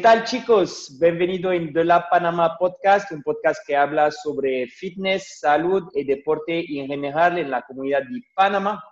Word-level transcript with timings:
¿Qué 0.00 0.04
tal 0.04 0.24
chicos? 0.24 0.96
Bienvenido 0.98 1.52
en 1.52 1.74
The 1.74 1.84
La 1.84 2.08
Panama 2.08 2.56
Podcast, 2.56 3.12
un 3.12 3.22
podcast 3.22 3.60
que 3.66 3.76
habla 3.76 4.10
sobre 4.10 4.66
fitness, 4.68 5.40
salud 5.40 5.90
y 5.92 6.04
deporte 6.04 6.64
en 6.80 6.86
general 6.86 7.36
en 7.36 7.50
la 7.50 7.60
comunidad 7.60 8.04
de 8.04 8.22
Panamá. 8.34 8.82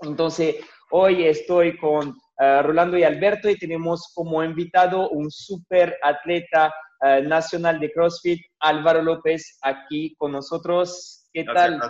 Entonces, 0.00 0.56
hoy 0.90 1.26
estoy 1.26 1.78
con 1.78 2.16
eh, 2.40 2.60
Rolando 2.60 2.98
y 2.98 3.04
Alberto 3.04 3.48
y 3.48 3.56
tenemos 3.56 4.10
como 4.16 4.42
invitado 4.42 5.10
un 5.10 5.30
super 5.30 5.96
atleta 6.02 6.74
eh, 7.02 7.22
nacional 7.22 7.78
de 7.78 7.92
CrossFit, 7.92 8.40
Álvaro 8.58 9.00
López, 9.00 9.60
aquí 9.62 10.12
con 10.18 10.32
nosotros. 10.32 11.24
¿Qué 11.32 11.44
tal, 11.44 11.80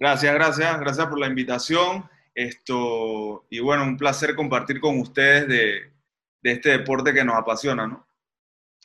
Gracias, 0.00 0.34
gracias, 0.34 0.80
gracias 0.80 1.06
por 1.06 1.20
la 1.20 1.28
invitación. 1.28 2.10
Esto, 2.34 3.46
y 3.50 3.60
bueno, 3.60 3.84
un 3.84 3.96
placer 3.96 4.34
compartir 4.34 4.80
con 4.80 4.98
ustedes 4.98 5.46
de, 5.46 5.89
de 6.42 6.52
este 6.52 6.70
deporte 6.70 7.12
que 7.12 7.24
nos 7.24 7.36
apasiona, 7.36 7.86
¿no? 7.86 8.06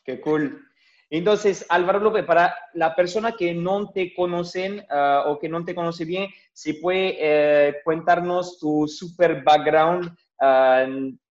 Qué 0.04 0.20
cool. 0.22 0.66
Entonces, 1.10 1.66
Álvaro 1.70 2.00
López, 2.00 2.26
para 2.26 2.56
la 2.74 2.96
persona 2.96 3.34
que 3.34 3.54
no 3.54 3.92
te 3.92 4.14
conocen 4.14 4.84
ah, 4.90 5.24
o 5.28 5.40
que 5.40 5.50
no 5.50 5.64
te 5.64 5.76
conoce 5.76 6.04
bien, 6.04 6.30
si 6.52 6.74
puede 6.74 7.18
eh, 7.20 7.76
contarnos 7.84 8.60
tu 8.60 8.88
super 8.88 9.44
background, 9.44 10.12
ah, 10.42 10.86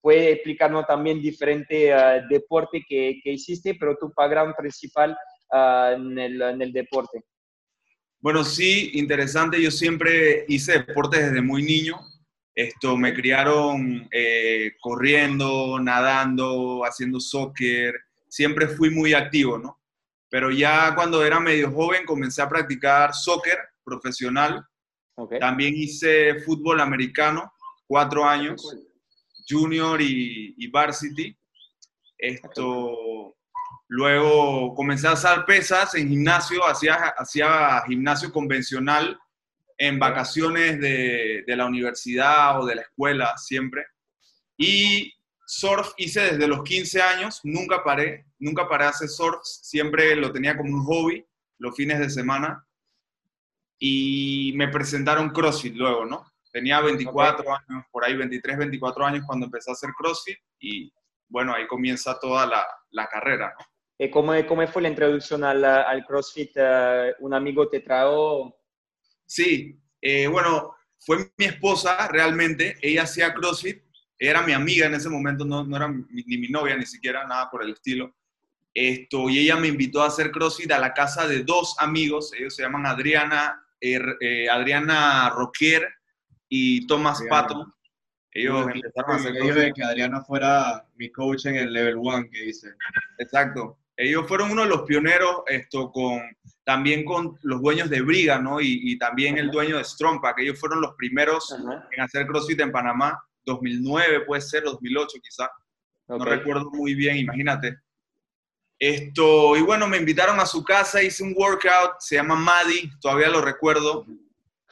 puede 0.01 0.31
explicarnos 0.31 0.87
también 0.87 1.21
diferente 1.21 1.93
uh, 1.93 2.25
deporte 2.29 2.81
que, 2.87 3.19
que, 3.21 3.33
hiciste, 3.33 3.75
pero 3.75 3.97
tu 3.97 4.09
background 4.15 4.55
principal 4.55 5.17
en 5.51 6.17
el, 6.17 6.41
en, 6.41 6.61
el, 6.61 6.71
deporte. 6.71 7.25
Bueno, 8.19 8.45
sí, 8.45 8.91
interesante. 8.93 9.61
Yo 9.61 9.69
siempre 9.69 10.45
hice 10.47 10.79
deporte 10.79 11.21
desde 11.21 11.41
muy 11.41 11.61
niño. 11.61 11.99
Esto, 12.57 12.97
me 12.97 13.13
criaron 13.13 14.09
eh, 14.11 14.71
corriendo, 14.81 15.79
nadando, 15.79 16.81
haciendo 16.83 17.19
soccer. 17.19 17.93
Siempre 18.27 18.67
fui 18.67 18.89
muy 18.89 19.13
activo, 19.13 19.59
¿no? 19.59 19.79
Pero 20.27 20.49
ya 20.49 20.95
cuando 20.95 21.23
era 21.23 21.39
medio 21.39 21.71
joven 21.71 22.03
comencé 22.03 22.41
a 22.41 22.49
practicar 22.49 23.13
soccer 23.13 23.59
profesional. 23.83 24.65
También 25.39 25.75
hice 25.75 26.41
fútbol 26.41 26.81
americano, 26.81 27.53
cuatro 27.85 28.25
años, 28.25 28.75
junior 29.47 30.01
y, 30.01 30.55
y 30.57 30.67
varsity. 30.71 31.37
Esto, 32.17 33.35
Luego 33.89 34.73
comencé 34.73 35.07
a 35.07 35.11
hacer 35.11 35.45
pesas 35.45 35.93
en 35.93 36.09
gimnasio, 36.09 36.65
hacía, 36.67 36.95
hacía 37.17 37.83
gimnasio 37.87 38.31
convencional 38.31 39.17
en 39.77 39.99
vacaciones 39.99 40.79
de, 40.79 41.43
de, 41.45 41.55
la 41.55 41.65
universidad 41.65 42.59
o 42.59 42.65
de 42.65 42.75
la 42.75 42.81
escuela 42.81 43.37
siempre. 43.37 43.85
Y 44.57 45.13
surf 45.45 45.93
hice 45.97 46.21
desde 46.31 46.47
los 46.47 46.63
15 46.63 47.01
años, 47.01 47.41
nunca 47.43 47.83
paré, 47.83 48.25
nunca 48.39 48.67
paré 48.67 48.85
a 48.85 48.89
hacer 48.89 49.07
surf, 49.07 49.39
siempre 49.43 50.15
lo 50.15 50.31
tenía 50.31 50.57
como 50.57 50.73
un 50.73 50.83
hobby 50.83 51.25
los 51.59 51.75
fines 51.75 51.99
de 51.99 52.09
semana. 52.09 52.63
Y 53.79 54.53
me 54.55 54.67
presentaron 54.69 55.29
CrossFit 55.29 55.75
luego, 55.75 56.05
¿no? 56.05 56.25
Tenía 56.51 56.81
24 56.81 57.45
años, 57.51 57.85
por 57.91 58.03
ahí 58.03 58.15
23, 58.15 58.57
24 58.57 59.05
años 59.05 59.23
cuando 59.27 59.45
empecé 59.45 59.69
a 59.69 59.73
hacer 59.73 59.91
CrossFit 59.95 60.39
y 60.59 60.91
bueno, 61.29 61.53
ahí 61.53 61.67
comienza 61.67 62.17
toda 62.19 62.47
la, 62.47 62.65
la 62.91 63.07
carrera, 63.07 63.53
¿no? 63.57 63.65
Eh, 63.99 64.11
¿Cómo, 64.11 64.33
¿Cómo, 64.47 64.65
fue 64.67 64.83
la 64.83 64.89
introducción 64.89 65.43
al, 65.43 65.63
al 65.63 66.05
CrossFit? 66.05 66.55
Uh, 66.57 67.25
¿Un 67.25 67.33
amigo 67.33 67.67
te 67.67 67.79
trajo? 67.79 68.55
Sí, 69.27 69.77
eh, 70.01 70.27
bueno, 70.27 70.75
fue 70.97 71.31
mi 71.37 71.45
esposa 71.45 72.07
realmente, 72.07 72.77
ella 72.81 73.03
hacía 73.03 73.33
CrossFit, 73.33 73.83
era 74.17 74.41
mi 74.41 74.53
amiga 74.53 74.87
en 74.87 74.95
ese 74.95 75.09
momento, 75.09 75.45
no, 75.45 75.63
no 75.63 75.75
era 75.75 75.87
ni 75.87 76.37
mi 76.37 76.47
novia 76.47 76.75
ni 76.75 76.85
siquiera, 76.85 77.27
nada 77.27 77.51
por 77.51 77.61
el 77.61 77.73
estilo. 77.73 78.15
Esto, 78.73 79.29
y 79.29 79.39
ella 79.39 79.57
me 79.57 79.67
invitó 79.67 80.01
a 80.01 80.07
hacer 80.07 80.31
CrossFit 80.31 80.71
a 80.71 80.79
la 80.79 80.93
casa 80.93 81.27
de 81.27 81.43
dos 81.43 81.75
amigos, 81.79 82.31
ellos 82.33 82.55
se 82.55 82.63
llaman 82.63 82.85
Adriana, 82.85 83.63
eh, 83.81 84.49
Adriana 84.49 85.29
Roquier 85.29 85.87
y 86.47 86.87
Tomás 86.87 87.21
Pato. 87.29 87.75
Ellos 88.31 88.67
empezaron 88.73 89.11
a 89.11 89.15
hacer 89.15 89.33
de 89.33 89.73
que 89.73 89.83
Adriana 89.83 90.23
fuera 90.23 90.87
mi 90.95 91.11
coach 91.11 91.47
en 91.47 91.55
el 91.55 91.73
level 91.73 91.97
1 91.97 92.29
que 92.31 92.43
dice. 92.43 92.69
Exacto. 93.17 93.79
Ellos 93.95 94.27
fueron 94.27 94.51
uno 94.51 94.61
de 94.61 94.69
los 94.69 94.83
pioneros, 94.83 95.41
esto 95.47 95.91
con, 95.91 96.21
también 96.67 97.05
con 97.05 97.39
los 97.43 97.61
dueños 97.61 97.89
de 97.89 98.01
Briga, 98.01 98.39
¿no? 98.39 98.59
Y, 98.59 98.81
y 98.83 98.97
también 98.97 99.37
el 99.37 99.49
dueño 99.49 99.77
de 99.77 99.85
Strompa, 99.85 100.35
que 100.35 100.43
ellos 100.43 100.59
fueron 100.59 100.81
los 100.81 100.95
primeros 100.95 101.55
en 101.93 102.01
hacer 102.01 102.27
CrossFit 102.27 102.59
en 102.59 102.73
Panamá, 102.73 103.17
2009 103.45 104.25
puede 104.25 104.41
ser, 104.41 104.65
2008 104.65 105.17
quizá. 105.23 105.49
No 106.09 106.25
recuerdo 106.25 106.69
muy 106.71 106.93
bien, 106.93 107.15
imagínate. 107.15 107.77
Esto, 108.77 109.55
y 109.55 109.61
bueno, 109.61 109.87
me 109.87 109.95
invitaron 109.95 110.41
a 110.41 110.45
su 110.45 110.61
casa, 110.61 111.01
hice 111.01 111.23
un 111.23 111.33
workout, 111.37 111.93
se 111.99 112.15
llama 112.15 112.35
Maddy, 112.35 112.91
todavía 112.99 113.29
lo 113.29 113.39
recuerdo. 113.39 114.05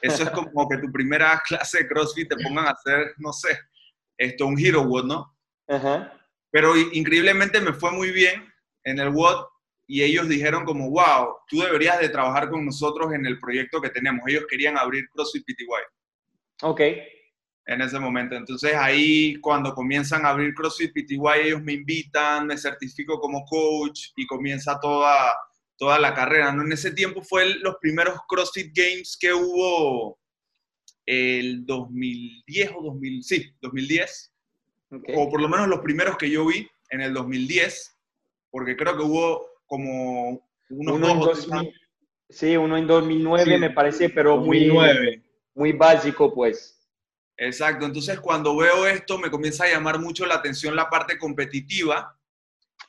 Eso 0.02 0.22
es 0.22 0.30
como 0.32 0.68
que 0.68 0.76
tu 0.76 0.92
primera 0.92 1.42
clase 1.48 1.78
de 1.78 1.88
CrossFit 1.88 2.28
te 2.28 2.36
pongan 2.44 2.66
a 2.66 2.72
hacer, 2.72 3.14
no 3.16 3.32
sé, 3.32 3.58
esto, 4.18 4.44
un 4.44 4.58
Hero 4.58 4.82
WOD, 4.82 5.04
¿no? 5.06 5.34
Ajá. 5.66 6.12
Pero 6.50 6.76
increíblemente 6.76 7.58
me 7.58 7.72
fue 7.72 7.90
muy 7.90 8.10
bien 8.10 8.52
en 8.84 8.98
el 8.98 9.08
WOD 9.08 9.46
y 9.86 10.02
ellos 10.02 10.28
dijeron 10.28 10.64
como, 10.64 10.90
wow, 10.90 11.36
tú 11.48 11.60
deberías 11.60 12.00
de 12.00 12.08
trabajar 12.08 12.50
con 12.50 12.64
nosotros 12.64 13.12
en 13.12 13.24
el 13.24 13.38
proyecto 13.38 13.80
que 13.80 13.90
tenemos. 13.90 14.22
Ellos 14.26 14.44
querían 14.48 14.76
abrir 14.76 15.08
CrossFit 15.10 15.44
PTY. 15.44 15.66
Ok. 16.62 16.80
En 17.66 17.80
ese 17.80 17.98
momento. 17.98 18.34
Entonces 18.34 18.74
ahí 18.74 19.36
cuando 19.40 19.74
comienzan 19.74 20.26
a 20.26 20.30
abrir 20.30 20.54
CrossFit 20.54 20.92
PTY, 20.92 21.40
ellos 21.44 21.62
me 21.62 21.74
invitan, 21.74 22.46
me 22.46 22.58
certifico 22.58 23.20
como 23.20 23.44
coach 23.44 24.08
y 24.16 24.26
comienza 24.26 24.78
toda, 24.80 25.36
toda 25.76 26.00
la 26.00 26.12
carrera. 26.14 26.52
¿no? 26.52 26.62
En 26.62 26.72
ese 26.72 26.90
tiempo 26.90 27.22
fue 27.22 27.54
los 27.60 27.76
primeros 27.80 28.18
CrossFit 28.28 28.72
Games 28.74 29.16
que 29.20 29.32
hubo 29.32 30.18
el 31.04 31.64
2010 31.64 32.72
o 32.76 32.82
2000, 32.82 33.22
sí, 33.22 33.52
2010. 33.60 34.32
O 35.14 35.28
por 35.28 35.40
lo 35.40 35.48
menos 35.48 35.68
los 35.68 35.80
primeros 35.80 36.16
que 36.16 36.30
yo 36.30 36.46
vi 36.46 36.68
en 36.90 37.00
el 37.00 37.12
2010 37.12 37.96
porque 38.50 38.74
creo 38.76 38.96
que 38.96 39.02
hubo 39.02 39.55
como 39.66 40.46
unos 40.68 40.94
uno 40.96 41.14
dos, 41.14 41.48
en 41.52 41.72
Sí, 42.28 42.56
uno 42.56 42.76
en 42.76 42.86
2009 42.86 43.58
me 43.58 43.70
parece, 43.70 44.08
pero 44.08 44.36
muy, 44.36 44.72
muy 45.54 45.72
básico, 45.72 46.34
pues. 46.34 46.76
Exacto, 47.36 47.84
entonces 47.86 48.18
cuando 48.18 48.56
veo 48.56 48.86
esto 48.86 49.18
me 49.18 49.30
comienza 49.30 49.64
a 49.64 49.70
llamar 49.70 49.98
mucho 49.98 50.24
la 50.24 50.36
atención 50.36 50.74
la 50.74 50.88
parte 50.88 51.18
competitiva 51.18 52.18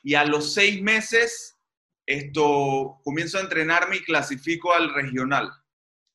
y 0.02 0.14
a 0.14 0.24
los 0.24 0.54
seis 0.54 0.80
meses 0.80 1.56
esto 2.06 2.98
comienzo 3.04 3.36
a 3.36 3.42
entrenarme 3.42 3.96
y 3.96 4.04
clasifico 4.04 4.72
al 4.72 4.94
regional. 4.94 5.50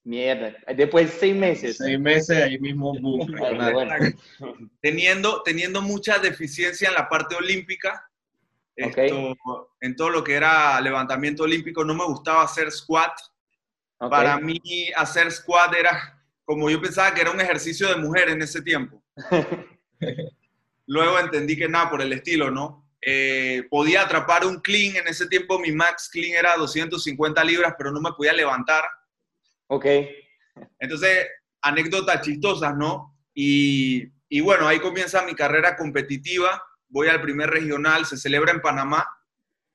Mierda, 0.04 0.58
después 0.76 1.14
de 1.14 1.20
seis 1.20 1.36
meses. 1.36 1.78
Seis 1.78 2.00
meses, 2.00 2.44
ahí 2.44 2.60
mismo 2.60 2.94
boom, 3.00 3.28
teniendo, 4.82 5.44
teniendo 5.44 5.82
mucha 5.82 6.18
deficiencia 6.18 6.90
en 6.90 6.96
la 6.96 7.08
parte 7.08 7.36
olímpica, 7.36 8.04
esto, 8.76 9.38
en 9.82 9.96
todo 9.96 10.10
lo 10.10 10.24
que 10.24 10.34
era 10.34 10.80
levantamiento 10.82 11.44
olímpico, 11.44 11.84
no 11.84 11.94
me 11.94 12.06
gustaba 12.06 12.44
hacer 12.44 12.72
squat. 12.72 13.14
Para 13.98 14.38
mí 14.38 14.60
hacer 14.96 15.32
squat 15.32 15.76
era 15.76 16.20
como 16.46 16.70
yo 16.70 16.82
pensaba 16.82 17.14
que 17.14 17.22
era 17.22 17.32
un 17.32 17.40
ejercicio 17.40 17.88
de 17.88 17.96
mujer 17.96 18.30
en 18.30 18.42
ese 18.42 18.62
tiempo. 18.62 19.02
Luego 20.88 21.20
entendí 21.20 21.56
que 21.56 21.70
nada, 21.70 21.90
por 21.90 22.02
el 22.02 22.12
estilo, 22.12 22.52
¿no? 22.52 22.92
Eh, 23.02 23.64
podía 23.70 24.02
atrapar 24.02 24.46
un 24.46 24.60
clean, 24.60 24.96
en 24.98 25.08
ese 25.08 25.28
tiempo 25.28 25.60
mi 25.60 25.72
max 25.72 26.10
clean 26.12 26.38
era 26.38 26.56
250 26.58 27.44
libras, 27.44 27.74
pero 27.78 27.92
no 27.92 28.02
me 28.02 28.12
podía 28.12 28.34
levantar. 28.34 28.84
Ok. 29.68 29.86
Entonces, 30.80 31.28
anécdotas 31.62 32.22
chistosas, 32.22 32.76
¿no? 32.76 33.18
Y, 33.34 34.12
y 34.28 34.42
bueno, 34.42 34.68
ahí 34.68 34.80
comienza 34.80 35.26
mi 35.26 35.36
carrera 35.36 35.78
competitiva 35.78 36.62
voy 36.94 37.08
al 37.08 37.22
primer 37.22 37.50
regional, 37.50 38.06
se 38.06 38.18
celebra 38.18 38.52
en 38.52 38.62
Panamá. 38.62 39.06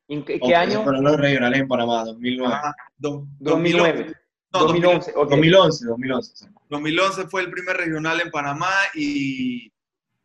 ¿En 0.07 0.25
qué, 0.25 0.41
año? 0.55 0.85
Fueron 0.85 1.05
los 1.05 1.17
regionales 1.17 1.61
en 1.61 1.69
Panamá, 1.69 2.05
2009. 2.05 2.57
2009. 2.97 4.15
No, 4.51 4.61
2011, 4.61 5.13
2011, 5.13 5.85
2011, 5.85 6.49
2011 6.71 7.27
fue 7.27 7.43
el 7.43 7.51
primer 7.51 7.77
regional 7.77 8.19
en 8.23 8.31
Panamá 8.31 8.73
y, 8.95 9.71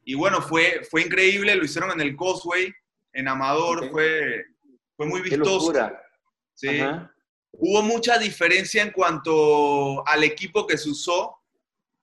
y, 0.06 0.14
bueno, 0.14 0.42
fue, 0.42 0.82
fue 0.90 1.02
increíble, 1.02 1.56
lo 1.56 1.66
hicieron 1.66 1.92
en 1.92 2.00
el 2.00 2.16
Causeway, 2.16 2.72
en 3.12 3.28
Amador, 3.28 3.90
fue, 3.92 4.46
fue 4.96 5.08
muy 5.08 5.22
vistoso. 5.22 5.74
Sí. 6.54 6.80
Hubo 7.52 7.82
mucha 7.82 8.18
diferencia 8.18 8.82
en 8.82 8.92
cuanto 8.92 10.08
al 10.08 10.24
equipo 10.24 10.66
que 10.66 10.78
se 10.78 10.90
usó. 10.90 11.38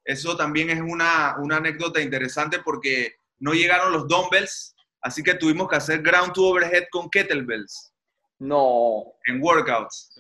Eso 0.05 0.37
también 0.37 0.69
es 0.69 0.81
una, 0.81 1.37
una 1.39 1.57
anécdota 1.57 2.03
interesante 2.03 2.59
porque 2.59 3.15
no 3.39 3.55
llegaron 3.55 3.93
los 3.93 4.07
dumbbells, 4.07 4.77
Así 5.03 5.23
que 5.23 5.35
tuvimos 5.35 5.69
que 5.69 5.77
hacer 5.77 6.03
ground 6.03 6.33
to 6.33 6.45
overhead 6.45 6.85
con 6.91 7.09
kettlebells. 7.09 7.93
No. 8.39 9.15
En 9.27 9.41
workouts. 9.43 10.11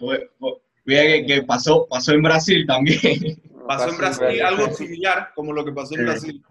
Mira 0.85 1.27
que, 1.27 1.43
pasó, 1.47 1.87
pasó 1.88 2.12
en 2.12 2.23
Brasil 2.23 2.65
también. 2.67 3.43
Pasó, 3.67 3.91
en 3.91 3.99
Brasil, 3.99 4.43
algo 4.43 4.75
similar 4.75 5.31
como 5.32 5.53
lo 5.53 5.65
que 5.65 5.71
pasó 5.71 5.94
en 5.94 6.05
Brasil. 6.05 6.43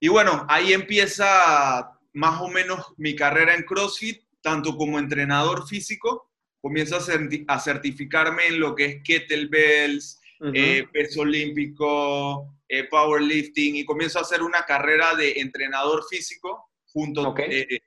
Y 0.00 0.08
bueno, 0.08 0.44
ahí 0.48 0.72
empieza 0.72 1.96
más 2.12 2.40
o 2.40 2.48
menos 2.48 2.92
mi 2.96 3.14
carrera 3.14 3.54
en 3.54 3.62
CrossFit, 3.62 4.20
tanto 4.40 4.76
como 4.76 4.98
entrenador 4.98 5.64
físico, 5.68 6.28
comienzo 6.60 6.96
a, 6.96 7.60
certificarme 7.60 8.48
en 8.48 8.58
lo 8.58 8.74
que 8.74 8.84
es 8.86 9.02
kettlebells, 9.04 10.20
eh, 10.54 10.84
peso 10.92 11.20
olímpico, 11.20 12.52
eh, 12.68 12.88
powerlifting, 12.90 13.76
y 13.76 13.84
comienzo 13.84 14.18
a 14.18 14.22
hacer 14.22 14.42
una 14.42 14.64
carrera 14.64 15.14
de 15.14 15.34
entrenador 15.40 16.04
físico 16.10 16.68
junto, 16.96 17.34
eh, 17.36 17.80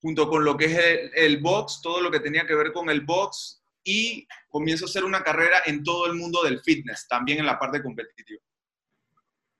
junto 0.00 0.26
con 0.26 0.42
lo 0.42 0.56
que 0.56 0.64
es 0.64 1.10
el, 1.16 1.36
box, 1.36 1.82
todo 1.82 2.00
lo 2.00 2.10
que 2.10 2.20
tenía 2.20 2.46
que 2.46 2.54
ver 2.54 2.72
con 2.72 2.88
el 2.88 3.02
box, 3.02 3.62
y 3.84 4.26
comienzo 4.48 4.86
a 4.86 4.88
hacer 4.88 5.04
una 5.04 5.22
carrera 5.22 5.58
en 5.66 5.84
todo 5.84 6.06
el 6.06 6.14
mundo 6.14 6.42
del 6.42 6.62
fitness, 6.62 7.06
también 7.08 7.40
en 7.40 7.46
la 7.46 7.58
parte 7.58 7.82
competitiva. 7.82 8.40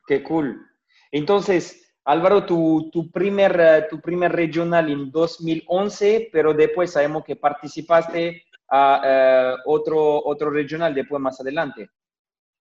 Qué 0.07 0.23
cool. 0.23 0.67
Entonces, 1.11 1.93
Álvaro, 2.07 2.47
tu, 2.47 2.89
tu, 2.91 3.11
primer, 3.11 3.89
tu 3.91 4.01
primer 4.01 4.33
regional 4.33 4.91
en 4.91 5.11
2011, 5.11 6.31
pero 6.33 6.55
después 6.55 6.93
sabemos 6.93 7.25
que 7.25 7.37
participaste 7.37 8.43
a 8.71 9.03
eh, 9.05 9.57
otro, 9.67 10.25
otro 10.25 10.49
regional 10.49 10.95
después 10.95 11.21
más 11.21 11.39
adelante. 11.43 11.91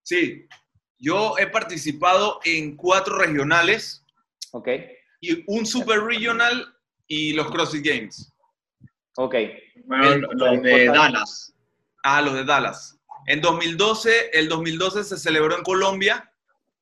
Sí, 0.04 0.46
yo 1.00 1.38
he 1.38 1.48
participado 1.48 2.42
en 2.44 2.76
cuatro 2.76 3.18
regionales. 3.18 4.06
Ok. 4.52 4.68
Y 5.22 5.44
un 5.48 5.66
super 5.66 6.02
regional 6.02 6.76
y 7.08 7.34
los 7.34 7.50
CrossFit 7.52 7.86
Games. 7.86 8.34
Ok. 9.18 9.36
Bueno, 9.86 10.28
los 10.34 10.62
de 10.62 10.86
Dallas. 10.88 11.54
Ah, 12.04 12.22
los 12.22 12.34
de 12.34 12.44
Dallas. 12.44 13.00
En 13.28 13.42
2012, 13.42 14.32
el 14.34 14.50
2012 14.50 15.04
se 15.04 15.18
celebró 15.18 15.58
en 15.58 15.64
Colombia. 15.64 16.32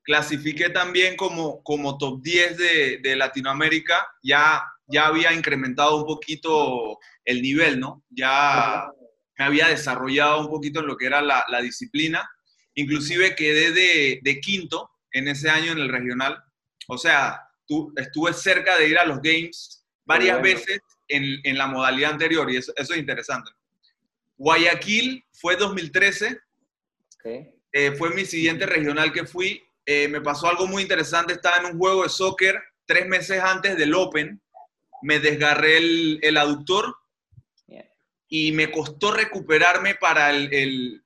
Clasifiqué 0.03 0.69
también 0.69 1.15
como, 1.15 1.63
como 1.63 1.97
top 1.97 2.21
10 2.21 2.57
de, 2.57 2.97
de 3.01 3.15
Latinoamérica. 3.15 4.05
Ya, 4.21 4.63
ya 4.87 5.07
había 5.07 5.33
incrementado 5.33 5.97
un 5.97 6.05
poquito 6.05 6.99
el 7.23 7.41
nivel, 7.41 7.79
¿no? 7.79 8.03
Ya, 8.09 8.85
me 9.37 9.45
había 9.45 9.67
desarrollado 9.67 10.41
un 10.41 10.47
poquito 10.47 10.81
en 10.81 10.87
lo 10.87 10.97
que 10.97 11.05
era 11.05 11.21
la, 11.21 11.61
disciplina. 11.61 12.29
Inclusive 12.75 13.35
quedé 13.35 13.71
de, 14.21 14.39
quinto 14.41 14.91
en 15.11 15.27
ese 15.27 15.49
año 15.49 15.71
en 15.71 15.79
el 15.79 15.89
regional. 15.89 16.43
O 16.87 16.97
sea, 16.97 17.41
estuve 17.95 18.33
cerca 18.33 18.77
de 18.77 18.89
ir 18.89 18.97
a 18.97 19.05
los 19.05 19.21
Games 19.21 19.85
varias 20.05 20.41
veces 20.41 20.79
en, 21.07 21.57
la 21.57 21.67
modalidad 21.67 22.11
anterior 22.11 22.49
y 22.51 22.57
eso, 22.57 22.73
es 22.75 22.89
interesante. 22.97 23.51
Guayaquil 24.37 25.23
fue 25.31 25.55
2013. 25.55 26.39
Eh, 27.71 27.91
fue 27.97 28.13
mi 28.13 28.25
siguiente 28.25 28.65
regional 28.65 29.11
que 29.13 29.25
fui. 29.25 29.63
Eh, 29.85 30.07
me 30.07 30.21
pasó 30.21 30.47
algo 30.47 30.67
muy 30.67 30.81
interesante. 30.81 31.33
Estaba 31.33 31.57
en 31.57 31.73
un 31.73 31.79
juego 31.79 32.03
de 32.03 32.09
soccer 32.09 32.61
tres 32.85 33.07
meses 33.07 33.41
antes 33.41 33.77
del 33.77 33.93
Open. 33.93 34.41
Me 35.01 35.19
desgarré 35.19 35.77
el, 35.77 36.19
el 36.21 36.37
aductor 36.37 36.95
y 38.35 38.51
me 38.51 38.71
costó 38.71 39.11
recuperarme 39.11 39.93
para 39.93 40.31
el, 40.31 41.03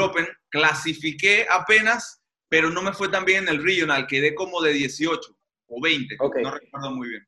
Open. 0.00 0.28
Clasifiqué 0.48 1.44
apenas, 1.50 2.22
pero 2.48 2.70
no 2.70 2.82
me 2.82 2.92
fue 2.92 3.08
tan 3.08 3.24
bien 3.24 3.42
en 3.42 3.48
el 3.48 3.64
Regional, 3.64 4.06
quedé 4.06 4.32
como 4.32 4.62
de 4.62 4.72
18 4.72 5.35
o 5.68 5.80
20, 5.80 6.16
no 6.42 6.50
recuerdo 6.50 6.90
muy 6.90 7.08
bien. 7.08 7.26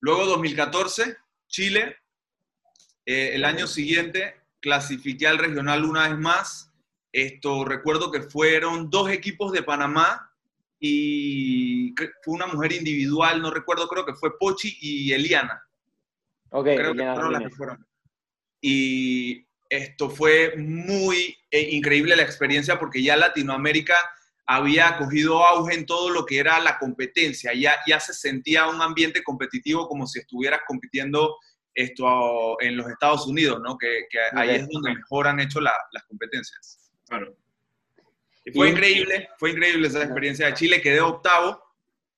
Luego 0.00 0.26
2014, 0.26 1.16
Chile. 1.48 1.96
Eh, 3.04 3.34
el 3.34 3.44
año 3.44 3.66
siguiente 3.66 4.34
clasifiqué 4.60 5.26
al 5.26 5.38
regional 5.38 5.84
una 5.84 6.08
vez 6.08 6.18
más. 6.18 6.72
Esto 7.10 7.64
recuerdo 7.64 8.10
que 8.12 8.22
fueron 8.22 8.90
dos 8.90 9.10
equipos 9.10 9.52
de 9.52 9.62
Panamá 9.62 10.30
y 10.78 11.94
fue 12.22 12.34
una 12.34 12.46
mujer 12.46 12.72
individual, 12.72 13.40
no 13.42 13.50
recuerdo, 13.50 13.88
creo 13.88 14.04
que 14.04 14.14
fue 14.14 14.38
Pochi 14.38 14.76
y 14.80 15.12
Eliana. 15.12 15.62
Ok, 16.50 16.66
creo 16.66 16.94
que 16.94 17.02
fueron 17.02 17.32
las 17.32 17.42
que 17.42 17.50
fueron. 17.50 17.86
Y 18.60 19.46
esto 19.68 20.10
fue 20.10 20.56
muy 20.56 21.36
eh, 21.50 21.68
increíble 21.72 22.16
la 22.16 22.22
experiencia 22.22 22.78
porque 22.78 23.02
ya 23.02 23.16
Latinoamérica 23.16 23.94
había 24.50 24.96
cogido 24.96 25.44
auge 25.44 25.74
en 25.74 25.84
todo 25.84 26.08
lo 26.08 26.24
que 26.24 26.38
era 26.38 26.58
la 26.58 26.78
competencia, 26.78 27.52
ya, 27.52 27.76
ya 27.86 28.00
se 28.00 28.14
sentía 28.14 28.66
un 28.66 28.80
ambiente 28.80 29.22
competitivo 29.22 29.86
como 29.86 30.06
si 30.06 30.20
estuvieras 30.20 30.60
compitiendo 30.66 31.36
esto 31.74 32.60
en 32.62 32.78
los 32.78 32.88
Estados 32.88 33.26
Unidos, 33.26 33.60
¿no? 33.62 33.76
Que, 33.76 34.06
ahí 34.32 34.56
es 34.56 34.68
donde 34.68 34.94
mejor 34.94 35.28
han 35.28 35.38
hecho 35.38 35.60
las 35.60 35.76
competencias. 36.08 36.90
Claro. 37.06 37.36
Y 38.42 38.52
fue 38.52 38.70
increíble, 38.70 39.28
fue 39.38 39.50
increíble 39.50 39.86
esa 39.86 40.02
experiencia 40.02 40.46
de 40.46 40.54
Chile, 40.54 40.80
quedé 40.80 41.02
octavo, 41.02 41.62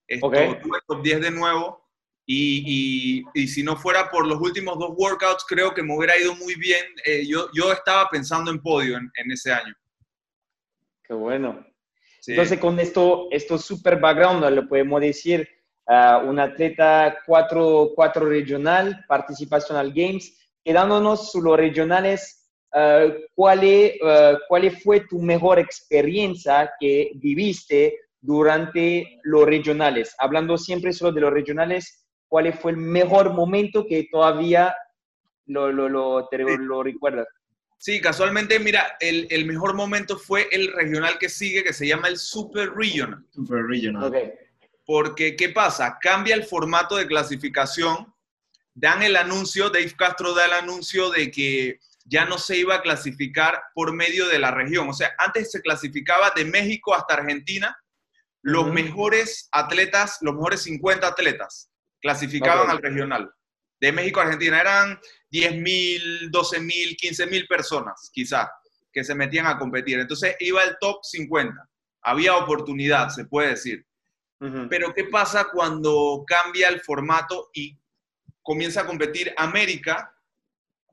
esto, 0.07 0.27
okay. 0.27 0.57
top 0.87 1.03
10 1.03 1.21
de 1.23 1.31
nuevo, 1.33 1.85
y, 2.27 3.25
y, 3.35 3.49
si 3.49 3.65
no 3.65 3.77
fuera 3.77 4.09
por 4.09 4.25
los 4.25 4.41
últimos 4.41 4.79
dos 4.79 4.93
workouts, 4.97 5.45
creo 5.49 5.75
que 5.75 5.83
me 5.83 5.97
hubiera 5.97 6.17
ido 6.17 6.37
muy 6.37 6.55
bien. 6.55 6.85
Eh, 7.05 7.27
yo, 7.27 7.49
yo 7.53 7.73
estaba 7.73 8.09
pensando 8.09 8.53
en 8.53 8.63
podio 8.63 8.97
en, 8.97 9.11
en 9.17 9.33
ese 9.33 9.53
año. 9.53 9.75
Qué 11.03 11.13
bueno. 11.13 11.67
Entonces, 12.27 12.59
con 12.59 12.79
esto, 12.79 13.29
esto 13.31 13.59
super 13.59 13.99
background, 13.99 14.45
le 14.45 14.63
podemos 14.63 15.01
decir, 15.01 15.49
uh, 15.87 16.27
un 16.29 16.39
atleta 16.39 17.19
4, 17.27 17.93
cuatro 17.95 18.27
regional, 18.27 19.05
participación 19.09 19.79
al 19.79 19.93
Games. 19.93 20.37
Quedándonos 20.65 21.33
sobre 21.33 21.51
los 21.51 21.59
regionales, 21.59 22.51
uh, 22.75 23.13
¿cuál, 23.35 23.61
uh, 23.61 24.39
¿cuál 24.49 24.71
fue 24.71 25.01
tu 25.01 25.21
mejor 25.21 25.59
experiencia 25.59 26.71
que 26.79 27.13
viviste 27.15 27.99
durante 28.21 29.21
los 29.23 29.47
regionales? 29.47 30.15
Hablando 30.19 30.59
siempre 30.59 30.93
solo 30.93 31.13
de 31.13 31.23
los 31.23 31.33
regionales, 31.33 32.01
¿Cuál 32.31 32.53
fue 32.53 32.71
el 32.71 32.77
mejor 32.77 33.35
momento 33.35 33.85
que 33.89 34.07
todavía 34.11 34.73
lo, 35.47 35.73
lo, 35.73 35.89
lo, 35.89 36.29
lo 36.31 36.83
recuerdas? 36.85 37.27
Sí, 37.81 37.99
casualmente, 37.99 38.59
mira, 38.59 38.99
el, 39.01 39.27
el, 39.31 39.47
mejor 39.47 39.73
momento 39.73 40.19
fue 40.19 40.49
el 40.53 40.71
regional 40.71 41.17
que 41.19 41.31
sigue, 41.31 41.65
que 41.65 41.73
se 41.73 41.87
llama 41.87 42.09
el 42.09 42.19
Super 42.19 42.75
Regional. 42.75 43.25
Super 43.31 43.65
Regional. 43.65 44.05
Okay. 44.05 44.33
Porque, 44.85 45.35
¿qué 45.35 45.49
pasa? 45.49 45.97
Cambia 45.99 46.35
el 46.35 46.45
formato 46.45 46.97
de 46.97 47.07
clasificación. 47.07 48.15
Dan 48.75 49.03
el 49.03 49.17
anuncio, 49.17 49.71
Dave 49.71 49.95
Castro 49.97 50.35
da 50.35 50.45
el 50.45 50.53
anuncio 50.53 51.09
de 51.09 51.31
que 51.31 51.81
ya 52.05 52.27
no 52.27 52.37
se 52.37 52.59
iba 52.59 52.75
a 52.75 52.83
clasificar 52.83 53.63
por 53.73 53.95
medio 53.95 54.29
de 54.29 54.39
la 54.39 54.51
región. 54.51 54.91
O 54.91 54.93
sea, 54.93 55.15
antes 55.17 55.51
se 55.51 55.63
clasificaba 55.63 56.33
de 56.37 56.45
México 56.45 56.95
hasta 56.95 57.15
Argentina 57.15 57.75
los 58.43 58.71
mejores 58.71 59.49
atletas, 59.53 60.19
los 60.21 60.35
mejores 60.35 60.63
50 60.65 61.07
atletas 61.07 61.71
clasificaban 62.03 62.69
al 62.69 62.83
regional. 62.83 63.33
De 63.81 63.91
México 63.91 64.21
a 64.21 64.25
Argentina 64.25 64.61
eran 64.61 65.01
10.000, 65.33 66.31
12.000, 66.31 66.97
15.000 66.97 67.49
personas, 67.49 68.11
quizá, 68.13 68.51
que 68.93 69.05
se 69.05 69.15
metían 69.15 69.47
a 69.47 69.59
competir. 69.59 69.99
Entonces 69.99 70.37
iba 70.41 70.63
el 70.65 70.77
top 70.81 70.99
50. 71.03 71.69
Había 72.03 72.37
oportunidad, 72.37 73.09
se 73.11 73.25
puede 73.25 73.51
decir. 73.51 73.87
Pero 74.71 74.95
¿qué 74.95 75.05
pasa 75.05 75.49
cuando 75.53 76.25
cambia 76.27 76.69
el 76.69 76.81
formato 76.81 77.51
y 77.53 77.79
comienza 78.43 78.81
a 78.81 78.87
competir 78.87 79.35
América, 79.37 80.17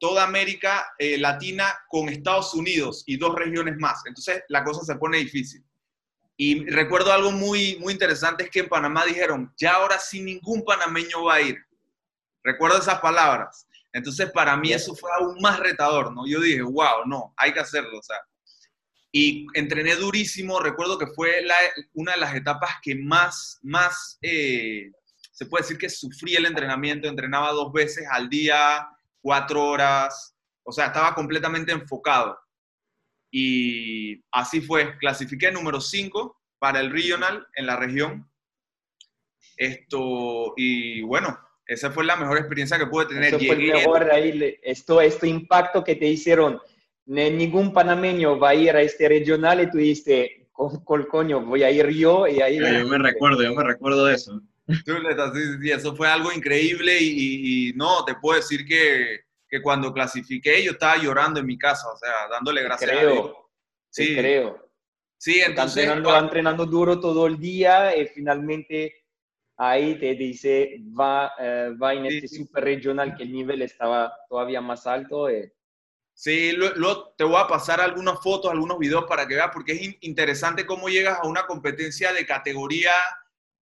toda 0.02 0.26
América 0.26 0.94
eh, 1.00 1.18
Latina 1.18 1.74
con 1.88 2.10
Estados 2.10 2.54
Unidos 2.54 3.06
y 3.08 3.16
dos 3.16 3.36
regiones 3.36 3.78
más? 3.78 4.02
Entonces 4.06 4.44
la 4.50 4.66
cosa 4.66 4.82
se 4.84 5.00
pone 5.00 5.20
difícil. 5.20 5.64
Y 6.36 6.70
recuerdo 6.70 7.14
algo 7.14 7.32
muy, 7.32 7.78
muy 7.80 7.94
interesante, 7.94 8.44
es 8.44 8.52
que 8.52 8.60
en 8.60 8.70
Panamá 8.70 9.06
dijeron, 9.06 9.54
ya 9.58 9.76
ahora 9.76 9.98
sí 9.98 10.22
ningún 10.22 10.66
panameño 10.66 11.24
va 11.24 11.36
a 11.36 11.42
ir. 11.42 11.58
Recuerdo 12.44 12.78
esas 12.78 13.00
palabras. 13.00 13.67
Entonces, 13.98 14.32
para 14.32 14.56
mí 14.56 14.72
eso 14.72 14.96
fue 14.96 15.10
aún 15.18 15.42
más 15.42 15.60
retador, 15.60 16.14
¿no? 16.14 16.28
Yo 16.28 16.40
dije, 16.40 16.62
wow, 16.62 17.06
no, 17.08 17.34
hay 17.36 17.52
que 17.52 17.60
hacerlo, 17.60 17.98
o 17.98 18.04
sea. 18.04 18.18
Y 19.12 19.48
entrené 19.56 19.96
durísimo, 19.96 20.60
recuerdo 20.60 20.98
que 20.98 21.08
fue 21.08 21.44
una 21.94 22.12
de 22.12 22.20
las 22.20 22.36
etapas 22.36 22.72
que 22.84 22.96
más, 22.96 23.60
más, 23.64 24.20
eh, 24.22 24.92
se 25.32 25.46
puede 25.48 25.64
decir 25.64 25.78
que 25.78 25.90
sufrí 25.90 26.36
el 26.36 26.46
entrenamiento, 26.46 27.08
entrenaba 27.08 27.52
dos 27.52 27.74
veces 27.74 28.06
al 28.12 28.30
día, 28.30 28.88
cuatro 29.22 29.66
horas, 29.66 30.36
o 30.64 30.72
sea, 30.72 30.88
estaba 30.88 31.16
completamente 31.16 31.72
enfocado. 31.72 32.38
Y 33.32 34.24
así 34.32 34.62
fue, 34.62 34.98
clasifiqué 35.00 35.52
número 35.52 35.82
5 35.82 36.40
para 36.60 36.80
el 36.80 36.92
regional 36.92 37.48
en 37.56 37.66
la 37.66 37.76
región. 37.76 38.30
Esto, 39.56 40.54
y 40.56 41.02
bueno, 41.02 41.40
esa 41.68 41.92
fue 41.92 42.06
la 42.06 42.16
mejor 42.16 42.38
experiencia 42.38 42.78
que 42.78 42.88
pude 42.88 43.08
tener. 43.08 43.26
Eso 43.26 43.40
fue 43.40 43.56
el 43.56 43.72
mejor 43.72 44.12
ahí, 44.12 44.58
esto, 44.64 45.02
este 45.02 45.28
impacto 45.28 45.84
que 45.84 45.96
te 45.96 46.08
hicieron. 46.08 46.60
Ningún 47.06 47.72
panameño 47.74 48.38
va 48.38 48.50
a 48.50 48.56
ir 48.56 48.76
a 48.76 48.82
este 48.82 49.08
regional 49.08 49.62
y 49.62 49.70
tú 49.70 49.78
dijiste, 49.78 50.48
col 50.52 51.08
coño, 51.08 51.42
voy 51.42 51.64
a 51.64 51.72
ir 51.72 51.88
yo 51.90 52.28
y 52.28 52.42
ahí... 52.42 52.58
Yo 52.58 52.88
me 52.88 52.98
recuerdo, 52.98 53.44
yo 53.44 53.54
me 53.54 53.64
recuerdo 53.64 54.06
de 54.06 54.16
eso. 54.16 54.42
Sí, 54.68 55.72
eso 55.72 55.96
fue 55.96 56.10
algo 56.10 56.32
increíble 56.34 56.98
y, 57.00 57.70
y 57.70 57.74
no, 57.74 58.04
te 58.04 58.16
puedo 58.16 58.38
decir 58.38 58.66
que 58.66 59.28
que 59.50 59.62
cuando 59.62 59.94
clasifiqué 59.94 60.64
yo 60.64 60.72
estaba 60.74 60.98
llorando 60.98 61.40
en 61.40 61.46
mi 61.46 61.58
casa, 61.58 61.88
o 61.90 61.98
sea, 61.98 62.12
dándole 62.30 62.64
gracias 62.64 62.92
a 62.92 63.00
Dios. 63.00 63.32
Sí, 63.90 64.16
creo. 64.16 64.70
Sí, 65.18 65.40
entonces... 65.40 65.84
Entrenando, 65.84 66.18
entrenando 66.18 66.66
duro 66.66 67.00
todo 67.00 67.28
el 67.28 67.40
día 67.40 67.96
y 67.96 68.08
finalmente 68.08 68.94
ahí 69.58 70.00
te 70.00 70.14
dice, 70.14 70.78
va, 70.98 71.34
eh, 71.40 71.72
va 71.82 71.94
en 71.94 72.06
este 72.06 72.28
super 72.28 72.64
regional 72.64 73.16
que 73.16 73.24
el 73.24 73.32
nivel 73.32 73.64
estaba 73.64 74.14
todavía 74.30 74.62
más 74.62 74.86
alto. 74.86 75.28
Eh. 75.30 75.54
Sí, 76.14 76.52
lo, 76.52 77.10
te 77.18 77.24
voy 77.24 77.42
a 77.42 77.48
pasar 77.48 77.82
algunas 77.82 78.22
fotos, 78.22 78.52
algunos 78.52 78.78
videos 78.78 79.06
para 79.06 79.28
que 79.28 79.36
veas, 79.36 79.50
porque 79.52 79.74
es 79.74 79.98
interesante 80.02 80.66
cómo 80.66 80.90
llegas 80.90 81.20
a 81.22 81.28
una 81.28 81.46
competencia 81.46 82.14
de 82.14 82.26
categoría, 82.26 82.94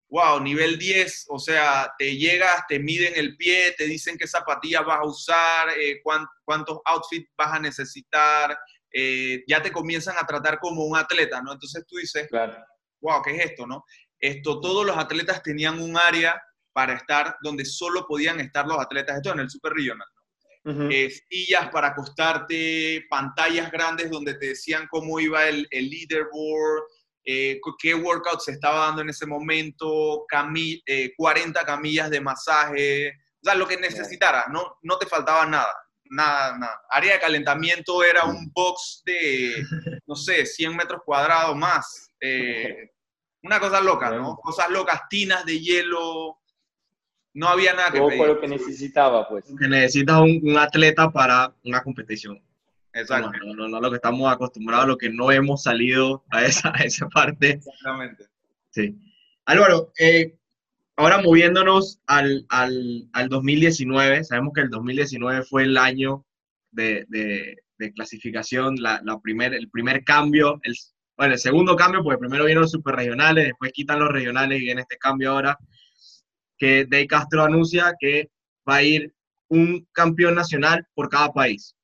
wow, 0.10 0.40
nivel 0.40 0.78
10, 0.78 1.28
o 1.30 1.40
sea, 1.40 1.94
te 1.98 2.16
llegas, 2.16 2.66
te 2.68 2.80
miden 2.80 3.14
el 3.16 3.36
pie, 3.36 3.74
te 3.78 3.86
dicen 3.86 4.18
qué 4.18 4.28
zapatillas 4.28 4.86
vas 4.86 5.00
a 5.00 5.06
usar, 5.06 5.70
eh, 5.78 6.02
cuántos 6.46 6.80
outfits 6.86 7.30
vas 7.38 7.54
a 7.54 7.60
necesitar, 7.60 8.58
ya 9.46 9.62
te 9.62 9.74
comienzan 9.74 10.16
a 10.18 10.26
tratar 10.26 10.58
como 10.60 10.86
un 10.86 10.96
atleta, 10.96 11.42
¿no? 11.42 11.52
Entonces 11.52 11.86
tú 11.86 11.98
dices, 11.98 12.30
claro. 12.30 12.56
wow, 13.02 13.22
¿qué 13.22 13.36
es 13.36 13.46
esto, 13.52 13.68
no? 13.68 13.84
Esto, 14.20 14.60
todos 14.60 14.86
los 14.86 14.98
atletas 14.98 15.44
tenían 15.44 15.82
un 15.82 15.98
área 15.98 16.42
para 16.74 16.94
estar 16.94 17.38
donde 17.42 17.64
solo 17.64 18.06
podían 18.08 18.40
estar 18.40 18.68
los 18.68 18.80
atletas, 18.80 19.18
esto 19.18 19.32
en 19.32 19.40
el 19.40 19.50
Super 19.50 19.74
Regional. 19.74 20.08
Eh, 20.68 21.12
sillas 21.30 21.70
para 21.70 21.90
acostarte, 21.90 23.06
pantallas 23.08 23.72
grandes 23.72 24.10
donde 24.10 24.34
te 24.34 24.48
decían 24.48 24.88
cómo 24.90 25.20
iba 25.20 25.48
el, 25.48 25.68
el 25.70 25.90
leaderboard, 25.90 26.84
eh, 27.24 27.60
qué 27.80 27.94
workout 27.94 28.40
se 28.40 28.54
estaba 28.54 28.88
dando 28.88 29.04
en 29.04 29.10
ese 29.10 29.28
momento, 29.28 30.26
40 30.28 30.86
eh, 30.88 31.66
camillas 31.66 32.10
de 32.10 32.20
masaje, 32.20 33.10
o 33.10 33.44
sea, 33.44 33.54
lo 33.54 33.68
que 33.68 33.78
necesitara, 33.78 34.46
no, 34.52 34.78
no 34.82 34.98
te 34.98 35.06
faltaba 35.06 35.46
nada, 35.46 35.74
nada, 36.06 36.58
nada. 36.58 36.82
Área 36.90 37.14
de 37.14 37.20
calentamiento 37.20 38.04
era 38.04 38.26
un 38.26 38.52
box 38.52 39.04
de, 39.06 39.54
no 40.08 40.16
sé, 40.16 40.48
100 40.48 40.76
metros 40.76 41.02
cuadrados 41.06 41.56
más. 41.56 42.12
Una 43.46 43.60
cosa 43.60 43.80
loca, 43.80 44.10
¿no? 44.10 44.38
Cosas 44.38 44.72
locas, 44.72 45.02
tinas 45.08 45.46
de 45.46 45.60
hielo. 45.60 46.40
No 47.36 47.48
había 47.48 47.74
nada 47.74 47.92
que 47.92 48.00
Todo 48.00 48.26
lo 48.26 48.40
que 48.40 48.48
necesitaba, 48.48 49.30
pues. 49.30 49.46
Que 49.60 49.68
necesitas 49.68 50.20
un, 50.20 50.58
atleta 50.58 51.12
para 51.12 51.54
una 51.64 51.84
competición. 51.84 52.42
Exacto. 52.92 53.32
No, 53.46 53.54
no, 53.54 53.68
no, 53.68 53.80
lo 53.80 53.92
que 53.92 53.98
estamos 53.98 54.32
acostumbrados, 54.34 54.88
lo 54.88 54.98
que 54.98 55.12
no 55.12 55.32
hemos 55.32 55.62
salido 55.62 56.24
a 56.32 56.44
esa, 56.44 56.72
esa 56.84 57.08
parte. 57.08 57.52
Exactamente. 57.52 58.26
Sí. 58.72 58.98
Álvaro, 59.46 59.92
eh, 60.00 60.36
ahora 60.96 61.22
moviéndonos 61.22 62.00
al, 62.08 62.48
al, 62.50 63.08
al, 63.14 63.30
2019, 63.30 64.24
sabemos 64.24 64.54
que 64.56 64.62
el 64.62 64.72
2019 64.72 65.44
fue 65.44 65.64
el 65.64 65.78
año 65.78 66.26
de, 66.72 67.06
de, 67.10 67.58
de 67.78 67.94
clasificación, 67.94 68.78
la, 68.80 69.02
la 69.04 69.20
primer, 69.20 69.54
el 69.54 69.70
primer 69.70 70.04
cambio, 70.04 70.60
el, 70.64 70.76
bueno, 71.18 71.34
el 71.34 71.40
segundo 71.40 71.76
cambio, 71.76 72.04
porque 72.04 72.20
primero 72.20 72.46
vienen 72.46 72.62
los 72.62 72.72
superregionales, 72.72 73.46
después 73.46 73.72
quitan 73.72 74.00
los 74.00 74.10
regionales 74.10 74.60
y 74.60 74.66
viene 74.66 74.82
este 74.82 74.98
cambio 74.98 75.32
ahora, 75.32 75.58
que 76.58 76.86
Dey 76.86 77.08
Castro 77.08 77.44
anuncia 77.44 77.94
que 78.00 78.30
va 78.68 78.78
a 78.78 78.84
ir 78.84 79.14
un 79.48 79.88
campeón 79.92 80.36
nacional 80.36 80.88
por 80.94 81.10
cada 81.10 81.32
país. 81.32 81.76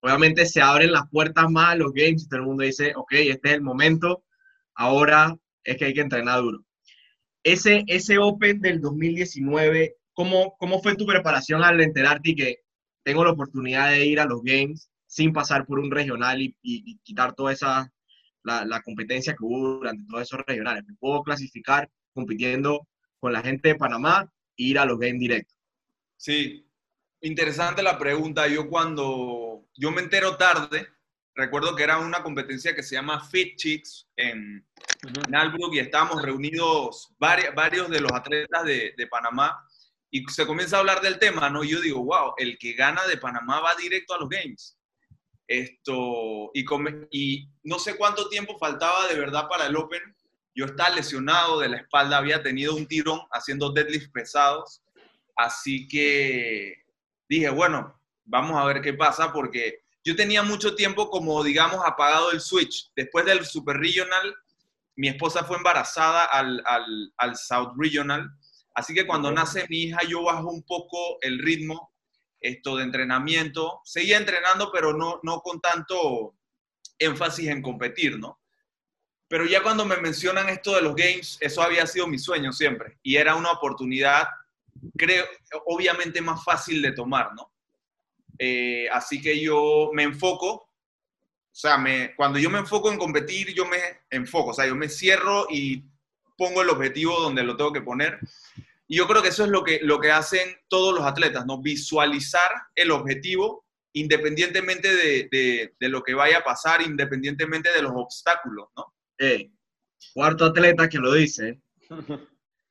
Obviamente 0.00 0.46
se 0.46 0.60
abren 0.60 0.92
las 0.92 1.08
puertas 1.10 1.50
más 1.50 1.70
a 1.70 1.76
los 1.76 1.92
games 1.92 2.24
y 2.24 2.28
todo 2.28 2.40
el 2.40 2.46
mundo 2.46 2.64
dice, 2.64 2.92
ok, 2.96 3.12
este 3.12 3.48
es 3.48 3.54
el 3.54 3.62
momento, 3.62 4.24
ahora 4.74 5.36
es 5.64 5.76
que 5.76 5.86
hay 5.86 5.94
que 5.94 6.00
entrenar 6.00 6.40
duro. 6.40 6.64
Ese, 7.44 7.84
ese 7.86 8.18
Open 8.18 8.60
del 8.60 8.80
2019, 8.80 9.96
¿cómo, 10.12 10.56
¿cómo 10.58 10.80
fue 10.80 10.96
tu 10.96 11.06
preparación 11.06 11.62
al 11.62 11.80
enterarte 11.80 12.34
que 12.34 12.58
tengo 13.04 13.24
la 13.24 13.32
oportunidad 13.32 13.90
de 13.90 14.06
ir 14.06 14.20
a 14.20 14.26
los 14.26 14.42
games 14.42 14.90
sin 15.06 15.32
pasar 15.32 15.66
por 15.66 15.78
un 15.78 15.90
regional 15.90 16.40
y, 16.40 16.98
quitar 17.02 17.34
toda 17.34 17.52
esa 17.52 17.92
la, 18.44 18.82
competencia 18.82 19.34
que 19.34 19.44
hubo 19.44 19.74
durante 19.74 20.04
todos 20.08 20.22
esos 20.22 20.40
regionales. 20.46 20.84
Me 20.86 20.94
puedo 20.94 21.22
clasificar 21.22 21.88
compitiendo 22.14 22.86
con 23.18 23.32
la 23.32 23.42
gente 23.42 23.68
de 23.68 23.74
Panamá 23.76 24.30
e 24.56 24.64
ir 24.64 24.78
a 24.78 24.84
los 24.84 24.98
games 24.98 25.20
directos. 25.20 25.56
Sí, 26.16 26.68
interesante 27.20 27.82
la 27.82 27.98
pregunta. 27.98 28.46
Yo 28.48 28.68
cuando 28.68 29.66
yo 29.74 29.90
me 29.90 30.02
entero 30.02 30.36
tarde, 30.36 30.88
recuerdo 31.34 31.74
que 31.74 31.84
era 31.84 31.98
una 31.98 32.22
competencia 32.22 32.74
que 32.74 32.82
se 32.82 32.94
llama 32.94 33.20
Fit 33.20 33.56
Chicks 33.56 34.08
en, 34.16 34.66
Nalbrook 35.28 35.74
y 35.74 35.80
estábamos 35.80 36.22
reunidos 36.22 37.12
varios, 37.18 37.54
varios 37.54 37.88
de 37.90 38.00
los 38.00 38.12
atletas 38.12 38.64
de, 38.64 38.94
de, 38.96 39.06
Panamá 39.08 39.66
y 40.10 40.24
se 40.26 40.46
comienza 40.46 40.76
a 40.76 40.80
hablar 40.80 41.00
del 41.00 41.18
tema, 41.18 41.48
¿no? 41.48 41.64
Y 41.64 41.70
yo 41.70 41.80
digo, 41.80 42.04
wow, 42.04 42.34
el 42.36 42.58
que 42.58 42.74
gana 42.74 43.04
de 43.06 43.16
Panamá 43.16 43.60
va 43.60 43.74
directo 43.74 44.14
a 44.14 44.18
los 44.18 44.28
Games. 44.28 44.78
Esto, 45.46 46.50
y, 46.54 46.64
y 47.10 47.48
no 47.64 47.78
sé 47.78 47.96
cuánto 47.96 48.28
tiempo 48.28 48.58
faltaba 48.58 49.06
de 49.08 49.18
verdad 49.18 49.48
para 49.48 49.66
el 49.66 49.76
Open. 49.76 50.00
Yo 50.54 50.66
estaba 50.66 50.90
lesionado 50.90 51.60
de 51.60 51.68
la 51.68 51.78
espalda, 51.78 52.18
había 52.18 52.42
tenido 52.42 52.74
un 52.74 52.86
tirón 52.86 53.20
haciendo 53.30 53.70
deadlifts 53.70 54.10
pesados. 54.10 54.82
Así 55.36 55.88
que 55.88 56.84
dije, 57.28 57.48
bueno, 57.50 57.98
vamos 58.24 58.60
a 58.60 58.64
ver 58.64 58.82
qué 58.82 58.92
pasa 58.92 59.32
porque 59.32 59.80
yo 60.04 60.16
tenía 60.16 60.42
mucho 60.42 60.74
tiempo 60.74 61.10
como, 61.10 61.42
digamos, 61.42 61.80
apagado 61.84 62.32
el 62.32 62.40
switch. 62.40 62.90
Después 62.96 63.24
del 63.24 63.44
Super 63.44 63.76
Regional, 63.76 64.34
mi 64.96 65.08
esposa 65.08 65.44
fue 65.44 65.56
embarazada 65.56 66.24
al, 66.24 66.62
al, 66.66 67.12
al 67.16 67.36
South 67.36 67.72
Regional. 67.76 68.28
Así 68.74 68.94
que 68.94 69.06
cuando 69.06 69.30
nace 69.30 69.66
mi 69.68 69.84
hija, 69.84 70.00
yo 70.08 70.22
bajo 70.24 70.50
un 70.50 70.62
poco 70.62 71.18
el 71.22 71.38
ritmo 71.38 71.91
esto 72.42 72.76
de 72.76 72.84
entrenamiento. 72.84 73.80
Seguía 73.84 74.18
entrenando, 74.18 74.70
pero 74.72 74.92
no, 74.92 75.20
no 75.22 75.40
con 75.40 75.60
tanto 75.60 76.34
énfasis 76.98 77.48
en 77.48 77.62
competir, 77.62 78.18
¿no? 78.18 78.40
Pero 79.28 79.46
ya 79.46 79.62
cuando 79.62 79.86
me 79.86 79.96
mencionan 79.96 80.50
esto 80.50 80.74
de 80.74 80.82
los 80.82 80.94
games, 80.94 81.38
eso 81.40 81.62
había 81.62 81.86
sido 81.86 82.06
mi 82.06 82.18
sueño 82.18 82.52
siempre. 82.52 82.98
Y 83.02 83.16
era 83.16 83.34
una 83.34 83.50
oportunidad, 83.50 84.28
creo, 84.96 85.24
obviamente 85.66 86.20
más 86.20 86.44
fácil 86.44 86.82
de 86.82 86.92
tomar, 86.92 87.30
¿no? 87.34 87.50
Eh, 88.38 88.88
así 88.90 89.22
que 89.22 89.40
yo 89.40 89.90
me 89.94 90.02
enfoco, 90.02 90.48
o 90.52 90.68
sea, 91.50 91.78
me, 91.78 92.14
cuando 92.14 92.38
yo 92.38 92.50
me 92.50 92.58
enfoco 92.58 92.90
en 92.90 92.98
competir, 92.98 93.54
yo 93.54 93.64
me 93.64 93.78
enfoco, 94.10 94.50
o 94.50 94.54
sea, 94.54 94.66
yo 94.66 94.74
me 94.74 94.88
cierro 94.88 95.46
y 95.48 95.82
pongo 96.36 96.62
el 96.62 96.70
objetivo 96.70 97.20
donde 97.20 97.42
lo 97.42 97.56
tengo 97.56 97.72
que 97.72 97.82
poner. 97.82 98.18
Y 98.92 98.96
yo 98.96 99.08
creo 99.08 99.22
que 99.22 99.30
eso 99.30 99.44
es 99.44 99.48
lo 99.48 99.64
que, 99.64 99.80
lo 99.82 99.98
que 99.98 100.10
hacen 100.10 100.54
todos 100.68 100.94
los 100.94 101.06
atletas, 101.06 101.46
¿no? 101.46 101.62
Visualizar 101.62 102.50
el 102.74 102.90
objetivo 102.90 103.64
independientemente 103.94 104.94
de, 104.94 105.70
de, 105.80 105.88
lo 105.88 106.02
que 106.02 106.12
vaya 106.12 106.40
a 106.40 106.44
pasar, 106.44 106.82
independientemente 106.82 107.72
de 107.72 107.80
los 107.80 107.92
obstáculos, 107.94 108.68
¿no? 108.76 108.92
cuarto 110.12 110.44
atleta 110.44 110.90
que 110.90 110.98
lo 110.98 111.14
dice. 111.14 111.58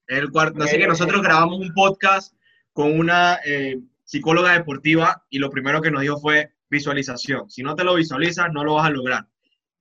El 0.06 0.30
cuarto, 0.30 0.62
así 0.62 0.78
que 0.78 0.86
nosotros 0.86 1.24
grabamos 1.24 1.60
un 1.60 1.74
podcast 1.74 2.36
con 2.72 3.00
una 3.00 3.40
eh, 3.44 3.80
psicóloga 4.04 4.54
deportiva 4.54 5.26
y 5.28 5.40
lo 5.40 5.50
primero 5.50 5.82
que 5.82 5.90
nos 5.90 6.04
dijo 6.04 6.20
fue 6.20 6.54
visualización. 6.70 7.50
Si 7.50 7.64
no 7.64 7.76
te 7.76 7.84
lo 7.84 7.96
visualizas, 7.96 8.54
no 8.54 8.64
lo 8.64 8.76
vas 8.76 8.86
a 8.86 8.92
lograr. 8.92 9.28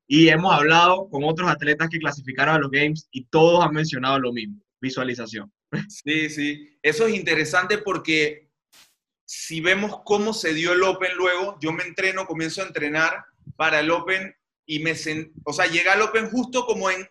Y 0.06 0.28
hemos 0.28 0.54
hablado 0.54 1.06
con 1.10 1.22
otros 1.22 1.50
atletas 1.50 1.90
que 1.90 1.98
clasificaron 1.98 2.54
a 2.54 2.58
los 2.58 2.70
Games 2.70 3.08
y 3.10 3.26
todos 3.26 3.62
han 3.62 3.74
mencionado 3.74 4.18
lo 4.18 4.32
mismo, 4.32 4.64
visualización. 4.80 5.52
Sí, 5.88 6.30
sí. 6.30 6.78
Eso 6.82 7.06
es 7.06 7.14
interesante 7.14 7.78
porque 7.78 8.50
si 9.24 9.60
vemos 9.60 10.00
cómo 10.04 10.32
se 10.34 10.54
dio 10.54 10.72
el 10.72 10.82
Open 10.82 11.14
luego, 11.16 11.56
yo 11.60 11.72
me 11.72 11.84
entreno, 11.84 12.26
comienzo 12.26 12.62
a 12.62 12.66
entrenar 12.66 13.24
para 13.56 13.80
el 13.80 13.90
Open 13.90 14.34
y 14.66 14.80
me, 14.80 14.94
o 15.44 15.52
sea, 15.52 15.66
llegué 15.66 15.88
al 15.88 16.02
Open 16.02 16.30
justo 16.30 16.66
como 16.66 16.90
en 16.90 17.08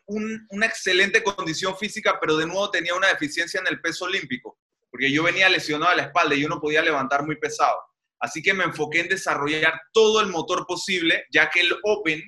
una 0.50 0.66
excelente 0.66 1.24
condición 1.24 1.78
física, 1.78 2.18
pero 2.20 2.38
de 2.38 2.46
nuevo 2.46 2.70
tenía 2.72 2.96
una 2.96 3.08
deficiencia 3.08 3.60
en 3.60 3.68
el 3.68 3.82
peso 3.82 4.06
olímpico, 4.06 4.58
porque 4.90 5.12
yo 5.12 5.24
venía 5.24 5.50
lesionado 5.50 5.92
a 5.92 5.96
la 5.96 6.04
espalda 6.04 6.36
y 6.36 6.42
yo 6.42 6.50
no 6.50 6.60
podía 6.60 6.82
levantar 6.82 7.26
muy 7.26 7.38
pesado. 7.38 7.78
Así 8.20 8.42
que 8.42 8.54
me 8.54 8.66
enfoqué 8.66 9.02
en 9.02 9.10
desarrollar 9.10 9.80
todo 9.94 10.22
el 10.22 10.28
motor 10.28 10.66
posible, 10.68 11.26
ya 11.32 11.50
que 11.50 11.62
el 11.62 11.74
Open 11.84 12.22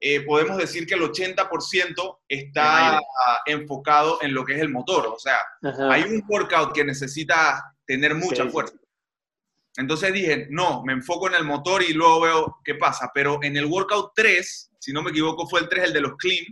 eh, 0.00 0.20
podemos 0.20 0.56
decir 0.56 0.86
que 0.86 0.94
el 0.94 1.02
80% 1.02 2.18
está 2.28 3.00
enfocado 3.46 4.18
en 4.22 4.32
lo 4.32 4.44
que 4.44 4.54
es 4.54 4.60
el 4.60 4.68
motor. 4.68 5.06
O 5.06 5.18
sea, 5.18 5.38
hay 5.90 6.02
un 6.02 6.22
workout 6.28 6.72
que 6.72 6.84
necesita 6.84 7.74
tener 7.86 8.14
mucha 8.14 8.46
fuerza. 8.48 8.76
Entonces 9.76 10.12
dije, 10.12 10.48
no, 10.50 10.82
me 10.84 10.92
enfoco 10.92 11.28
en 11.28 11.34
el 11.34 11.44
motor 11.44 11.82
y 11.82 11.92
luego 11.92 12.20
veo 12.20 12.56
qué 12.64 12.74
pasa. 12.74 13.10
Pero 13.14 13.38
en 13.42 13.56
el 13.56 13.66
workout 13.66 14.12
3, 14.14 14.72
si 14.78 14.92
no 14.92 15.02
me 15.02 15.10
equivoco, 15.10 15.46
fue 15.48 15.60
el 15.60 15.68
3 15.68 15.84
el 15.84 15.92
de 15.92 16.00
los 16.00 16.16
clean, 16.16 16.44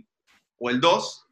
o 0.59 0.69
el 0.69 0.79
2, 0.79 1.27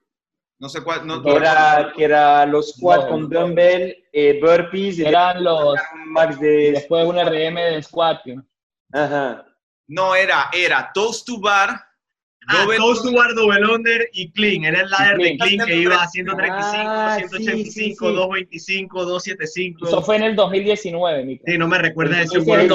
no 0.60 0.70
sé 0.70 0.84
cuál. 0.84 1.06
No, 1.08 1.22
era, 1.26 1.94
que 1.96 2.04
era 2.04 2.46
los 2.46 2.72
squat 2.72 3.10
con 3.10 3.30
dumbbell, 3.30 3.96
eh, 4.12 4.40
burpees. 4.42 5.00
Eran 5.00 5.44
los 5.44 5.78
max 6.08 6.40
de... 6.40 6.72
Después 6.74 7.06
un 7.06 7.18
RM 7.18 7.56
de 7.56 7.84
squat. 7.84 8.22
Ajá. 8.94 9.46
No, 9.88 10.16
era, 10.16 10.50
era 10.54 10.92
toast 10.94 11.26
to 11.28 11.40
bar, 11.40 11.85
Ah, 12.48 12.66
toast 12.78 13.04
to 13.04 13.12
bar, 13.12 13.34
double 13.34 13.66
under 13.74 14.10
y 14.14 14.32
clean. 14.32 14.66
Era 14.66 14.82
el 14.82 14.90
ladder 14.90 15.18
de 15.18 15.38
clean 15.38 15.66
que 15.68 15.76
iba 15.78 16.02
a 16.02 16.08
135, 16.08 17.30
185, 17.30 18.12
225, 18.12 19.06
275. 19.06 19.88
Eso 19.88 20.02
fue 20.02 20.16
en 20.18 20.24
el 20.24 20.36
2019, 20.36 21.26
Mico. 21.26 21.44
Sí, 21.48 21.58
no 21.58 21.68
me 21.68 21.78
recuerda 21.80 22.22
ese 22.22 22.40
World 22.40 22.72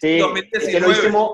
Sí, 0.00 0.18
2019. 0.18 0.80
lo 0.80 0.90
hicimos, 0.92 1.30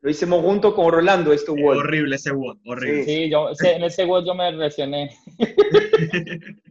lo 0.00 0.10
hicimos 0.10 0.42
junto 0.42 0.74
con 0.74 0.92
Rolando, 0.92 1.32
este 1.32 1.50
World. 1.50 1.80
Horrible 1.80 2.16
ese 2.16 2.32
World, 2.32 2.60
horrible. 2.66 3.04
Sí, 3.04 3.30
yo, 3.30 3.50
en 3.62 3.84
ese 3.84 4.04
World 4.04 4.26
yo 4.26 4.34
me 4.34 4.52
lesioné. 4.52 5.16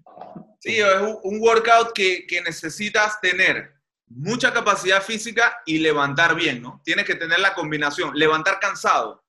Sí, 0.63 0.77
es 0.77 0.85
un 1.23 1.41
workout 1.41 1.91
que, 1.93 2.25
que 2.25 2.41
necesitas 2.41 3.19
tener 3.19 3.73
mucha 4.07 4.53
capacidad 4.53 5.01
física 5.01 5.57
y 5.65 5.79
levantar 5.79 6.35
bien, 6.35 6.61
¿no? 6.61 6.81
Tienes 6.85 7.05
que 7.05 7.15
tener 7.15 7.39
la 7.39 7.53
combinación, 7.53 8.11
levantar 8.15 8.59
cansado, 8.59 9.22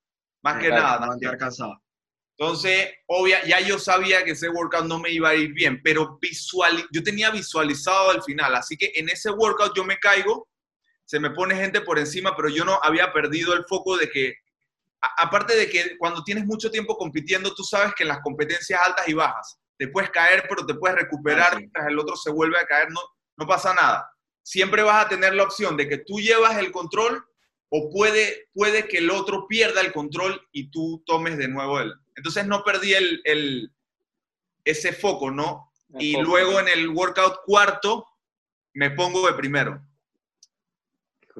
más 0.44 0.62
que 0.62 0.68
nada. 0.68 1.00
Levantar 1.00 1.38
cansado. 1.38 1.80
Entonces, 2.36 2.90
obvia, 3.06 3.44
ya 3.44 3.60
yo 3.60 3.78
sabía 3.78 4.24
que 4.24 4.32
ese 4.32 4.48
workout 4.48 4.86
no 4.86 4.98
me 4.98 5.10
iba 5.10 5.28
a 5.30 5.34
ir 5.34 5.52
bien, 5.52 5.80
pero 5.82 6.18
visual, 6.20 6.84
yo 6.92 7.02
tenía 7.02 7.30
visualizado 7.30 8.10
al 8.10 8.22
final, 8.22 8.54
así 8.56 8.76
que 8.76 8.92
en 8.96 9.08
ese 9.08 9.30
workout 9.30 9.74
yo 9.76 9.84
me 9.84 9.98
caigo, 9.98 10.48
se 11.04 11.20
me 11.20 11.30
pone 11.30 11.54
gente 11.54 11.80
por 11.80 11.98
encima, 11.98 12.34
pero 12.36 12.48
yo 12.48 12.64
no 12.64 12.80
había 12.82 13.12
perdido 13.12 13.54
el 13.54 13.64
foco 13.66 13.96
de 13.96 14.10
que, 14.10 14.34
aparte 15.00 15.54
de 15.54 15.70
que 15.70 15.96
cuando 15.96 16.24
tienes 16.24 16.44
mucho 16.44 16.70
tiempo 16.72 16.96
compitiendo, 16.96 17.54
tú 17.54 17.62
sabes 17.62 17.94
que 17.94 18.02
en 18.02 18.08
las 18.08 18.20
competencias 18.20 18.80
altas 18.82 19.06
y 19.08 19.14
bajas, 19.14 19.58
te 19.78 19.86
puedes 19.88 20.10
caer, 20.10 20.44
pero 20.48 20.66
te 20.66 20.74
puedes 20.74 20.96
recuperar 20.96 21.48
Ah, 21.48 21.50
sí. 21.52 21.58
mientras 21.58 21.86
el 21.86 21.98
otro 21.98 22.16
se 22.16 22.30
vuelve 22.32 22.58
a 22.58 22.66
caer, 22.66 22.90
no, 22.90 23.00
no 23.36 23.46
pasa 23.46 23.72
nada. 23.74 24.10
Siempre 24.42 24.82
vas 24.82 25.06
a 25.06 25.08
tener 25.08 25.34
la 25.34 25.44
opción 25.44 25.76
de 25.76 25.88
que 25.88 25.98
tú 25.98 26.18
llevas 26.18 26.56
el 26.58 26.72
control 26.72 27.24
o 27.76 27.90
puede, 27.90 28.48
puede 28.52 28.86
que 28.86 28.98
el 28.98 29.10
otro 29.10 29.48
pierda 29.48 29.80
el 29.80 29.92
control 29.92 30.40
y 30.52 30.70
tú 30.70 31.02
tomes 31.04 31.36
de 31.36 31.48
nuevo 31.48 31.80
él. 31.80 31.92
Entonces 32.14 32.46
no 32.46 32.62
perdí 32.62 32.92
el, 32.94 33.20
el- 33.24 33.72
ese 34.64 34.92
foco, 34.92 35.30
¿no? 35.32 35.72
Y 35.98 36.16
luego 36.20 36.60
en 36.60 36.68
el 36.68 36.88
workout 36.88 37.40
cuarto 37.44 38.06
me 38.74 38.92
pongo 38.92 39.26
de 39.26 39.34
primero. 39.34 39.82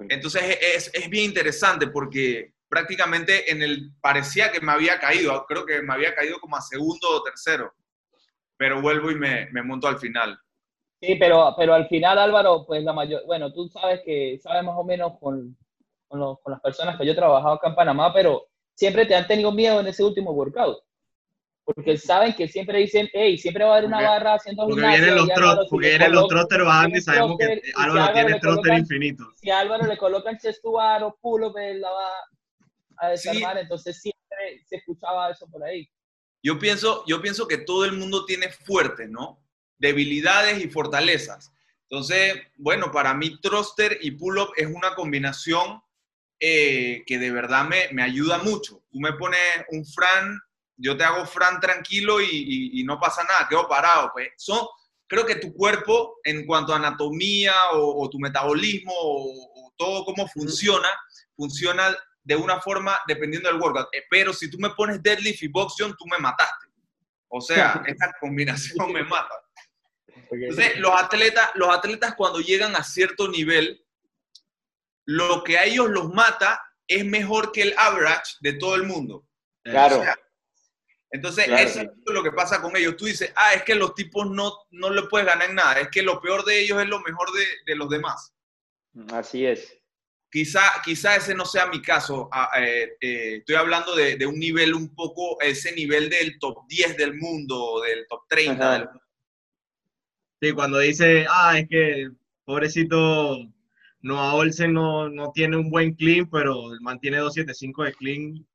Entonces 0.08 0.58
es, 0.60 0.90
es 0.92 1.08
bien 1.08 1.26
interesante 1.26 1.86
porque 1.86 2.54
prácticamente 2.68 3.50
en 3.52 3.62
el 3.62 3.92
parecía 4.00 4.50
que 4.50 4.60
me 4.60 4.72
había 4.72 4.98
caído, 4.98 5.44
creo 5.46 5.64
que 5.64 5.82
me 5.82 5.94
había 5.94 6.14
caído 6.16 6.40
como 6.40 6.56
a 6.56 6.60
segundo 6.60 7.08
o 7.10 7.22
tercero, 7.22 7.72
pero 8.56 8.82
vuelvo 8.82 9.12
y 9.12 9.14
me, 9.14 9.46
me 9.52 9.62
monto 9.62 9.86
al 9.86 9.98
final. 10.00 10.36
Sí, 11.00 11.14
pero, 11.14 11.54
pero 11.56 11.74
al 11.74 11.86
final, 11.86 12.18
Álvaro, 12.18 12.64
pues 12.66 12.82
la 12.82 12.92
mayor, 12.92 13.22
bueno, 13.26 13.52
tú 13.52 13.68
sabes 13.68 14.00
que, 14.04 14.38
sabes 14.42 14.64
más 14.64 14.74
o 14.76 14.82
menos 14.84 15.12
con, 15.20 15.56
con, 16.14 16.21
los- 16.21 16.40
con 16.40 16.52
las 16.52 16.61
personas 16.61 16.97
que 16.97 17.04
yo 17.04 17.12
he 17.12 17.16
trabajado 17.16 17.54
acá 17.54 17.68
en 17.68 17.75
Panamá, 17.75 18.12
pero 18.12 18.47
siempre 18.75 19.04
te 19.06 19.14
han 19.16 19.26
tenido 19.26 19.50
miedo 19.50 19.80
en 19.80 19.88
ese 19.88 20.04
último 20.04 20.30
workout. 20.30 20.78
Porque 21.64 21.97
saben 21.97 22.35
que 22.35 22.47
siempre 22.47 22.78
dicen, 22.78 23.09
hey, 23.12 23.37
siempre 23.38 23.64
va 23.64 23.71
a 23.71 23.73
haber 23.78 23.87
una 23.88 23.97
Porque- 23.97 24.09
barra 24.11 24.35
haciendo 24.35 24.62
Porque 24.64 24.75
gimnasio, 24.83 25.00
vienen 25.04 25.16
los 25.18 25.28
trot, 25.35 25.60
si 25.62 25.69
porque 25.71 25.88
vienen 25.88 26.12
los 26.12 26.28
trotters 26.28 26.65
bajando 26.65 26.97
y 26.99 27.00
sabemos 27.00 27.36
que 27.38 27.45
trotter, 27.47 27.65
si 27.65 27.73
Álvaro 27.75 28.00
Álvaro 28.04 28.12
tiene 28.26 28.41
trotter 28.41 28.78
infinito. 28.78 29.25
Si 29.36 29.50
a 29.50 29.58
Álvaro 29.60 29.86
le 29.86 29.97
colocan 29.97 30.38
chest 30.38 30.62
to 30.62 30.73
bar 30.73 31.02
o 31.02 31.19
pull 31.21 31.43
up, 31.45 31.56
él 31.58 31.80
la 31.80 31.91
va 31.91 32.06
a 32.99 33.17
Sí. 33.17 33.28
desarmar, 33.30 33.58
entonces 33.58 34.00
siempre 34.00 34.62
se 34.67 34.76
escuchaba 34.76 35.30
eso 35.30 35.49
por 35.50 35.65
ahí. 35.65 35.88
Yo 36.43 36.58
pienso, 36.58 37.02
yo 37.06 37.21
pienso 37.23 37.49
que 37.49 37.56
todo 37.58 37.86
el 37.86 37.93
mundo 37.95 38.25
tiene 38.26 38.50
fuertes, 38.50 39.08
¿no? 39.10 39.41
Debilidades 39.78 40.62
y 40.62 40.69
fortalezas. 40.69 41.50
Entonces, 41.88 42.34
bueno, 42.56 42.91
para 42.93 43.15
mí 43.15 43.41
thruster 43.41 43.99
y 44.02 44.10
pull-up 44.12 44.50
es 44.56 44.67
una 44.67 44.95
combinación 44.95 45.80
eh, 46.40 47.02
que 47.06 47.18
de 47.18 47.30
verdad 47.30 47.64
me, 47.66 47.88
me 47.92 48.02
ayuda 48.02 48.38
mucho. 48.38 48.82
Tú 48.90 49.00
me 49.00 49.12
pones 49.14 49.40
un 49.70 49.84
Fran, 49.86 50.38
yo 50.76 50.97
te 50.97 51.04
hago 51.04 51.25
Fran 51.26 51.60
tranquilo 51.60 52.20
y, 52.20 52.26
y- 52.30 52.80
y 52.80 52.84
no 52.84 52.99
pasa 53.00 53.23
nada, 53.25 53.47
quedo 53.49 53.68
parado. 53.68 54.10
Pues 54.12 54.30
son, 54.36 54.66
creo 55.06 55.25
que 55.25 55.36
tu 55.36 55.52
cuerpo, 55.54 56.16
en 56.25 56.44
cuanto 56.47 56.73
a 56.73 56.76
anatomía 56.76 57.54
o, 57.73 58.02
o 58.04 58.10
tu 58.10 58.18
metabolismo 58.18 58.92
o, 58.92 59.66
o 59.66 59.75
todo 59.76 60.04
cómo 60.04 60.26
funciona, 60.28 60.88
funciona 61.36 61.97
de 62.23 62.36
una 62.36 62.60
forma 62.60 62.99
dependiendo 63.06 63.49
del 63.50 63.60
workout. 63.60 63.88
Eh, 63.92 64.02
Pero 64.10 64.32
si 64.32 64.50
tú 64.50 64.58
me 64.58 64.70
pones 64.70 65.02
deadlift 65.02 65.42
y 65.42 65.49
box 65.49 65.75
jump, 65.78 65.94
tú 65.99 66.04
me 66.10 66.18
mataste. 66.18 66.66
O 67.28 67.40
sea, 67.40 67.82
esta 67.86 68.12
combinación 68.20 68.92
me 68.92 69.02
mata. 69.04 69.34
Entonces, 70.49 70.78
los 70.78 70.92
atletas, 70.94 71.50
los 71.54 71.68
atletas 71.68 72.14
cuando 72.16 72.40
llegan 72.40 72.75
a 72.76 72.82
cierto 72.82 73.28
nivel, 73.28 73.83
lo 75.06 75.45
que 75.45 75.58
a 75.58 75.64
ellos 75.64 75.90
los 75.90 76.12
mata 76.12 76.60
es 76.86 77.04
mejor 77.04 77.52
que 77.52 77.62
el 77.62 77.75
average 77.76 78.36
de 78.40 78.54
todo 78.54 78.75
el 78.75 78.84
mundo. 78.84 79.26
Claro. 79.62 80.00
O 80.00 80.02
sea, 80.02 80.17
entonces, 81.10 81.45
Claro, 81.45 81.62
eso 81.62 81.80
es 81.80 81.88
lo 82.06 82.23
que 82.23 82.32
pasa 82.32 82.60
con 82.60 82.76
ellos. 82.76 82.97
Tú 82.97 83.04
dices, 83.04 83.32
ah, 83.36 83.54
es 83.54 83.62
que 83.62 83.76
los 83.76 83.95
tipos 83.95 84.28
no, 84.28 84.52
no 84.71 84.90
le 84.90 85.02
puedes 85.04 85.26
ganar 85.26 85.49
en 85.49 85.54
nada, 85.54 85.80
es 85.80 85.88
que 85.88 86.02
lo 86.02 86.21
peor 86.21 86.45
de 86.45 86.60
ellos 86.60 86.82
es 86.82 86.88
lo 86.88 87.00
mejor 87.00 87.32
de, 87.32 87.45
de 87.67 87.76
los 87.76 87.88
demás. 87.88 88.34
Así 89.12 89.47
es. 89.47 89.78
Quizá, 90.30 90.60
quizá 90.84 91.14
ese 91.14 91.32
no 91.32 91.45
sea 91.45 91.67
mi 91.67 91.80
caso. 91.80 92.28
Ah, 92.32 92.50
eh, 92.58 92.97
eh, 93.00 93.36
estoy 93.36 93.54
hablando 93.54 93.95
de, 93.95 94.17
de 94.17 94.26
un 94.26 94.40
nivel 94.40 94.75
un 94.75 94.93
poco, 94.93 95.40
ese 95.40 95.73
nivel 95.73 96.10
del 96.10 96.36
top 96.40 96.67
10 96.67 96.97
del 96.97 97.14
mundo, 97.14 97.82
del 97.82 98.06
top 98.08 98.23
30 98.28 98.52
Ajá. 98.52 98.73
del 98.73 98.86
mundo. 98.86 99.02
Sí, 100.43 100.52
cuando 100.52 100.78
dice, 100.80 101.26
ah, 101.30 101.58
es 101.60 101.69
que 101.69 102.10
pobrecito 102.45 103.49
Noah 104.04 104.34
Olsen 104.34 104.75
no, 104.75 105.08
no 105.08 105.32
tiene 105.32 105.56
un 105.56 105.71
buen 105.71 105.95
clean, 105.95 106.28
pero 106.28 106.71
mantiene 106.80 107.17
275 107.17 107.84
de 107.84 107.93
clean 107.95 108.34
y 108.36 108.47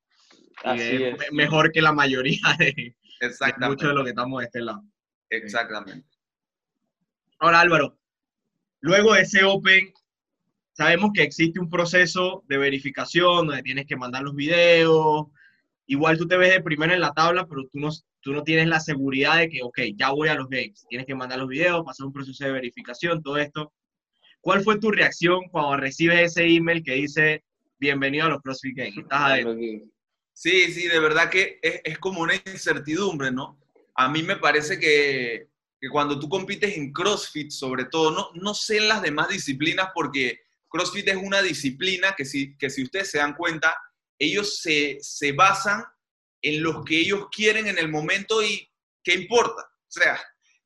Así 0.63 0.81
es, 0.81 1.01
es. 1.13 1.17
me- 1.17 1.31
mejor 1.43 1.71
que 1.71 1.81
la 1.81 1.91
mayoría 1.91 2.39
de, 2.59 2.65
de 2.65 2.95
Exactamente. 3.21 3.67
muchos 3.75 3.89
de 3.89 3.95
los 3.95 4.03
que 4.03 4.09
estamos 4.11 4.39
de 4.39 4.45
este 4.45 4.61
lado. 4.61 4.83
Exactamente. 5.29 6.07
Ahora, 7.39 7.61
Álvaro, 7.61 7.97
luego 8.81 9.13
de 9.13 9.21
ese 9.21 9.43
Open, 9.43 9.91
sabemos 10.73 11.11
que 11.13 11.23
existe 11.23 11.59
un 11.59 11.69
proceso 11.69 12.43
de 12.47 12.57
verificación 12.57 13.47
donde 13.47 13.63
tienes 13.63 13.85
que 13.87 13.95
mandar 13.97 14.21
los 14.23 14.35
videos. 14.35 15.27
Igual 15.87 16.17
tú 16.19 16.27
te 16.27 16.37
ves 16.37 16.53
de 16.53 16.61
primero 16.61 16.93
en 16.93 17.01
la 17.01 17.13
tabla, 17.13 17.47
pero 17.47 17.63
tú 17.71 17.79
no, 17.79 17.89
tú 18.19 18.33
no 18.33 18.43
tienes 18.43 18.67
la 18.67 18.79
seguridad 18.79 19.37
de 19.37 19.49
que, 19.49 19.63
ok, 19.63 19.79
ya 19.95 20.11
voy 20.11 20.29
a 20.29 20.35
los 20.35 20.47
games. 20.47 20.85
Tienes 20.89 21.07
que 21.07 21.15
mandar 21.15 21.39
los 21.39 21.47
videos, 21.47 21.83
pasar 21.83 22.05
un 22.05 22.13
proceso 22.13 22.45
de 22.45 22.51
verificación, 22.51 23.23
todo 23.23 23.37
esto. 23.37 23.73
¿Cuál 24.41 24.63
fue 24.63 24.79
tu 24.79 24.91
reacción 24.91 25.49
cuando 25.49 25.77
recibes 25.77 26.31
ese 26.31 26.45
email 26.45 26.83
que 26.83 26.93
dice, 26.93 27.43
bienvenido 27.77 28.25
a 28.25 28.29
los 28.29 28.41
CrossFit 28.41 28.77
Games? 28.77 28.97
Estás 28.97 29.21
adentro. 29.21 29.57
Sí, 30.33 30.71
sí, 30.71 30.87
de 30.87 30.99
verdad 30.99 31.29
que 31.29 31.59
es, 31.61 31.81
es 31.83 31.99
como 31.99 32.21
una 32.21 32.35
incertidumbre, 32.35 33.31
¿no? 33.31 33.59
A 33.95 34.07
mí 34.07 34.23
me 34.23 34.37
parece 34.37 34.79
que, 34.79 35.49
que 35.81 35.89
cuando 35.89 36.17
tú 36.17 36.29
compites 36.29 36.77
en 36.77 36.93
CrossFit, 36.93 37.51
sobre 37.51 37.85
todo, 37.85 38.11
no, 38.11 38.29
no 38.41 38.53
sé 38.53 38.77
en 38.77 38.87
las 38.87 39.01
demás 39.01 39.27
disciplinas, 39.27 39.89
porque 39.93 40.39
CrossFit 40.69 41.09
es 41.09 41.17
una 41.17 41.41
disciplina 41.41 42.15
que 42.15 42.23
si, 42.23 42.55
que 42.55 42.69
si 42.69 42.83
ustedes 42.83 43.11
se 43.11 43.17
dan 43.17 43.35
cuenta, 43.35 43.75
ellos 44.17 44.59
se, 44.59 44.99
se 45.01 45.33
basan 45.33 45.83
en 46.41 46.63
los 46.63 46.85
que 46.85 46.97
ellos 46.97 47.27
quieren 47.29 47.67
en 47.67 47.77
el 47.77 47.89
momento 47.89 48.41
y 48.41 48.69
qué 49.03 49.15
importa. 49.15 49.63
O 49.63 49.91
sea, 49.91 50.17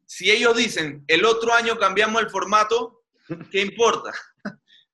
si 0.06 0.30
ellos 0.30 0.56
dicen, 0.56 1.04
el 1.08 1.26
otro 1.26 1.54
año 1.54 1.78
cambiamos 1.80 2.22
el 2.22 2.30
formato, 2.30 3.03
¿qué 3.52 3.62
importa? 3.62 4.12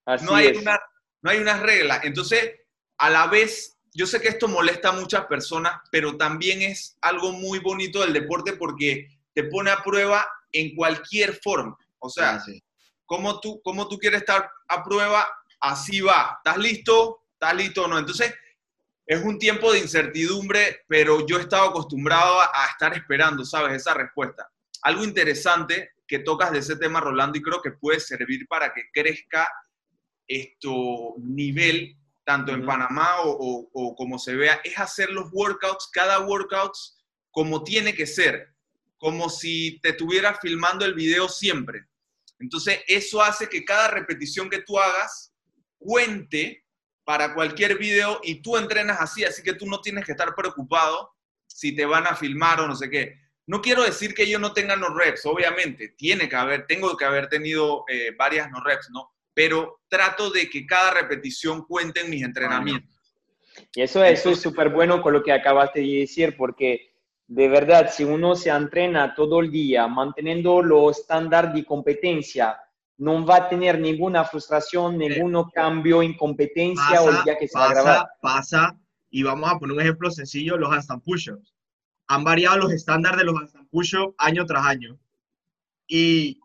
Así 0.05 0.25
no 0.25 0.35
hay, 0.35 0.47
es. 0.47 0.57
una, 0.57 0.79
no 1.21 1.31
hay 1.31 1.39
unas 1.39 1.59
reglas. 1.61 2.01
Entonces, 2.03 2.51
a 2.97 3.09
la 3.09 3.27
vez, 3.27 3.77
yo 3.93 4.05
sé 4.05 4.19
que 4.21 4.29
esto 4.29 4.47
molesta 4.47 4.89
a 4.89 4.93
muchas 4.93 5.25
personas, 5.25 5.73
pero 5.91 6.17
también 6.17 6.61
es 6.61 6.97
algo 7.01 7.31
muy 7.31 7.59
bonito 7.59 8.01
del 8.01 8.13
deporte 8.13 8.53
porque 8.53 9.07
te 9.33 9.43
pone 9.43 9.71
a 9.71 9.83
prueba 9.83 10.27
en 10.51 10.75
cualquier 10.75 11.33
forma. 11.41 11.77
O 11.99 12.09
sea, 12.09 12.35
Ah, 12.35 12.39
sí. 12.39 12.63
como 13.05 13.39
tú, 13.39 13.61
cómo 13.63 13.87
tú 13.87 13.97
quieres 13.97 14.21
estar 14.21 14.49
a 14.67 14.83
prueba, 14.83 15.27
así 15.59 16.01
va. 16.01 16.37
¿Estás 16.37 16.57
listo? 16.57 17.23
¿Estás 17.33 17.55
listo 17.55 17.83
o 17.83 17.87
no? 17.87 17.97
Entonces, 17.99 18.33
es 19.05 19.23
un 19.23 19.39
tiempo 19.39 19.71
de 19.71 19.79
incertidumbre, 19.79 20.83
pero 20.87 21.25
yo 21.25 21.37
he 21.37 21.41
estado 21.41 21.69
acostumbrado 21.69 22.39
a, 22.39 22.51
a 22.53 22.67
estar 22.67 22.93
esperando, 22.95 23.43
¿sabes? 23.45 23.73
Esa 23.75 23.93
respuesta. 23.95 24.49
Algo 24.81 25.03
interesante 25.03 25.91
que 26.07 26.19
tocas 26.19 26.51
de 26.51 26.59
ese 26.59 26.75
tema, 26.77 26.99
Rolando, 26.99 27.37
y 27.37 27.41
creo 27.41 27.61
que 27.61 27.71
puede 27.71 27.99
servir 27.99 28.47
para 28.47 28.73
que 28.73 28.83
crezca 28.93 29.47
esto 30.27 31.15
nivel, 31.19 31.97
tanto 32.23 32.51
en. 32.51 32.65
Panamá 32.65 33.21
o, 33.21 33.31
o- 33.31 33.69
o 33.73 33.95
como 33.95 34.19
se 34.19 34.35
vea, 34.35 34.61
es 34.63 34.77
hacer 34.77 35.09
los 35.09 35.29
workouts, 35.31 35.89
cada 35.91 36.19
workout 36.21 36.73
como 37.31 37.63
tiene 37.63 37.93
que 37.93 38.05
ser, 38.05 38.53
como 38.97 39.29
si 39.29 39.79
te 39.81 39.89
estuvieras 39.89 40.39
filmando 40.41 40.85
el 40.85 40.93
video 40.93 41.27
siempre. 41.27 41.85
Entonces, 42.39 42.79
eso 42.87 43.21
hace 43.21 43.47
que 43.49 43.65
cada 43.65 43.87
repetición 43.89 44.49
que 44.49 44.61
tú 44.61 44.79
hagas 44.79 45.33
cuente 45.77 46.65
para 47.03 47.33
cualquier 47.33 47.77
video 47.77 48.19
y 48.23 48.41
tú 48.41 48.57
entrenas 48.57 48.99
así, 49.01 49.23
así 49.25 49.41
que 49.41 49.53
tú 49.53 49.65
no 49.65 49.81
tienes 49.81 50.05
que 50.05 50.11
estar 50.11 50.33
preocupado 50.35 51.11
si 51.47 51.75
te 51.75 51.85
van 51.85 52.05
a 52.05 52.15
filmar 52.15 52.61
o 52.61 52.67
no 52.67 52.75
sé 52.75 52.89
qué. 52.89 53.15
No 53.49 53.61
quiero 53.61 53.81
decir 53.81 54.13
que 54.13 54.29
yo 54.29 54.37
no 54.37 54.53
tenga 54.53 54.75
no 54.75 54.95
reps, 54.95 55.25
obviamente, 55.25 55.95
tiene 55.97 56.29
que 56.29 56.35
haber, 56.35 56.67
tengo 56.67 56.95
que 56.95 57.03
haber 57.03 57.29
tenido 57.29 57.83
eh, 57.87 58.13
varias 58.15 58.51
no 58.51 58.61
reps, 58.63 58.91
¿no? 58.91 59.09
Pero 59.33 59.81
trato 59.87 60.29
de 60.29 60.47
que 60.47 60.67
cada 60.67 60.91
repetición 60.91 61.63
cuente 61.63 62.01
en 62.01 62.11
mis 62.11 62.21
entrenamientos. 62.21 62.95
Y 63.73 63.81
eso, 63.81 64.03
eso 64.03 64.29
es 64.29 64.39
súper 64.39 64.69
bueno 64.69 65.01
con 65.01 65.13
lo 65.13 65.23
que 65.23 65.31
acabaste 65.31 65.79
de 65.79 66.01
decir, 66.01 66.37
porque 66.37 66.93
de 67.25 67.47
verdad, 67.47 67.91
si 67.91 68.03
uno 68.03 68.35
se 68.35 68.51
entrena 68.51 69.15
todo 69.15 69.39
el 69.39 69.49
día 69.49 69.87
manteniendo 69.87 70.61
los 70.61 70.99
estándares 70.99 71.51
de 71.51 71.65
competencia, 71.65 72.55
no 72.97 73.25
va 73.25 73.37
a 73.37 73.49
tener 73.49 73.79
ninguna 73.79 74.25
frustración, 74.25 74.95
ningún 74.95 75.49
cambio 75.49 76.03
en 76.03 76.15
competencia 76.15 77.01
o 77.01 77.09
el 77.09 77.15
Pasa, 77.15 77.23
día 77.23 77.37
que 77.39 77.47
se 77.47 77.57
va 77.57 77.65
a 77.65 77.73
grabar. 77.73 77.97
pasa, 77.97 78.09
pasa, 78.21 78.79
y 79.09 79.23
vamos 79.23 79.49
a 79.49 79.57
poner 79.57 79.75
un 79.75 79.81
ejemplo 79.81 80.11
sencillo, 80.11 80.55
los 80.55 80.71
handstand 80.71 81.01
push-ups. 81.03 81.55
Han 82.09 82.23
variado 82.23 82.57
los 82.57 82.73
estándares 82.73 83.19
de 83.19 83.23
los 83.23 83.39
handstand 83.39 83.69
push-up 83.69 84.15
año 84.17 84.45
tras 84.45 84.65
año. 84.65 84.99
Y 85.87 86.41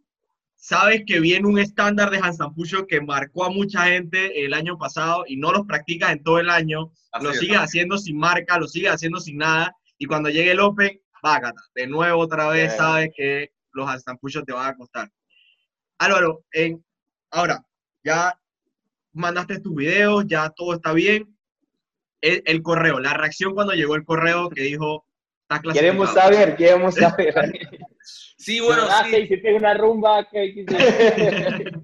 sabes 0.54 1.04
que 1.06 1.20
viene 1.20 1.48
un 1.48 1.58
estándar 1.58 2.10
de 2.10 2.18
handstand 2.18 2.54
push-up 2.54 2.86
que 2.86 3.00
marcó 3.00 3.44
a 3.44 3.50
mucha 3.50 3.86
gente 3.86 4.44
el 4.44 4.52
año 4.52 4.76
pasado 4.76 5.24
y 5.26 5.36
no 5.36 5.52
los 5.52 5.66
practicas 5.66 6.12
en 6.12 6.22
todo 6.22 6.38
el 6.38 6.50
año, 6.50 6.92
lo 7.20 7.32
sigues 7.32 7.56
haciendo 7.56 7.96
sin 7.96 8.18
marca, 8.18 8.58
lo 8.58 8.68
sigues 8.68 8.92
haciendo 8.92 9.20
sin 9.20 9.38
nada, 9.38 9.74
y 9.96 10.04
cuando 10.04 10.28
llegue 10.28 10.50
el 10.50 10.60
Open, 10.60 11.00
vágata, 11.22 11.62
de 11.74 11.86
nuevo 11.86 12.20
otra 12.20 12.48
vez 12.48 12.76
sabes 12.76 13.10
que 13.16 13.50
los 13.72 13.88
handstand 13.88 14.20
push-up 14.20 14.44
te 14.44 14.52
van 14.52 14.68
a 14.68 14.76
costar. 14.76 15.10
Álvaro, 15.98 16.44
en, 16.52 16.84
ahora, 17.30 17.64
ya 18.02 18.38
mandaste 19.14 19.60
tus 19.60 19.74
videos, 19.74 20.26
ya 20.26 20.50
todo 20.50 20.74
está 20.74 20.92
bien. 20.92 21.34
El, 22.20 22.62
correo, 22.62 23.00
la 23.00 23.14
reacción 23.14 23.54
cuando 23.54 23.74
llegó 23.74 23.96
el 23.96 24.04
correo 24.04 24.48
que 24.48 24.62
dijo, 24.62 25.06
está 25.48 25.72
Queremos 25.72 26.12
saber, 26.12 26.56
queremos 26.56 26.94
saber. 26.94 27.34
sí, 28.38 28.60
bueno, 28.60 28.86
ah, 28.88 29.06
sí. 29.08 29.16
hiciste 29.16 29.54
una 29.54 29.74
rumba, 29.74 30.28
que 30.30 30.64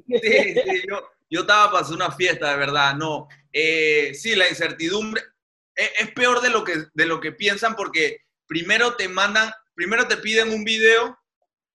sí, 0.09 0.20
sí, 0.20 0.83
yo, 0.88 1.03
yo 1.29 1.40
estaba 1.40 1.70
para 1.70 1.83
hacer 1.83 1.96
una 1.96 2.11
fiesta, 2.11 2.51
de 2.51 2.57
verdad, 2.57 2.94
no. 2.94 3.29
Eh, 3.53 4.12
sí, 4.14 4.35
la 4.35 4.49
incertidumbre 4.49 5.23
es, 5.75 5.90
es, 5.99 6.11
peor 6.12 6.40
de 6.40 6.51
lo, 6.51 6.64
que, 6.64 6.85
de 6.94 7.07
lo 7.07 7.20
que 7.20 7.33
piensan 7.33 7.77
porque 7.77 8.23
primero 8.46 8.96
te 8.96 9.09
mandan, 9.09 9.51
primero 9.75 10.07
te 10.07 10.16
piden 10.16 10.53
un 10.53 10.64
video, 10.64 11.18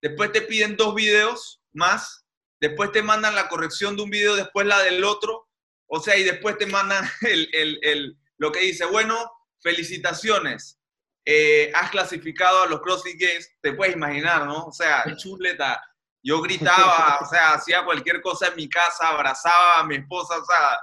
después 0.02 0.32
te 0.32 0.42
piden 0.42 0.76
dos 0.76 0.96
videos 0.96 1.62
más 1.74 2.26
después 2.60 2.92
te 2.92 3.04
mandan 3.04 3.36
la 3.36 3.48
corrección 3.48 3.96
de 3.96 4.04
un 4.04 4.10
video, 4.10 4.36
después 4.36 4.66
la 4.66 4.82
del 4.82 5.04
otro, 5.04 5.48
o 5.88 6.00
sea, 6.00 6.18
y 6.18 6.24
después 6.24 6.58
te 6.58 6.66
mandan 6.66 7.08
el, 7.22 8.18
lo 8.38 8.52
que 8.52 8.62
dice, 8.62 8.86
bueno, 8.86 9.32
felicitaciones, 9.62 10.80
eh, 11.26 11.72
has 11.74 11.90
clasificado 11.90 12.64
a 12.64 12.68
los 12.68 12.82
CrossFit 12.82 13.20
Games, 13.20 13.50
te 13.62 13.74
puedes 13.74 13.96
imaginar, 13.96 14.46
¿no? 14.46 14.66
O 14.66 14.72
sea, 14.72 15.04
chuleta, 15.18 15.82
yo 16.24 16.42
gritaba, 16.42 17.20
o 17.22 17.26
sea, 17.26 17.54
hacía 17.54 17.84
cualquier 17.84 18.22
cosa 18.22 18.48
en 18.48 18.56
mi 18.56 18.70
casa, 18.70 19.10
abrazaba 19.10 19.80
a 19.80 19.84
mi 19.86 19.96
esposa, 19.96 20.38
o 20.38 20.46
sea, 20.46 20.80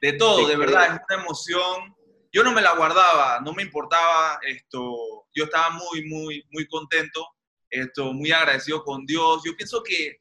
de 0.00 0.12
todo, 0.14 0.46
de 0.46 0.56
verdad, 0.56 0.94
es 0.94 1.00
una 1.08 1.22
emoción. 1.22 1.94
Yo 2.32 2.44
no 2.44 2.52
me 2.52 2.60
la 2.60 2.74
guardaba, 2.74 3.40
no 3.40 3.52
me 3.54 3.62
importaba 3.62 4.38
esto, 4.42 5.26
yo 5.34 5.44
estaba 5.44 5.70
muy, 5.70 6.04
muy, 6.04 6.44
muy 6.50 6.66
contento, 6.68 7.26
esto, 7.70 8.12
muy 8.12 8.30
agradecido 8.30 8.84
con 8.84 9.06
Dios. 9.06 9.42
Yo 9.44 9.56
pienso 9.56 9.82
que 9.82 10.18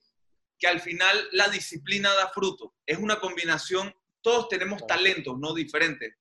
que 0.57 0.67
al 0.67 0.79
final 0.79 1.27
la 1.31 1.49
disciplina 1.49 2.13
da 2.13 2.29
fruto. 2.29 2.73
Es 2.85 2.97
una 2.97 3.19
combinación, 3.19 3.93
todos 4.21 4.49
tenemos 4.49 4.85
talentos, 4.87 5.37
no 5.37 5.53
diferentes, 5.53 6.15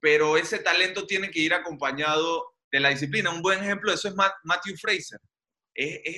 pero 0.00 0.36
ese 0.36 0.58
talento 0.58 1.06
tiene 1.06 1.30
que 1.30 1.40
ir 1.40 1.54
acompañado 1.54 2.54
de 2.70 2.80
la 2.80 2.90
disciplina. 2.90 3.30
Un 3.30 3.42
buen 3.42 3.62
ejemplo 3.62 3.90
de 3.90 3.96
eso 3.96 4.08
es 4.08 4.14
Matthew 4.14 4.76
Fraser. 4.76 5.20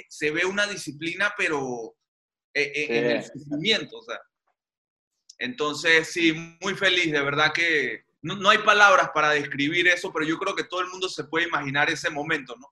se 0.09 0.31
ve 0.31 0.45
una 0.45 0.67
disciplina, 0.67 1.33
pero 1.37 1.97
eh, 2.55 2.73
eh, 2.75 2.99
en 2.99 3.11
el 3.11 3.25
sufrimiento. 3.25 3.99
O 3.99 4.03
sea. 4.03 4.21
Entonces, 5.39 6.13
sí, 6.13 6.33
muy 6.61 6.75
feliz, 6.75 7.13
de 7.13 7.23
verdad 7.23 7.53
que 7.53 8.05
no, 8.23 8.37
no 8.37 8.51
hay 8.51 8.59
palabras 8.59 9.11
para 9.15 9.31
describir 9.31 9.89
eso, 9.89 10.13
pero 10.13 10.27
yo 10.27 10.39
creo 10.39 10.55
que 10.55 10.65
todo 10.65 10.81
el 10.81 10.89
mundo 10.89 11.09
se 11.09 11.25
puede 11.25 11.47
imaginar 11.47 11.91
ese 11.91 12.11
momento, 12.11 12.55
¿no? 12.57 12.69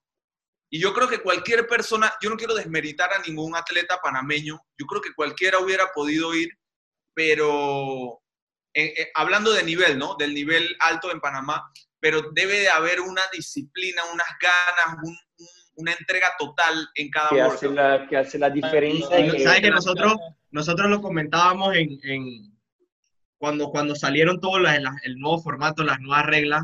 Y 0.70 0.80
yo 0.80 0.92
creo 0.92 1.08
que 1.08 1.22
cualquier 1.22 1.66
persona, 1.66 2.12
yo 2.20 2.28
no 2.28 2.36
quiero 2.36 2.54
desmeritar 2.54 3.10
a 3.12 3.22
ningún 3.22 3.56
atleta 3.56 4.00
panameño, 4.02 4.60
yo 4.76 4.86
creo 4.86 5.00
que 5.00 5.14
cualquiera 5.14 5.58
hubiera 5.60 5.90
podido 5.94 6.34
ir, 6.34 6.50
pero 7.14 8.20
eh, 8.74 8.92
eh, 8.98 9.10
hablando 9.14 9.52
de 9.52 9.62
nivel, 9.62 9.98
¿no? 9.98 10.14
Del 10.16 10.34
nivel 10.34 10.76
alto 10.80 11.10
en 11.10 11.20
Panamá, 11.20 11.72
pero 12.00 12.30
debe 12.32 12.60
de 12.60 12.68
haber 12.68 13.00
una 13.00 13.22
disciplina, 13.32 14.02
unas 14.12 14.26
ganas, 14.40 14.96
una 15.74 15.92
entrega 15.92 16.28
total 16.38 16.88
en 16.94 17.10
cada 17.10 17.30
que 17.30 17.40
hace 17.40 17.68
la, 17.68 18.06
que 18.08 18.16
hace 18.16 18.38
la 18.38 18.50
diferencia. 18.50 19.08
¿Sabes 19.08 19.60
que 19.60 19.70
nosotros, 19.70 20.14
nosotros 20.50 20.90
lo 20.90 21.00
comentábamos 21.00 21.74
en, 21.76 21.98
en 22.02 22.58
cuando, 23.38 23.70
cuando 23.70 23.94
salieron 23.94 24.40
todos 24.40 24.60
el 25.04 25.18
nuevo 25.18 25.40
formato, 25.40 25.84
las 25.84 26.00
nuevas 26.00 26.26
reglas, 26.26 26.62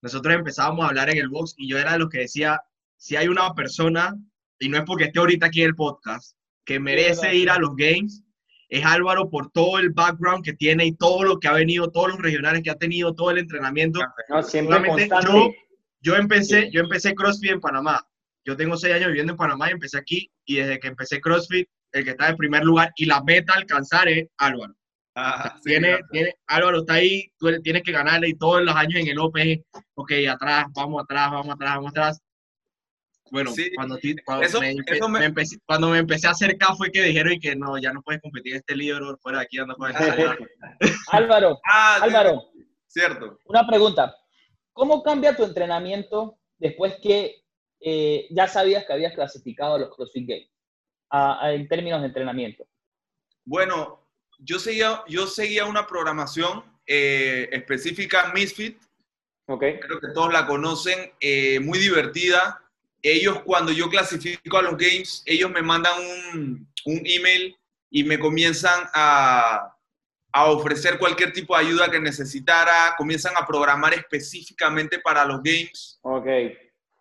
nosotros 0.00 0.34
empezábamos 0.34 0.84
a 0.84 0.88
hablar 0.88 1.10
en 1.10 1.18
el 1.18 1.28
box 1.28 1.54
y 1.56 1.68
yo 1.68 1.78
era 1.78 1.92
de 1.92 1.98
los 1.98 2.10
que 2.10 2.18
decía, 2.18 2.60
si 2.96 3.16
hay 3.16 3.28
una 3.28 3.52
persona, 3.54 4.14
y 4.58 4.68
no 4.68 4.78
es 4.78 4.84
porque 4.84 5.04
esté 5.04 5.18
ahorita 5.18 5.46
aquí 5.46 5.62
en 5.62 5.68
el 5.68 5.74
podcast, 5.74 6.36
que 6.64 6.80
merece 6.80 7.34
ir 7.34 7.50
a 7.50 7.58
los 7.58 7.74
Games, 7.76 8.23
es 8.74 8.84
Álvaro 8.84 9.30
por 9.30 9.52
todo 9.52 9.78
el 9.78 9.90
background 9.90 10.44
que 10.44 10.52
tiene 10.52 10.84
y 10.84 10.96
todo 10.96 11.22
lo 11.22 11.38
que 11.38 11.46
ha 11.46 11.52
venido, 11.52 11.92
todos 11.92 12.08
los 12.08 12.18
regionales 12.18 12.60
que 12.64 12.70
ha 12.70 12.74
tenido, 12.74 13.14
todo 13.14 13.30
el 13.30 13.38
entrenamiento. 13.38 14.00
No, 14.28 14.42
siempre 14.42 14.78
yo, 15.22 15.50
yo, 16.00 16.16
empecé, 16.16 16.72
yo 16.72 16.80
empecé 16.80 17.14
CrossFit 17.14 17.52
en 17.52 17.60
Panamá. 17.60 18.04
Yo 18.44 18.56
tengo 18.56 18.76
seis 18.76 18.96
años 18.96 19.08
viviendo 19.08 19.34
en 19.34 19.36
Panamá 19.36 19.68
y 19.68 19.74
empecé 19.74 19.96
aquí. 19.96 20.28
Y 20.44 20.56
desde 20.56 20.80
que 20.80 20.88
empecé 20.88 21.20
CrossFit, 21.20 21.68
el 21.92 22.02
que 22.02 22.10
está 22.10 22.28
en 22.28 22.36
primer 22.36 22.64
lugar 22.64 22.92
y 22.96 23.06
la 23.06 23.22
meta 23.22 23.52
a 23.54 23.58
alcanzar 23.58 24.08
es 24.08 24.26
Álvaro. 24.38 24.74
Ah, 25.14 25.56
tiene, 25.62 26.00
tiene, 26.10 26.34
Álvaro 26.48 26.80
está 26.80 26.94
ahí, 26.94 27.30
tú 27.38 27.46
tienes 27.62 27.84
que 27.84 27.92
ganarle 27.92 28.30
y 28.30 28.34
todos 28.34 28.60
los 28.64 28.74
años 28.74 29.00
en 29.00 29.06
el 29.06 29.20
OPG, 29.20 29.62
ok, 29.94 30.12
atrás, 30.28 30.66
vamos 30.74 31.00
atrás, 31.00 31.30
vamos 31.30 31.54
atrás, 31.54 31.76
vamos 31.76 31.90
atrás. 31.92 32.20
Bueno, 33.30 33.52
cuando, 33.74 33.98
me, 35.08 35.24
empecé, 35.24 35.58
cuando 35.66 35.88
me 35.88 35.98
empecé 35.98 36.26
a 36.26 36.32
acercar 36.32 36.76
fue 36.76 36.90
que 36.90 37.02
dijeron 37.02 37.38
que 37.40 37.56
no, 37.56 37.78
ya 37.78 37.92
no 37.92 38.02
puedes 38.02 38.20
competir 38.20 38.56
este 38.56 38.76
libro 38.76 39.16
fuera 39.22 39.38
de 39.38 39.44
aquí, 39.44 39.58
anda 39.58 39.74
Álvaro, 41.10 41.58
ah, 41.64 41.98
Álvaro. 42.02 42.50
Cierto. 42.86 43.38
Una 43.46 43.66
pregunta. 43.66 44.14
¿Cómo 44.72 45.02
cambia 45.02 45.36
tu 45.36 45.44
entrenamiento 45.44 46.38
después 46.58 46.96
que 47.02 47.44
eh, 47.80 48.26
ya 48.30 48.46
sabías 48.46 48.84
que 48.84 48.92
habías 48.92 49.14
clasificado 49.14 49.74
a 49.74 49.78
los 49.78 49.94
CrossFit 49.94 50.28
Games 50.28 50.50
en 51.44 51.68
términos 51.68 52.00
de 52.00 52.08
entrenamiento? 52.08 52.66
Bueno, 53.44 54.06
yo 54.38 54.58
seguía, 54.58 55.02
yo 55.08 55.26
seguía 55.26 55.64
una 55.64 55.86
programación 55.86 56.64
eh, 56.86 57.48
específica 57.52 58.32
Misfit. 58.34 58.80
Okay. 59.46 59.78
Creo 59.78 60.00
que 60.00 60.08
todos 60.08 60.32
la 60.32 60.46
conocen, 60.46 61.12
eh, 61.20 61.60
muy 61.60 61.78
divertida 61.78 62.63
ellos 63.04 63.42
cuando 63.42 63.70
yo 63.70 63.90
clasifico 63.90 64.56
a 64.56 64.62
los 64.62 64.78
games, 64.78 65.22
ellos 65.26 65.50
me 65.50 65.60
mandan 65.60 65.92
un, 66.00 66.72
un 66.86 67.02
email 67.04 67.54
y 67.90 68.02
me 68.02 68.18
comienzan 68.18 68.88
a, 68.94 69.76
a, 70.32 70.44
ofrecer 70.46 70.98
cualquier 70.98 71.32
tipo 71.32 71.54
de 71.54 71.66
ayuda 71.66 71.90
que 71.90 72.00
necesitara, 72.00 72.94
comienzan 72.96 73.34
a 73.36 73.46
programar 73.46 73.92
específicamente 73.92 74.98
para 75.00 75.26
los 75.26 75.42
games. 75.42 75.98
Ok. 76.02 76.26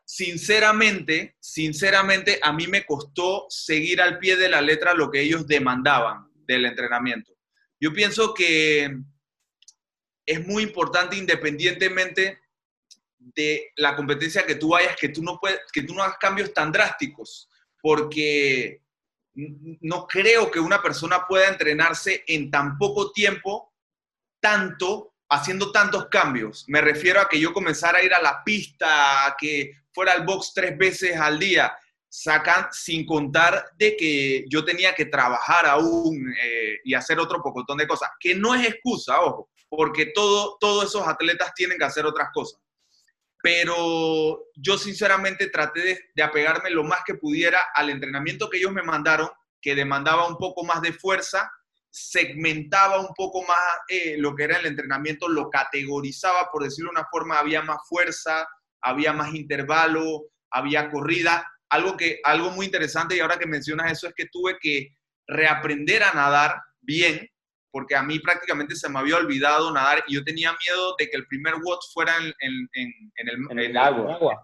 Sinceramente, 0.03 1.37
sinceramente, 1.39 2.37
a 2.43 2.51
mí 2.51 2.67
me 2.67 2.85
costó 2.85 3.45
seguir 3.47 4.01
al 4.01 4.19
pie 4.19 4.35
de 4.35 4.49
la 4.49 4.61
letra 4.61 4.93
lo 4.93 5.09
que 5.09 5.21
ellos 5.21 5.47
demandaban 5.47 6.27
del 6.45 6.65
entrenamiento. 6.65 7.31
Yo 7.79 7.93
pienso 7.93 8.33
que 8.33 8.93
es 10.25 10.45
muy 10.45 10.63
importante 10.63 11.15
independientemente 11.15 12.42
de 13.35 13.71
la 13.77 13.95
competencia 13.95 14.45
que 14.45 14.55
tú 14.55 14.69
vayas, 14.69 14.95
que 14.95 15.09
tú 15.09 15.21
no, 15.23 15.39
puedes, 15.39 15.59
que 15.71 15.83
tú 15.83 15.93
no 15.93 16.03
hagas 16.03 16.17
cambios 16.17 16.53
tan 16.53 16.71
drásticos, 16.71 17.49
porque 17.81 18.81
no 19.35 20.07
creo 20.07 20.51
que 20.51 20.59
una 20.59 20.81
persona 20.81 21.25
pueda 21.27 21.47
entrenarse 21.47 22.23
en 22.27 22.51
tan 22.51 22.77
poco 22.77 23.11
tiempo, 23.11 23.73
tanto, 24.39 25.15
haciendo 25.29 25.71
tantos 25.71 26.07
cambios. 26.07 26.65
Me 26.67 26.81
refiero 26.81 27.19
a 27.19 27.29
que 27.29 27.39
yo 27.39 27.53
comenzara 27.53 27.99
a 27.99 28.03
ir 28.03 28.13
a 28.13 28.21
la 28.21 28.43
pista, 28.43 29.25
a 29.25 29.35
que 29.37 29.71
fuera 29.91 30.13
al 30.13 30.25
box 30.25 30.51
tres 30.53 30.77
veces 30.77 31.17
al 31.17 31.39
día, 31.39 31.75
sacan 32.07 32.67
sin 32.71 33.05
contar 33.07 33.65
de 33.75 33.97
que 33.97 34.45
yo 34.47 34.63
tenía 34.63 34.93
que 34.93 35.05
trabajar 35.05 35.65
aún 35.65 36.31
eh, 36.39 36.77
y 36.83 36.93
hacer 36.93 37.19
otro 37.19 37.41
pocotón 37.41 37.79
de 37.79 37.87
cosas, 37.87 38.11
que 38.19 38.35
no 38.35 38.53
es 38.53 38.67
excusa, 38.67 39.19
ojo, 39.21 39.49
porque 39.67 40.07
todo, 40.07 40.57
todos 40.59 40.85
esos 40.85 41.07
atletas 41.07 41.53
tienen 41.55 41.79
que 41.79 41.85
hacer 41.85 42.05
otras 42.05 42.29
cosas 42.31 42.62
pero 43.43 44.45
yo 44.55 44.77
sinceramente 44.77 45.49
traté 45.49 45.99
de, 46.15 46.23
apegarme 46.23 46.69
lo 46.69 46.85
más 46.85 47.01
que 47.05 47.15
pudiera 47.15 47.59
al 47.75 47.89
entrenamiento 47.89 48.49
que 48.49 48.57
ellos 48.57 48.71
me 48.71 48.83
mandaron, 48.83 49.27
que 49.61 49.75
demandaba 49.75 50.29
un 50.29 50.37
poco 50.37 50.63
más 50.63 50.81
de 50.81 50.93
fuerza, 50.93 51.51
segmentaba 51.89 53.01
un 53.01 53.13
poco 53.13 53.41
más 53.41 53.59
eh, 53.89 54.15
lo 54.17 54.33
que 54.33 54.45
era 54.45 54.59
el 54.59 54.65
entrenamiento, 54.67 55.27
lo 55.27 55.49
categorizaba, 55.49 56.49
por 56.53 56.63
decirlo 56.63 56.91
de 56.91 57.01
una 57.01 57.09
forma, 57.11 57.37
había 57.37 57.61
más 57.61 57.79
fuerza, 57.85 58.47
había 58.81 59.11
más 59.11 59.33
intervalo, 59.33 60.27
había 60.49 60.89
corrida. 60.89 61.45
Algo, 61.67 61.97
que, 61.97 62.21
algo 62.23 62.49
muy 62.51 62.67
interesante 62.67 63.17
y 63.17 63.19
ahora 63.19 63.39
que 63.39 63.45
mencionas 63.45 63.91
eso 63.91 64.07
es 64.07 64.13
que 64.15 64.27
tuve 64.27 64.57
que 64.57 64.95
reaprender 65.27 66.03
a 66.03 66.13
nadar 66.13 66.61
bien 66.79 67.29
porque 67.73 67.95
a 67.95 68.03
mí 68.03 68.19
prácticamente 68.19 68.75
se 68.75 68.87
me 68.87 68.99
había 68.99 69.17
olvidado 69.17 69.73
nadar 69.73 70.03
y 70.07 70.13
yo 70.13 70.23
tenía 70.23 70.51
miedo 70.51 70.95
de 70.99 71.09
que 71.09 71.17
el 71.17 71.25
primer 71.25 71.55
WOT 71.55 71.79
fuera 71.91 72.15
en, 72.17 72.69
el, 72.75 73.59
el, 73.59 73.77
agua. 73.77 74.39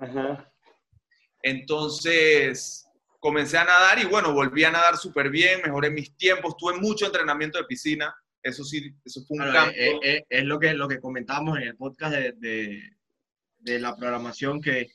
Entonces 1.44 2.88
comencé 3.20 3.60
a 3.60 3.66
nadar 3.66 4.00
y 4.00 4.06
bueno, 4.06 4.34
volví 4.34 4.64
a 4.64 4.72
nadar 4.72 4.98
súper 4.98 5.30
bien, 5.30 5.62
mejoré 5.64 5.92
mis 5.92 6.18
tiempos, 6.18 6.58
tuve 6.58 6.80
mucho 6.80 7.06
entrenamiento 7.06 7.60
de 7.60 7.66
piscina, 7.66 8.12
eso 8.42 8.64
sí, 8.64 8.92
eso 9.06 9.22
fue 9.28 9.38
un 9.38 9.54
cambio. 9.54 9.80
Eh, 9.80 10.00
eh, 10.02 10.26
es, 10.28 10.44
lo, 10.46 10.60
que, 10.60 10.74
lo 10.74 10.88
que 10.88 11.00
comentábamos 11.00 11.58
en 11.60 11.68
el 11.68 11.78
podcast 11.78 12.16
de, 12.16 12.32
de, 12.38 12.82
de 13.60 13.80
la 13.80 13.96
programación 13.96 14.60
que 14.60 14.90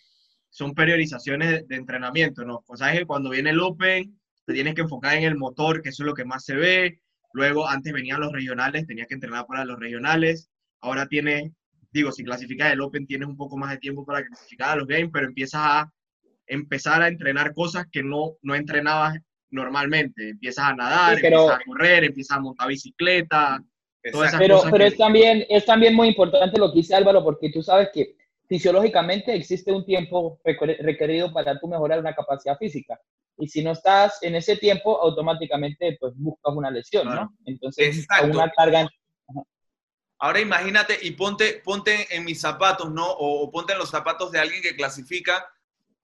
son 0.51 0.75
periodizaciones 0.75 1.69
de, 1.69 1.77
entrenamiento, 1.77 2.45
¿no? 2.45 2.65
O 2.67 2.77
sea, 2.77 2.93
es 2.93 3.01
que 3.01 3.07
cuando 3.07 3.31
viene 3.31 3.51
el 3.51 3.61
Open, 3.61 4.19
te 4.45 4.55
tienes 4.55 4.75
que 4.75 4.81
enfocar 4.81 5.17
en 5.17 5.25
el 5.25 5.37
motor, 5.37 5.81
que 5.81 5.91
eso 5.91 6.03
es 6.03 6.07
lo 6.07 6.15
que 6.15 6.25
más 6.25 6.45
se 6.45 6.57
ve. 6.57 7.01
Luego, 7.35 7.69
antes 7.69 7.93
venían 7.93 8.21
los 8.21 8.33
regionales, 8.33 8.87
tenías 8.87 9.09
que 9.09 9.15
entrenar 9.15 9.45
para 9.47 9.65
los 9.65 9.79
regionales. 9.79 10.49
Ahora 10.81 11.09
tienes, 11.09 11.51
digo, 11.91 12.13
si 12.13 12.23
clasificas 12.23 12.73
el 12.73 12.81
Open, 12.81 13.09
tienes 13.09 13.29
un 13.29 13.37
poco 13.37 13.57
más 13.57 13.73
de 13.73 13.79
tiempo 13.79 14.07
para 14.07 14.25
clasificar 14.25 14.71
a 14.71 14.77
los 14.77 14.87
Games, 14.87 15.11
pero 15.13 15.27
empiezas 15.27 15.61
a 15.61 15.93
empezar 16.47 17.03
a 17.03 17.09
entrenar 17.09 17.53
cosas 17.53 17.87
que 17.91 18.05
no, 18.05 18.37
no 18.43 18.55
entrenabas 18.55 19.19
normalmente. 19.51 20.29
Empiezas 20.29 20.67
a 20.67 20.75
nadar, 20.77 21.15
empiezas 21.15 21.51
a 21.51 21.65
correr, 21.67 22.05
empiezas 22.05 22.37
a 22.37 22.41
montar 22.41 22.69
bicicleta. 22.69 23.61
pero 24.01 24.63
pero 24.71 24.85
es, 24.85 24.97
también, 24.97 25.45
es 25.49 25.65
también 25.65 25.97
muy 25.97 26.09
importante 26.09 26.57
lo 26.57 26.71
que 26.71 26.79
dice 26.79 26.95
Álvaro, 26.95 27.25
porque 27.25 27.51
tú 27.51 27.65
sabes 27.65 27.89
que 27.93 28.15
fisiológicamente 28.49 29.35
existe 29.35 29.73
un 29.73 29.85
tiempo 29.85 30.41
requerido 30.45 31.33
para 31.33 31.59
tú 31.59 31.69
mejorar 31.69 32.01
una 32.01 32.15
capacidad 32.15 32.57
física. 32.59 32.99
Y 33.37 33.49
si 33.49 33.65
no 33.65 33.73
estás 33.73 34.23
en 34.23 34.37
ese 34.37 34.57
tiempo, 34.57 35.01
automáticamente 35.01 35.97
pues 35.99 36.13
buscas 36.17 36.55
una 36.55 36.71
lesión, 36.71 37.07
¿no? 37.07 37.35
Entonces, 37.47 38.07
una 38.23 38.51
carga... 38.51 38.89
Ahora 40.19 40.41
imagínate 40.41 40.97
y 41.03 41.11
ponte, 41.11 41.61
ponte 41.65 42.07
en 42.15 42.25
mis 42.25 42.41
zapatos, 42.41 42.91
¿no? 42.91 43.05
O, 43.07 43.51
ponte 43.51 43.73
en 43.73 43.79
los 43.79 43.91
zapatos 43.91 44.31
de 44.31 44.39
alguien 44.39 44.63
que 44.63 44.77
clasifica 44.77 45.45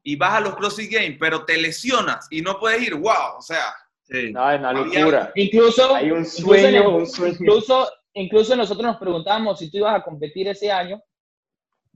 y 0.03 0.17
vas 0.17 0.35
a 0.35 0.41
los 0.41 0.57
CrossFit 0.57 0.93
Games, 0.93 1.17
pero 1.19 1.45
te 1.45 1.57
lesionas 1.57 2.27
y 2.31 2.43
no 2.43 2.59
puedes 2.59 2.83
ir, 2.83 2.95
wow, 2.95 3.39
o 3.39 3.43
sea... 3.43 3.65
No, 4.33 4.51
es 4.51 4.59
una 4.59 4.73
locura. 4.73 5.31
Incluso, 5.37 5.95
Hay 5.95 6.11
un 6.11 6.27
sueño, 6.27 6.97
un 6.97 7.07
sueño. 7.07 7.37
Incluso, 7.39 7.89
incluso 8.15 8.57
nosotros 8.57 8.85
nos 8.85 8.97
preguntábamos 8.97 9.61
si 9.61 9.71
tú 9.71 9.79
ibas 9.79 9.95
a 9.95 10.03
competir 10.03 10.49
ese 10.49 10.73
año 10.73 11.01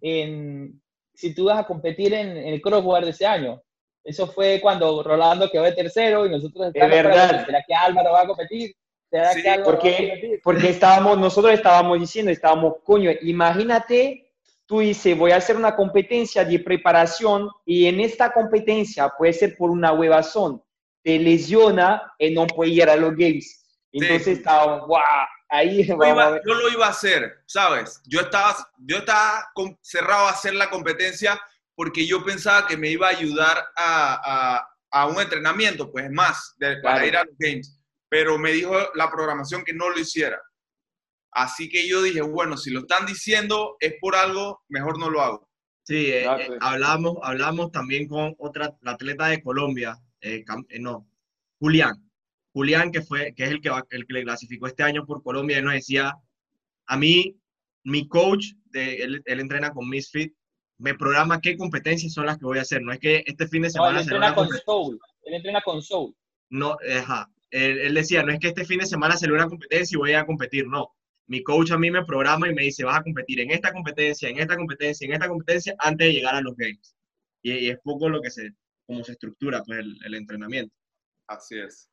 en, 0.01 0.81
si 1.15 1.35
tú 1.35 1.45
vas 1.45 1.59
a 1.59 1.67
competir 1.67 2.13
en, 2.15 2.37
el 2.37 2.61
crossword 2.61 3.05
de 3.05 3.11
ese 3.11 3.27
año. 3.27 3.63
Eso 4.03 4.27
fue 4.27 4.61
cuando 4.61 5.03
Rolando 5.03 5.51
quedó 5.51 5.63
de 5.63 5.73
tercero 5.73 6.27
y 6.27 6.31
nosotros 6.31 6.67
estábamos. 6.67 6.97
Es 6.97 7.03
verdad. 7.05 7.47
¿Será 7.47 7.65
que 7.67 7.75
Álvaro 7.75 8.13
va 8.13 8.23
a 8.23 8.27
competir? 8.27 8.75
¿Será 9.11 9.35
que 9.35 9.49
Álvaro 9.49 9.71
porque, 9.71 9.91
va 9.91 9.97
a 9.97 9.99
competir? 9.99 10.41
Porque 10.45 10.69
estábamos, 10.69 11.19
nosotros 11.19 11.55
estábamos 11.55 12.01
diciendo, 12.01 12.31
estábamos, 12.31 12.75
coño, 12.85 13.11
imagínate, 13.23 14.31
tú 14.67 14.81
dices, 14.81 15.17
voy 15.17 15.31
a 15.31 15.37
hacer 15.37 15.57
una 15.57 15.75
competencia 15.75 16.45
de 16.45 16.59
preparación 16.59 17.49
y 17.65 17.87
en 17.87 18.01
esta 18.01 18.33
competencia 18.33 19.11
puede 19.17 19.33
ser 19.33 19.57
por 19.57 19.71
una 19.71 19.93
huevazón, 19.93 20.63
te 21.03 21.19
lesiona 21.19 22.15
y 22.19 22.35
no 22.35 22.47
puede 22.47 22.73
ir 22.73 22.89
a 22.89 22.97
los 22.97 23.17
games. 23.17 23.65
Entonces 23.93 24.39
estábamos, 24.39 24.89
wow, 24.89 24.99
Ahí 25.49 25.87
yo, 25.87 25.97
lo 25.97 26.69
iba 26.71 26.87
a 26.87 26.91
hacer, 26.91 27.43
¿sabes? 27.47 28.01
Yo 28.07 28.21
estaba, 28.23 28.57
yo 28.79 28.99
estaba 28.99 29.53
cerrado 29.83 30.27
a 30.27 30.31
hacer 30.31 30.55
la 30.55 30.71
competencia 30.71 31.41
porque 31.75 32.07
yo 32.07 32.25
pensaba 32.25 32.67
que 32.67 32.77
me 32.77 32.89
iba 32.89 33.07
a 33.07 33.11
ayudar 33.11 33.65
a, 33.77 34.67
a, 34.91 35.07
un 35.07 35.21
entrenamiento, 35.21 35.91
pues 35.91 36.11
más, 36.11 36.57
para 36.83 37.07
ir 37.07 37.17
a 37.17 37.25
los 37.25 37.35
Games. 37.39 37.81
Pero 38.09 38.39
me 38.39 38.53
dijo 38.53 38.75
la 38.95 39.11
programación 39.11 39.65
que 39.65 39.75
no 39.75 39.91
lo 39.91 39.99
hiciera. 39.99 40.41
Así 41.33 41.69
que 41.69 41.89
yo 41.89 42.01
dije, 42.01 42.21
bueno, 42.23 42.57
si 42.57 42.71
lo 42.71 42.81
están 42.81 43.07
diciendo 43.07 43.77
es 43.81 43.95
por 44.01 44.15
algo, 44.15 44.63
mejor 44.69 44.99
no 44.99 45.11
lo 45.11 45.21
hago. 45.21 45.51
Sí, 45.83 46.07
eh, 46.07 46.25
eh, 46.25 46.49
hablamos, 46.61 47.19
hablamos 47.23 47.71
también 47.73 48.09
con 48.09 48.35
otra 48.39 48.75
atleta 48.87 49.27
de 49.27 49.43
Colombia, 49.43 49.99
eh, 50.21 50.45
no, 50.81 51.07
Julián. 51.59 52.04
Julián, 52.55 52.93
que, 52.93 53.03
fue, 53.03 53.35
que 53.35 53.43
es 53.43 53.51
el 53.51 53.61
que, 53.61 53.71
el 53.91 54.07
que 54.07 54.13
le 54.13 54.23
clasificó 54.23 54.69
este 54.69 54.85
año 54.85 55.05
por 55.05 55.25
Colombia, 55.25 55.59
él 55.59 55.65
nos 55.65 55.75
decía, 55.75 56.15
a 56.87 56.97
mí, 56.97 57.37
mi 57.83 58.07
coach, 58.07 58.53
de, 58.67 59.03
él, 59.03 59.23
entrena 59.27 59.73
con 59.73 59.89
Misfit, 59.89 60.33
me 60.79 60.95
programa 60.95 61.41
qué 61.41 61.57
competencias 61.57 62.13
son 62.13 62.27
las 62.27 62.39
que 62.39 62.45
voy 62.45 62.59
a 62.59 62.63
hacer. 62.63 62.81
No 62.83 62.93
es 62.93 63.01
que 63.01 63.25
este 63.27 63.49
fin 63.49 63.63
de 63.63 63.71
semana... 63.71 63.95
No, 63.95 63.99
él 63.99 64.05
entrena 64.05 64.35
con 64.37 64.49
Soul. 64.49 65.01
Él 65.25 65.35
entrena 65.35 65.63
con 65.63 65.83
Soul. 65.83 66.15
No, 66.51 66.77
ajá. 66.97 67.29
Él, 67.51 67.93
decía, 67.93 68.23
no 68.23 68.33
es 68.33 68.39
que 68.39 68.49
este 68.49 68.65
fin 68.65 68.79
de 68.79 68.87
semana 68.87 69.17
se 69.17 69.27
le 69.27 69.33
una 69.33 69.49
competencia 69.49 69.97
y 69.97 69.99
voy 69.99 70.13
a 70.13 70.25
competir, 70.25 70.67
no. 70.69 70.95
Mi 71.27 71.43
coach 71.43 71.73
a 71.73 71.79
mí 71.79 71.91
me 71.91 72.05
programa 72.05 72.49
y 72.49 72.55
me 72.55 72.63
dice, 72.63 72.85
vas 72.85 72.99
a 72.99 73.03
competir 73.03 73.41
en 73.41 73.51
esta 73.51 73.73
competencia, 73.73 74.29
en 74.29 74.39
esta 74.39 74.57
competencia, 74.57 75.07
en 75.07 75.13
esta 75.13 75.29
competencia, 75.29 75.75
antes 75.81 76.07
de 76.07 76.13
llegar 76.13 76.37
a 76.37 76.41
los 76.41 76.55
games. 76.57 76.95
Y, 77.43 77.69
es 77.69 77.79
poco 77.83 78.09
lo 78.09 78.21
que 78.21 78.31
se, 78.31 78.51
cómo 78.87 79.03
se 79.03 79.13
estructura 79.13 79.63
pues, 79.65 79.81
el, 79.81 79.97
el 80.05 80.15
entrenamiento. 80.15 80.73
Así 81.27 81.59
es. 81.59 81.89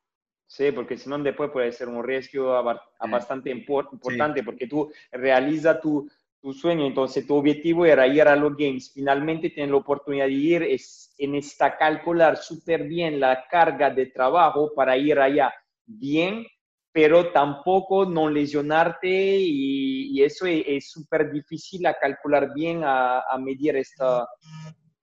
Sí, 0.52 0.70
porque 0.74 0.98
si 0.98 1.08
no 1.10 1.18
después 1.18 1.50
puede 1.50 1.72
ser 1.72 1.88
un 1.88 2.04
riesgo 2.04 2.62
bastante 3.10 3.50
importante 3.50 4.44
porque 4.44 4.68
tú 4.68 4.92
realizas 5.10 5.80
tu, 5.80 6.12
tu, 6.42 6.52
sueño, 6.52 6.86
entonces 6.86 7.26
tu 7.26 7.36
objetivo 7.38 7.86
era 7.86 8.06
ir 8.06 8.24
a 8.24 8.36
los 8.36 8.58
Games, 8.58 8.92
finalmente 8.94 9.52
tienes 9.52 9.72
la 9.72 9.78
oportunidad 9.78 10.26
de 10.26 10.34
ir, 10.34 10.64
es, 10.64 11.16
en 11.18 11.36
esta 11.36 11.78
calcular 11.78 12.36
súper 12.36 12.84
bien 12.84 13.18
la 13.18 13.46
carga 13.50 13.90
de 13.92 14.08
trabajo 14.08 14.74
para 14.76 14.98
ir 14.98 15.20
allá. 15.20 15.54
Bien, 15.86 16.46
pero 16.92 17.32
tampoco 17.32 18.06
no 18.06 18.30
lesionarte 18.30 19.08
y, 19.08 20.22
eso 20.22 20.48
es 20.48 20.92
súper 20.92 21.32
difícil 21.32 21.86
a 21.86 21.94
calcular 21.94 22.54
bien, 22.54 22.84
a, 22.84 23.22
a 23.22 23.38
medir 23.38 23.78
esta, 23.78 24.28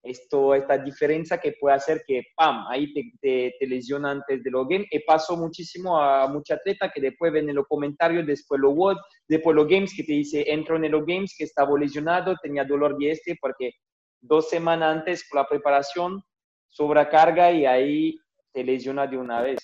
esto, 0.09 0.55
esta 0.55 0.79
diferencia 0.79 1.39
que 1.39 1.55
puede 1.61 1.77
hacer 1.77 2.03
que, 2.07 2.23
pam, 2.37 2.67
ahí 2.69 2.93
te, 2.93 3.13
te, 3.21 3.55
te 3.59 3.67
lesiona 3.67 4.13
antes 4.13 4.43
de 4.43 4.51
los 4.51 4.67
games. 4.69 4.87
Y 4.91 5.01
pasó 5.01 5.37
muchísimo 5.37 6.01
a 6.01 6.27
mucha 6.29 6.55
atleta 6.55 6.91
que 6.93 7.01
después 7.01 7.33
ven 7.33 7.49
en 7.49 7.57
los 7.57 7.67
comentarios, 7.67 8.27
después 8.27 8.61
los 8.61 8.75
WOD, 8.75 8.97
después 9.29 9.55
los 9.55 9.69
games, 9.69 9.95
que 9.95 10.05
te 10.05 10.13
dice, 10.13 10.45
entro 10.47 10.77
en 10.77 10.91
los 10.91 11.05
games, 11.07 11.35
que 11.37 11.45
estaba 11.45 11.79
lesionado, 11.79 12.35
tenía 12.43 12.65
dolor 12.65 12.97
de 12.99 13.13
este, 13.13 13.37
porque 13.41 13.73
dos 14.21 14.49
semanas 14.49 14.99
antes 14.99 15.29
con 15.29 15.41
la 15.41 15.49
preparación, 15.49 16.23
sobrecarga 16.69 17.53
y 17.53 17.67
ahí 17.67 18.19
te 18.53 18.65
lesiona 18.65 19.07
de 19.07 19.17
una 19.17 19.43
vez. 19.43 19.59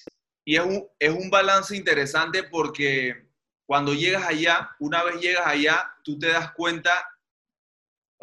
Y 0.45 0.57
es 0.57 0.65
un, 0.65 0.87
es 0.99 1.11
un 1.11 1.31
balance 1.31 1.77
interesante 1.77 2.43
porque 2.43 3.15
cuando 3.67 3.95
llegas 3.95 4.29
allá, 4.29 4.71
una 4.79 5.03
vez 5.03 5.21
llegas 5.21 5.47
allá, 5.47 5.91
tú 6.03 6.19
te 6.19 6.29
das 6.29 6.53
cuenta 6.53 6.91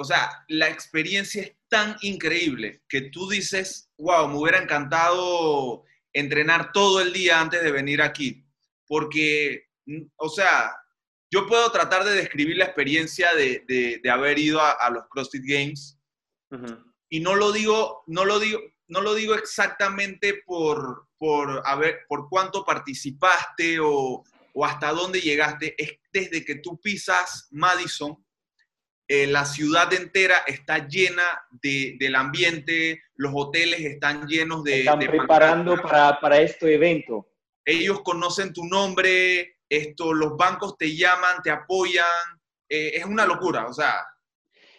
o 0.02 0.04
sea, 0.04 0.44
la 0.48 0.68
experiencia 0.68 1.44
es 1.44 1.56
tan 1.72 1.96
increíble 2.02 2.84
que 2.90 3.04
tú 3.04 3.30
dices, 3.30 3.90
wow, 3.98 4.28
me 4.28 4.38
hubiera 4.38 4.62
encantado 4.62 5.86
entrenar 6.12 6.74
todo 6.74 7.00
el 7.00 7.14
día 7.14 7.40
antes 7.40 7.64
de 7.64 7.72
venir 7.72 8.02
aquí. 8.02 8.46
Porque, 8.86 9.70
o 10.18 10.28
sea, 10.28 10.76
yo 11.32 11.48
puedo 11.48 11.72
tratar 11.72 12.04
de 12.04 12.14
describir 12.14 12.58
la 12.58 12.66
experiencia 12.66 13.30
de, 13.34 14.02
haber 14.12 14.38
ido 14.38 14.60
a, 14.62 14.90
los 14.90 15.06
CrossFit 15.10 15.44
Games 15.46 15.98
y 17.10 17.22
no 17.22 17.36
lo 17.36 17.54
digo, 17.54 18.04
no 18.08 18.26
lo 18.26 18.38
digo, 18.38 18.60
no 18.90 19.00
lo 19.00 19.16
digo 19.16 19.36
exactamente 19.36 20.42
por, 20.46 21.08
por, 21.18 21.64
por 22.10 22.30
cuánto 22.30 22.66
participaste 22.66 23.80
o, 23.80 24.26
o 24.54 24.66
hasta 24.66 24.92
dónde 24.92 25.22
llegaste, 25.22 25.74
es 25.82 25.94
desde 26.12 26.44
que 26.44 26.56
tú 26.56 26.78
pisas 26.82 27.48
Madison 27.52 28.22
eh, 29.13 29.28
la 29.28 29.43
ciudad 29.43 29.91
entera 29.91 30.38
está 30.47 30.88
llena 30.88 31.24
de, 31.62 31.97
del 32.00 32.15
ambiente, 32.15 33.02
los 33.15 33.34
hoteles 33.36 33.82
están 33.82 34.26
llenos 34.26 34.63
de... 34.63 34.80
Están 34.80 35.00
preparando 35.00 35.76
para, 35.82 36.17
para, 36.21 36.39
este 36.39 36.76
evento. 36.76 37.28
Ellos 37.65 38.04
conocen 38.04 38.54
tu 38.54 38.63
nombre, 38.63 39.58
esto, 39.67 40.13
los 40.13 40.38
bancos 40.38 40.78
te 40.78 40.95
llaman, 40.95 41.41
te 41.43 41.52
apoyan, 41.52 42.06
eh, 42.69 42.91
es 42.93 43.04
una 43.04 43.26
locura, 43.26 43.65
o 43.67 43.74
sea... 43.74 43.95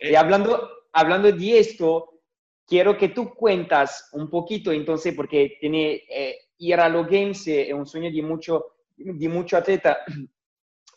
y 0.01 0.15
hablando, 0.15 0.67
hablando 0.95 1.31
de 1.31 1.59
esto, 1.59 2.23
quiero 2.67 2.97
que 2.97 3.11
tú 3.11 3.35
cuentas 3.35 4.09
un 4.13 4.31
poquito, 4.31 4.73
entonces, 4.73 5.13
porque 5.15 5.59
tiene, 5.61 6.05
eh, 6.09 6.39
ir 6.57 6.81
a 6.81 6.89
los 6.89 7.07
Games 7.07 7.47
es 7.49 7.75
un 7.75 7.85
sueño 7.85 8.11
de 8.11 8.23
mucho, 8.23 8.77
de 8.97 9.29
mucho 9.29 9.59
atleta. 9.59 9.99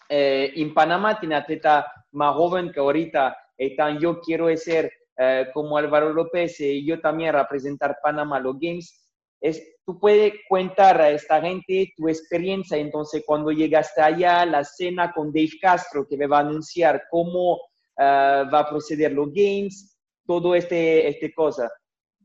en 0.10 0.74
Panamá 0.74 1.20
tiene 1.20 1.36
atleta 1.36 1.86
más 2.12 2.36
joven 2.36 2.72
que 2.72 2.80
ahorita 2.80 3.36
están, 3.58 4.00
yo 4.00 4.20
quiero 4.22 4.56
ser 4.58 4.92
eh, 5.18 5.48
como 5.54 5.78
Álvaro 5.78 6.12
López 6.12 6.60
y 6.60 6.86
yo 6.86 7.00
también 7.00 7.34
representar 7.34 7.98
Panamá 8.04 8.40
los 8.40 8.60
Games. 8.60 9.02
Es, 9.40 9.78
tú 9.86 10.00
puedes 10.00 10.34
contar 10.50 11.00
a 11.00 11.12
esta 11.12 11.42
gente 11.42 11.94
tu 11.96 12.10
experiencia, 12.10 12.78
entonces 12.78 13.24
cuando 13.26 13.52
llegaste 13.52 14.02
allá, 14.02 14.46
la 14.46 14.64
cena 14.64 15.14
con 15.14 15.32
Dave 15.32 15.52
Castro 15.62 16.06
que 16.08 16.18
me 16.18 16.28
va 16.28 16.38
a 16.38 16.42
anunciar 16.42 17.04
cómo 17.10 17.62
eh, 17.98 18.44
va 18.54 18.60
a 18.60 18.70
proceder 18.70 19.14
los 19.14 19.32
Games, 19.32 19.98
todo 20.26 20.56
este, 20.56 21.08
este 21.08 21.34
cosa. 21.34 21.70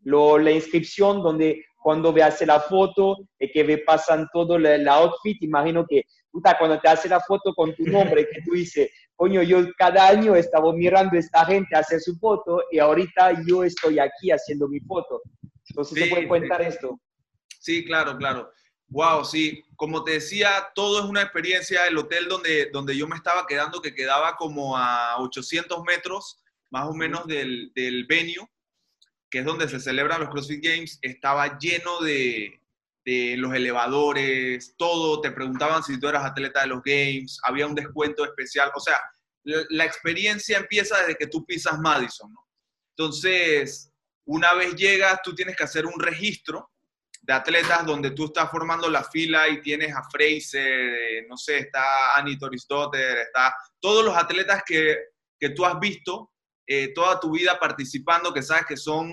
Lo, 0.02 0.38
la 0.38 0.50
inscripción 0.50 1.22
donde 1.22 1.62
cuando 1.82 2.12
veas 2.12 2.40
la 2.46 2.60
foto 2.60 3.16
y 3.38 3.50
que 3.52 3.62
ve 3.62 3.78
pasan 3.78 4.28
todo 4.32 4.56
el 4.56 4.88
outfit, 4.88 5.42
imagino 5.42 5.86
que 5.86 6.02
puta, 6.30 6.56
cuando 6.58 6.80
te 6.80 6.88
hace 6.88 7.08
la 7.08 7.20
foto 7.20 7.54
con 7.54 7.74
tu 7.74 7.84
nombre, 7.84 8.28
que 8.28 8.42
tú 8.42 8.52
dices, 8.52 8.90
coño, 9.16 9.42
yo 9.42 9.72
cada 9.76 10.08
año 10.08 10.34
estaba 10.34 10.72
mirando 10.72 11.16
a 11.16 11.20
esta 11.20 11.44
gente 11.44 11.76
hacer 11.76 12.00
su 12.00 12.16
foto 12.16 12.62
y 12.70 12.78
ahorita 12.78 13.42
yo 13.46 13.64
estoy 13.64 13.98
aquí 13.98 14.30
haciendo 14.30 14.68
mi 14.68 14.80
foto. 14.80 15.22
Entonces, 15.68 16.04
¿se 16.04 16.10
puede 16.10 16.28
contar 16.28 16.62
esto? 16.62 17.00
Sí, 17.58 17.84
claro, 17.84 18.16
claro. 18.16 18.50
Wow, 18.88 19.24
sí. 19.24 19.62
Como 19.76 20.02
te 20.02 20.12
decía, 20.12 20.70
todo 20.74 21.00
es 21.00 21.04
una 21.04 21.22
experiencia. 21.22 21.86
El 21.86 21.98
hotel 21.98 22.28
donde, 22.28 22.70
donde 22.72 22.96
yo 22.96 23.06
me 23.06 23.16
estaba 23.16 23.46
quedando, 23.46 23.80
que 23.80 23.94
quedaba 23.94 24.36
como 24.36 24.76
a 24.76 25.16
800 25.20 25.84
metros, 25.84 26.42
más 26.70 26.88
o 26.88 26.94
menos 26.94 27.26
del, 27.26 27.72
del 27.74 28.06
venue, 28.06 28.48
que 29.30 29.40
es 29.40 29.44
donde 29.44 29.68
se 29.68 29.78
celebran 29.78 30.20
los 30.20 30.30
CrossFit 30.30 30.64
Games, 30.64 30.98
estaba 31.02 31.58
lleno 31.58 32.00
de, 32.00 32.59
de 33.04 33.36
los 33.36 33.54
elevadores, 33.54 34.74
todo, 34.76 35.20
te 35.20 35.30
preguntaban 35.30 35.82
si 35.82 35.98
tú 35.98 36.08
eras 36.08 36.24
atleta 36.24 36.60
de 36.62 36.68
los 36.68 36.82
Games, 36.82 37.38
había 37.44 37.66
un 37.66 37.74
descuento 37.74 38.24
especial, 38.24 38.70
o 38.74 38.80
sea, 38.80 39.00
la, 39.42 39.84
experiencia 39.84 40.58
empieza 40.58 40.98
desde 40.98 41.16
que 41.16 41.26
tú 41.26 41.44
pisas 41.46 41.78
Madison. 41.78 42.34
Entonces, 42.96 43.90
una 44.26 44.52
vez 44.52 44.74
llegas, 44.74 45.20
tú 45.22 45.34
tienes 45.34 45.56
que 45.56 45.64
hacer 45.64 45.86
un 45.86 45.98
registro 45.98 46.70
de 47.22 47.32
atletas 47.32 47.86
donde 47.86 48.10
tú 48.10 48.26
estás 48.26 48.50
formando 48.50 48.88
la 48.88 49.04
fila 49.04 49.48
y 49.48 49.62
tienes 49.62 49.94
a 49.94 50.02
Fraser, 50.10 50.66
eh, 50.66 51.26
no 51.28 51.36
sé, 51.36 51.58
está 51.58 52.16
Annie 52.16 52.38
Torisdotter, 52.38 53.18
está 53.18 53.54
todos 53.78 54.04
los 54.04 54.16
atletas 54.16 54.62
que, 54.66 54.96
que 55.38 55.50
tú 55.50 55.64
has 55.64 55.78
visto 55.80 56.30
eh, 56.66 56.92
toda 56.94 57.18
tu 57.18 57.32
vida 57.32 57.58
participando, 57.58 58.32
que 58.32 58.42
sabes 58.42 58.64
que 58.64 58.76
son, 58.76 59.12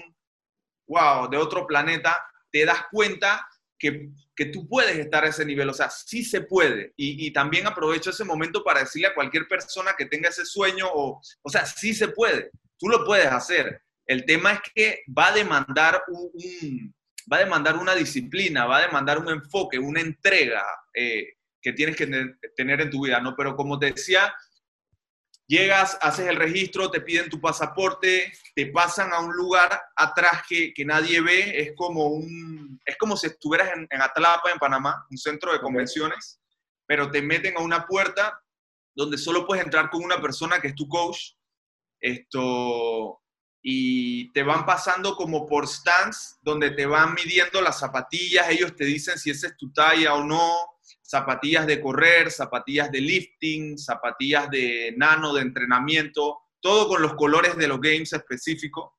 wow, 0.88 1.28
de 1.28 1.38
otro 1.38 1.66
planeta, 1.66 2.24
te 2.52 2.64
das 2.66 2.84
cuenta 2.92 3.48
que, 3.78 4.10
que 4.36 4.46
tú 4.46 4.68
puedes 4.68 4.98
estar 4.98 5.24
a 5.24 5.30
ese 5.30 5.46
nivel, 5.46 5.70
o 5.70 5.74
sea, 5.74 5.90
sí 5.90 6.24
se 6.24 6.42
puede. 6.42 6.94
Y, 6.96 7.28
y, 7.28 7.32
también 7.32 7.68
aprovecho 7.68 8.10
ese 8.10 8.24
momento 8.24 8.64
para 8.64 8.82
decirle 8.82 9.08
a 9.08 9.14
cualquier 9.14 9.48
persona 9.48 9.96
que 9.98 10.06
tenga 10.06 10.30
ese 10.30 10.46
sueño, 10.46 10.88
o, 10.92 11.22
o 11.42 11.50
sea, 11.50 11.66
sí 11.66 11.94
se 11.94 12.10
puede, 12.10 12.52
tú 12.78 12.88
lo 12.88 13.06
puedes 13.06 13.28
hacer. 13.28 13.82
El 14.06 14.26
tema 14.26 14.54
es 14.54 14.60
que 14.74 15.04
va 15.16 15.28
a 15.28 15.34
demandar 15.34 16.04
un, 16.08 16.94
va 17.32 17.38
a 17.38 17.42
demandar 17.42 17.76
una 17.76 17.94
disciplina, 17.94 18.66
va 18.66 18.78
a 18.78 18.88
demandar 18.88 19.20
un 19.20 19.30
enfoque, 19.30 19.78
una 19.78 20.02
entrega 20.02 20.64
eh, 20.94 21.34
que 21.62 21.74
tienes 21.74 21.96
que 21.96 22.08
tener 22.56 22.82
en 22.82 22.90
tu 22.90 23.04
vida, 23.04 23.20
¿no? 23.20 23.36
Pero 23.36 23.56
como 23.56 23.78
te 23.78 23.92
decía, 23.92 24.34
llegas, 25.48 25.98
haces 26.02 26.28
el 26.28 26.36
registro, 26.36 26.92
te 26.92 27.02
piden 27.02 27.30
tu 27.30 27.40
pasaporte, 27.40 28.32
te 28.54 28.68
pasan 28.68 29.14
a 29.14 29.20
un 29.20 29.36
lugar 29.36 29.82
atrás 29.96 30.44
que, 30.48 30.74
que 30.74 30.86
nadie 30.86 31.22
ve, 31.22 31.60
es 31.62 31.72
como, 31.76 32.08
un, 32.08 32.80
es 32.86 32.98
como 32.98 33.16
si 33.16 33.28
estuvieras 33.28 33.72
en, 33.76 33.88
en 33.90 34.02
Atlapa, 34.02 34.52
en 34.52 34.60
Panamá, 34.60 35.08
un 35.10 35.18
centro 35.18 35.54
de 35.54 35.62
convenciones, 35.62 36.40
okay. 36.40 36.84
pero 36.86 37.10
te 37.10 37.22
meten 37.22 37.58
a 37.58 37.62
una 37.62 37.86
puerta 37.88 38.40
donde 38.94 39.18
solo 39.18 39.46
puedes 39.46 39.64
entrar 39.64 39.90
con 39.90 40.04
una 40.04 40.22
persona 40.22 40.60
que 40.60 40.70
es 40.70 40.76
tu 40.76 40.88
coach. 40.88 41.34
Esto, 42.00 43.22
y 43.62 44.32
te 44.34 44.44
van 44.44 44.66
pasando 44.66 45.16
como 45.16 45.46
por 45.48 45.68
stands 45.68 46.38
donde 46.42 46.72
te 46.72 46.86
van 46.86 47.14
midiendo 47.14 47.62
las 47.62 47.80
zapatillas, 47.80 48.50
ellos 48.50 48.76
te 48.76 48.86
dicen 48.86 49.18
si 49.18 49.32
esa 49.32 49.48
es 49.48 49.58
tu 49.58 49.72
talla 49.72 50.14
o 50.14 50.24
no, 50.24 50.77
zapatillas 51.08 51.66
de 51.66 51.80
correr, 51.80 52.30
zapatillas 52.30 52.92
de 52.92 53.00
lifting, 53.00 53.78
zapatillas 53.78 54.50
de 54.50 54.94
nano, 54.98 55.34
de 55.34 55.42
entrenamiento, 55.42 56.40
todo 56.60 56.90
con 56.90 57.02
los 57.02 57.14
colores 57.14 57.56
de 57.56 57.68
los 57.68 57.80
games 57.80 58.12
específicos, 58.12 58.92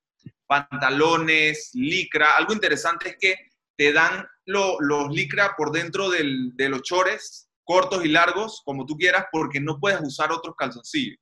pantalones, 0.46 1.70
licra. 1.74 2.36
Algo 2.36 2.54
interesante 2.54 3.10
es 3.10 3.16
que 3.20 3.36
te 3.76 3.92
dan 3.92 4.26
lo, 4.46 4.80
los 4.80 5.14
licra 5.14 5.54
por 5.54 5.70
dentro 5.70 6.08
del, 6.08 6.56
de 6.56 6.70
los 6.70 6.82
chores, 6.82 7.50
cortos 7.62 8.02
y 8.02 8.08
largos, 8.08 8.62
como 8.64 8.86
tú 8.86 8.96
quieras, 8.96 9.26
porque 9.30 9.60
no 9.60 9.78
puedes 9.78 10.00
usar 10.00 10.32
otros 10.32 10.56
calzoncillos. 10.56 11.18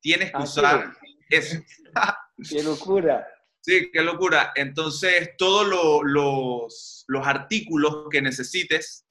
Tienes 0.00 0.32
que 0.32 0.38
ah, 0.38 0.42
usar 0.42 0.96
sí. 1.00 1.18
eso. 1.30 1.56
¡Qué 2.50 2.62
locura! 2.64 3.24
Sí, 3.60 3.90
qué 3.92 4.02
locura. 4.02 4.52
Entonces, 4.56 5.30
todos 5.38 5.66
lo, 5.66 6.02
los, 6.02 7.04
los 7.06 7.26
artículos 7.26 8.06
que 8.10 8.22
necesites, 8.22 9.05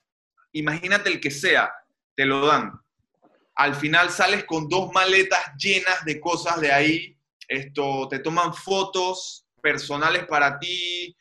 imagínate 0.55 1.09
el 1.09 1.19
que 1.19 1.31
sea, 1.31 1.71
te 2.15 2.25
lo 2.25 2.45
dan. 2.45 2.71
Al 3.55 3.75
final 3.75 4.09
sales 4.09 4.45
con 4.45 4.67
dos 4.67 4.91
maletas 4.93 5.39
llenas 5.57 6.03
de 6.05 6.19
cosas 6.19 6.59
de 6.59 6.71
ahí. 6.71 7.17
Esto, 7.47 8.07
te 8.09 8.19
toman 8.19 8.53
fotos 8.53 9.45
personales 9.61 10.25
para 10.25 10.57
ti, 10.57 11.15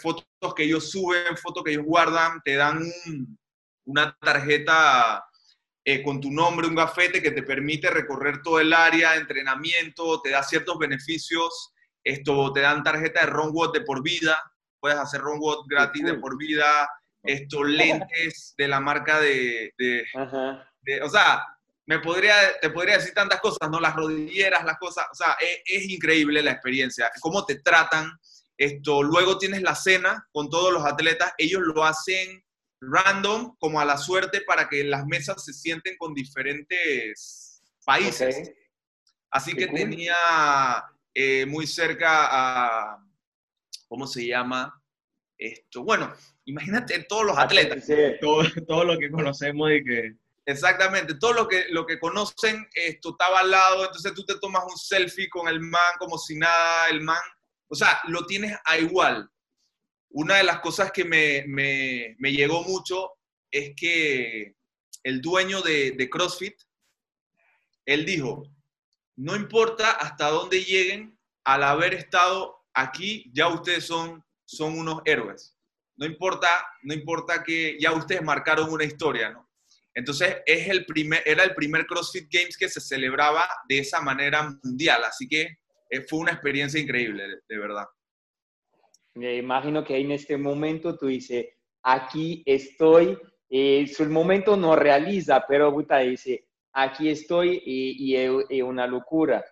fotos 0.00 0.54
que 0.54 0.64
ellos 0.64 0.90
suben, 0.90 1.36
fotos 1.36 1.62
que 1.64 1.72
ellos 1.72 1.84
guardan, 1.84 2.40
te 2.44 2.54
dan 2.54 2.78
un, 2.78 3.38
una 3.84 4.16
tarjeta 4.20 5.24
eh, 5.84 6.02
con 6.02 6.20
tu 6.20 6.30
nombre, 6.30 6.66
un 6.66 6.74
gafete 6.74 7.22
que 7.22 7.30
te 7.30 7.42
permite 7.42 7.90
recorrer 7.90 8.42
todo 8.42 8.60
el 8.60 8.72
área, 8.72 9.16
entrenamiento, 9.16 10.20
te 10.20 10.30
da 10.30 10.42
ciertos 10.42 10.78
beneficios, 10.78 11.72
esto 12.02 12.52
te 12.52 12.60
dan 12.60 12.82
tarjeta 12.82 13.20
de 13.20 13.26
Ronwood 13.26 13.72
de 13.72 13.82
por 13.82 14.02
vida, 14.02 14.38
puedes 14.80 14.98
hacer 14.98 15.20
Ronwood 15.20 15.66
gratis 15.68 16.04
de 16.04 16.14
por 16.14 16.36
vida, 16.36 16.88
estos 17.26 17.66
lentes 17.68 18.54
de 18.56 18.68
la 18.68 18.80
marca 18.80 19.20
de, 19.20 19.72
de, 19.78 20.04
de, 20.82 21.02
o 21.02 21.08
sea, 21.08 21.44
me 21.86 22.00
podría, 22.00 22.34
te 22.60 22.70
podría 22.70 22.98
decir 22.98 23.14
tantas 23.14 23.40
cosas, 23.40 23.70
¿no? 23.70 23.78
Las 23.78 23.94
rodilleras, 23.94 24.64
las 24.64 24.78
cosas, 24.78 25.06
o 25.10 25.14
sea, 25.14 25.36
es, 25.40 25.60
es 25.64 25.88
increíble 25.90 26.42
la 26.42 26.52
experiencia, 26.52 27.10
cómo 27.20 27.44
te 27.44 27.60
tratan, 27.60 28.10
esto, 28.58 29.02
luego 29.02 29.38
tienes 29.38 29.62
la 29.62 29.74
cena 29.74 30.26
con 30.32 30.48
todos 30.48 30.72
los 30.72 30.84
atletas, 30.84 31.32
ellos 31.38 31.62
lo 31.62 31.84
hacen 31.84 32.42
random, 32.80 33.56
como 33.58 33.80
a 33.80 33.84
la 33.84 33.98
suerte, 33.98 34.42
para 34.42 34.68
que 34.68 34.84
las 34.84 35.06
mesas 35.06 35.44
se 35.44 35.52
sienten 35.52 35.96
con 35.96 36.14
diferentes 36.14 37.62
países. 37.84 38.36
Okay. 38.38 38.54
Así 39.30 39.52
Qué 39.52 39.58
que 39.58 39.68
cool. 39.68 39.78
tenía 39.78 40.16
eh, 41.14 41.46
muy 41.46 41.66
cerca 41.66 42.28
a, 42.30 42.98
¿cómo 43.88 44.06
se 44.06 44.26
llama? 44.26 44.82
Esto, 45.38 45.84
bueno, 45.84 46.14
imagínate 46.46 47.04
todos 47.08 47.26
los 47.26 47.38
atletas. 47.38 47.84
Sí. 47.84 47.94
Todo, 48.20 48.42
todo, 48.66 48.84
lo 48.84 48.98
que 48.98 49.10
conocemos 49.10 49.70
y 49.70 49.84
que... 49.84 50.12
Exactamente, 50.46 51.14
todo 51.18 51.32
lo 51.32 51.48
que, 51.48 51.66
lo 51.70 51.84
que 51.84 51.98
conocen, 51.98 52.66
esto 52.72 53.10
estaba 53.10 53.40
al 53.40 53.50
lado, 53.50 53.84
entonces 53.84 54.14
tú 54.14 54.24
te 54.24 54.38
tomas 54.38 54.62
un 54.64 54.76
selfie 54.76 55.28
con 55.28 55.48
el 55.48 55.60
man 55.60 55.92
como 55.98 56.16
si 56.18 56.36
nada, 56.36 56.88
el 56.88 57.00
man, 57.00 57.18
o 57.66 57.74
sea, 57.74 58.00
lo 58.06 58.24
tienes 58.26 58.56
a 58.64 58.78
igual 58.78 59.28
una 60.16 60.36
de 60.36 60.44
las 60.44 60.60
cosas 60.60 60.92
que 60.92 61.04
me, 61.04 61.44
me, 61.46 62.16
me 62.18 62.32
llegó 62.32 62.62
mucho 62.62 63.12
es 63.50 63.74
que 63.76 64.56
el 65.02 65.20
dueño 65.20 65.62
de, 65.62 65.92
de, 65.92 66.10
CrossFit, 66.10 66.54
él 67.84 68.04
dijo, 68.04 68.44
no 69.16 69.36
importa 69.36 69.90
hasta 69.92 70.30
dónde 70.30 70.64
lleguen, 70.64 71.18
al 71.44 71.62
haber 71.62 71.94
estado 71.94 72.64
aquí, 72.74 73.30
ya 73.34 73.48
ustedes 73.48 73.86
son, 73.86 74.24
son 74.44 74.78
unos 74.78 75.02
héroes. 75.04 75.55
No 75.96 76.06
importa, 76.06 76.48
no 76.82 76.94
importa 76.94 77.42
que 77.42 77.76
ya 77.80 77.92
ustedes 77.92 78.22
marcaron 78.22 78.70
una 78.70 78.84
historia, 78.84 79.30
¿no? 79.30 79.46
Entonces, 79.94 80.36
es 80.44 80.68
el 80.68 80.84
primer, 80.84 81.22
era 81.24 81.42
el 81.42 81.54
primer 81.54 81.86
CrossFit 81.86 82.28
Games 82.30 82.58
que 82.58 82.68
se 82.68 82.82
celebraba 82.82 83.46
de 83.66 83.78
esa 83.78 84.02
manera 84.02 84.54
mundial, 84.62 85.02
así 85.04 85.26
que 85.26 85.56
eh, 85.88 86.02
fue 86.02 86.18
una 86.18 86.32
experiencia 86.32 86.78
increíble, 86.78 87.24
de, 87.48 87.58
verdad. 87.58 87.86
Me 89.14 89.36
imagino 89.36 89.82
que 89.82 89.96
en 89.96 90.10
este 90.12 90.36
momento 90.36 90.98
tú 90.98 91.06
dices, 91.06 91.46
aquí 91.82 92.42
estoy, 92.44 93.16
eh, 93.48 93.86
el 93.98 94.10
momento 94.10 94.54
no 94.54 94.76
realiza, 94.76 95.42
pero 95.48 95.72
puta, 95.72 95.98
dice, 95.98 96.46
aquí 96.72 97.08
estoy 97.08 97.62
y, 97.64 98.16
es, 98.16 98.62
una 98.62 98.86
locura. 98.86 99.42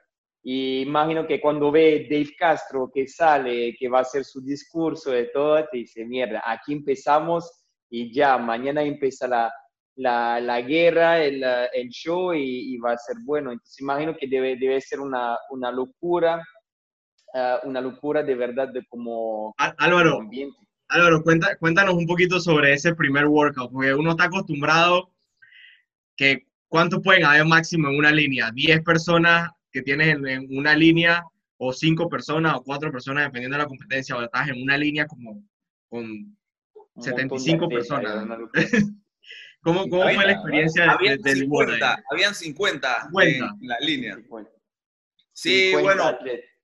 Y 0.46 0.82
imagino 0.82 1.26
que 1.26 1.40
cuando 1.40 1.72
ve 1.72 2.06
Dave 2.08 2.36
Castro 2.38 2.90
que 2.92 3.08
sale, 3.08 3.74
que 3.78 3.88
va 3.88 3.98
a 3.98 4.02
hacer 4.02 4.24
su 4.24 4.42
discurso 4.42 5.10
de 5.10 5.24
todo, 5.32 5.64
te 5.72 5.78
dice, 5.78 6.04
mierda, 6.04 6.42
aquí 6.44 6.74
empezamos 6.74 7.64
y 7.88 8.12
ya, 8.12 8.36
mañana 8.36 8.82
empieza 8.82 9.26
la, 9.26 9.50
la, 9.96 10.40
la 10.40 10.60
guerra, 10.60 11.24
el, 11.24 11.42
el 11.72 11.88
show 11.88 12.34
y, 12.34 12.74
y, 12.74 12.76
va 12.76 12.92
a 12.92 12.98
ser 12.98 13.16
bueno. 13.24 13.52
Entonces 13.52 13.80
imagino 13.80 14.14
que 14.14 14.28
debe, 14.28 14.56
debe 14.56 14.80
ser 14.82 15.00
una, 15.00 15.38
una 15.48 15.72
locura 15.72 16.42
uh, 17.34 17.68
una 17.68 17.80
locura 17.80 18.22
de 18.22 18.34
verdad 18.34 18.68
de 18.68 18.84
como 18.86 19.54
Álvaro, 19.58 20.20
ambiente. 20.20 20.56
Álvaro, 20.88 21.22
cuenta, 21.22 21.56
cuéntanos 21.56 21.94
un 21.94 22.06
poquito 22.06 22.38
sobre 22.38 22.72
ese 22.72 22.94
primer 22.94 23.26
workout, 23.26 23.72
porque 23.72 23.94
uno 23.94 24.10
está 24.10 24.24
acostumbrado 24.24 25.10
que 26.16 26.46
cuántos 26.68 27.00
pueden 27.02 27.24
haber 27.24 27.44
máximo 27.44 27.88
en 27.88 27.96
una 27.96 28.12
línea, 28.12 28.50
10 28.52 28.82
personas 28.82 29.50
que 29.74 29.82
tienes 29.82 30.08
en, 30.08 30.26
en, 30.26 30.58
una 30.58 30.74
línea 30.74 31.22
o 31.58 31.72
5 31.72 32.08
personas 32.08 32.54
o 32.56 32.62
4 32.62 32.90
personas 32.90 33.24
dependiendo 33.24 33.58
de 33.58 33.64
la 33.64 33.68
competencia, 33.68 34.16
o 34.16 34.22
estás 34.22 34.48
en 34.48 34.62
una 34.62 34.78
línea 34.78 35.06
como 35.06 35.42
con 35.90 36.04
un 36.04 37.02
75 37.02 37.66
de 37.66 37.74
personas. 37.74 38.26
¿Cómo, 39.60 39.88
cómo 39.88 40.02
fue 40.02 40.26
la 40.26 40.32
experiencia 40.32 40.90
habían 40.90 41.20
del 41.22 41.38
50, 41.40 42.04
Habían 42.10 42.34
50, 42.34 43.02
50, 43.02 43.56
en 43.60 43.68
la 43.68 43.78
línea. 43.80 44.14
50. 44.14 44.50
Sí, 45.32 45.70
50 45.70 45.82
bueno. 45.82 46.04
Atletas 46.04 46.54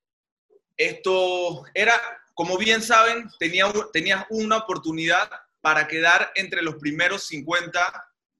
esto 0.81 1.65
era, 1.75 1.93
como 2.33 2.57
bien 2.57 2.81
saben, 2.81 3.29
tenía, 3.39 3.67
tenías 3.93 4.25
una 4.31 4.57
oportunidad 4.57 5.31
para 5.61 5.87
quedar 5.87 6.33
entre 6.37 6.63
los 6.63 6.77
primeros 6.77 7.25
50 7.25 7.81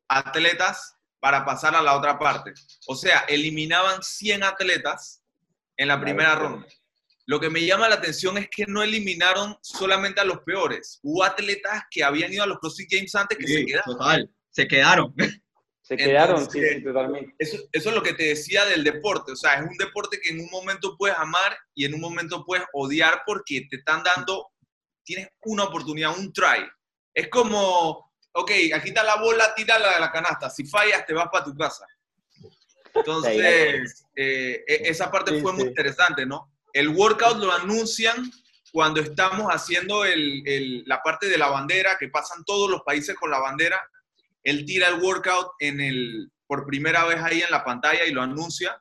atletas 0.09 0.97
para 1.21 1.45
pasar 1.45 1.75
a 1.75 1.83
la 1.83 1.97
otra 1.97 2.19
parte. 2.19 2.53
O 2.87 2.97
sea, 2.97 3.21
eliminaban 3.29 4.03
100 4.03 4.43
atletas 4.43 5.23
en 5.77 5.89
la 5.89 6.01
primera 6.01 6.35
ronda. 6.35 6.67
Lo 7.27 7.39
que 7.39 7.51
me 7.51 7.65
llama 7.65 7.89
la 7.89 7.95
atención 7.97 8.39
es 8.39 8.49
que 8.51 8.67
no 8.67 8.83
eliminaron 8.83 9.57
solamente 9.61 10.21
a 10.21 10.25
los 10.25 10.41
peores. 10.41 10.99
Hubo 11.03 11.23
atletas 11.23 11.85
que 11.91 12.03
habían 12.03 12.33
ido 12.33 12.43
a 12.43 12.47
los 12.47 12.59
CrossFit 12.59 12.91
Games 12.91 13.15
antes 13.15 13.39
que 13.39 13.47
sí, 13.47 13.55
se 13.55 13.67
quedaron. 13.67 13.97
Total, 13.97 14.31
se 14.51 14.67
quedaron. 14.67 15.15
Se 15.83 15.97
quedaron, 15.97 16.51
sí, 16.51 16.61
sí, 16.61 16.85
totalmente. 16.85 17.35
Eso, 17.39 17.59
eso 17.73 17.89
es 17.89 17.95
lo 17.95 18.03
que 18.03 18.15
te 18.15 18.25
decía 18.25 18.65
del 18.65 18.85
deporte. 18.85 19.33
O 19.33 19.37
sea, 19.37 19.55
es 19.55 19.63
un 19.63 19.77
deporte 19.77 20.21
que 20.21 20.31
en 20.31 20.41
un 20.41 20.51
momento 20.51 20.97
puedes 20.97 21.17
amar 21.17 21.57
y 21.75 21.85
en 21.85 21.95
un 21.95 22.01
momento 22.01 22.45
puedes 22.45 22.65
odiar 22.73 23.23
porque 23.27 23.67
te 23.69 23.77
están 23.77 24.03
dando, 24.03 24.51
tienes 25.05 25.29
una 25.43 25.65
oportunidad, 25.65 26.17
un 26.17 26.33
try. 26.33 26.65
Es 27.15 27.29
como, 27.29 28.10
ok, 28.33 28.51
aquí 28.75 28.89
está 28.89 29.03
la 29.03 29.17
bola, 29.17 29.55
tírala 29.55 29.95
de 29.95 30.01
la 30.01 30.11
canasta. 30.13 30.51
Si 30.51 30.65
fallas, 30.65 31.05
te 31.07 31.15
vas 31.15 31.29
para 31.31 31.45
tu 31.45 31.55
casa. 31.57 31.87
Entonces, 32.95 34.05
eh, 34.17 34.65
e- 34.67 34.89
esa 34.89 35.11
parte 35.11 35.35
Sí, 35.35 35.41
fue 35.41 35.53
muy 35.53 35.65
interesante, 35.69 36.27
¿no? 36.27 36.53
El 36.73 36.89
workout 36.89 37.39
lo 37.39 37.53
anuncian 37.53 38.31
cuando 38.73 39.01
estamos 39.01 39.49
haciendo 39.53 40.05
el- 40.05 40.43
el- 40.47 40.85
la 40.87 41.03
parte 41.03 41.29
de 41.29 41.39
la 41.39 41.49
bandera, 41.49 41.97
que 41.99 42.09
pasan 42.09 42.45
todos 42.45 42.71
los 42.71 42.83
países 42.83 43.17
con 43.17 43.31
la 43.31 43.39
bandera. 43.39 43.81
Él 44.43 44.65
tira 44.65 44.89
el 44.89 45.01
workout 45.03 45.53
en 45.59 45.81
el, 45.81 46.31
por 46.47 46.67
primera 46.67 47.05
vez 47.05 47.21
ahí 47.23 47.43
en 47.43 47.51
la 47.51 47.65
pantalla 47.65 48.05
y 48.05 48.13
lo 48.13 48.23
anuncia. 48.23 48.81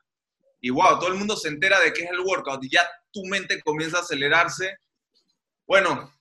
Y 0.60 0.70
wow, 0.70 0.98
todo 0.98 1.08
el 1.08 1.14
mundo 1.14 1.36
se 1.36 1.48
entera 1.48 1.80
de 1.80 1.92
qué 1.92 2.04
es 2.04 2.10
el 2.10 2.20
workout 2.20 2.62
y 2.64 2.70
ya 2.70 2.88
tu 3.12 3.24
mente 3.24 3.60
comienza 3.62 3.98
a 3.98 4.02
acelerarse. 4.02 4.76
Bueno, 5.66 6.12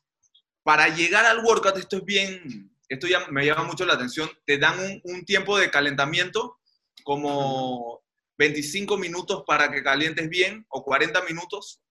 para 0.63 0.87
llegar 0.89 1.25
al 1.25 1.43
workout, 1.43 1.77
esto 1.77 1.97
es 1.97 2.05
bien, 2.05 2.68
esto 2.89 3.07
ya 3.07 3.27
me 3.29 3.45
llama 3.45 3.63
mucho 3.63 3.85
la 3.85 3.93
atención, 3.93 4.29
te 4.45 4.57
dan 4.57 5.01
un, 5.03 5.23
tiempo 5.23 5.57
de 5.57 5.69
calentamiento 5.69 6.59
como 7.03 8.03
25 8.37 8.97
minutos 8.97 9.43
para 9.45 9.71
que 9.71 9.83
calientes 9.83 10.27
bien 10.27 10.65
o 10.69 10.83
40 10.83 11.21
minutos. 11.21 11.81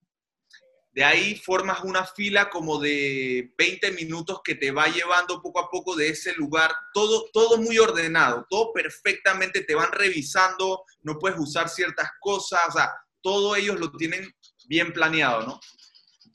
De 0.90 1.04
ahí 1.04 1.36
formas 1.36 1.84
una 1.84 2.04
fila 2.04 2.50
como 2.50 2.80
de 2.80 3.52
20 3.56 3.92
minutos 3.92 4.40
que 4.42 4.56
te 4.56 4.72
va 4.72 4.88
llevando 4.88 5.40
poco 5.40 5.60
a 5.60 5.70
poco 5.70 5.94
de 5.94 6.08
ese 6.08 6.32
lugar, 6.34 6.72
todo, 6.92 7.26
todo 7.32 7.58
muy 7.58 7.78
ordenado, 7.78 8.44
todo 8.50 8.72
perfectamente, 8.72 9.62
te 9.62 9.76
van 9.76 9.92
revisando, 9.92 10.82
no 11.02 11.18
puedes 11.18 11.38
usar 11.38 11.68
ciertas 11.68 12.10
cosas, 12.18 12.74
todo 13.20 13.54
ellos 13.54 13.78
lo 13.78 13.92
tienen 13.92 14.34
bien 14.66 14.92
planeado, 14.92 15.46
¿no? 15.46 15.60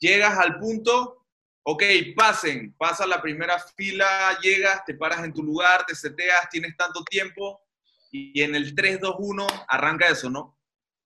Llegas 0.00 0.38
al 0.38 0.58
punto, 0.58 1.23
ok, 1.64 1.82
pasen, 2.14 2.74
pasa 2.78 3.06
la 3.06 3.20
primera 3.20 3.58
fila, 3.58 4.38
llegas, 4.40 4.84
te 4.84 4.94
paras 4.94 5.24
en 5.24 5.32
tu 5.32 5.42
lugar, 5.42 5.84
te 5.86 5.94
seteas, 5.94 6.48
tienes 6.50 6.76
tanto 6.76 7.02
tiempo, 7.04 7.60
y 8.10 8.42
en 8.42 8.54
el 8.54 8.74
3-2-1 8.74 9.64
arranca 9.66 10.06
eso, 10.06 10.30
¿no? 10.30 10.56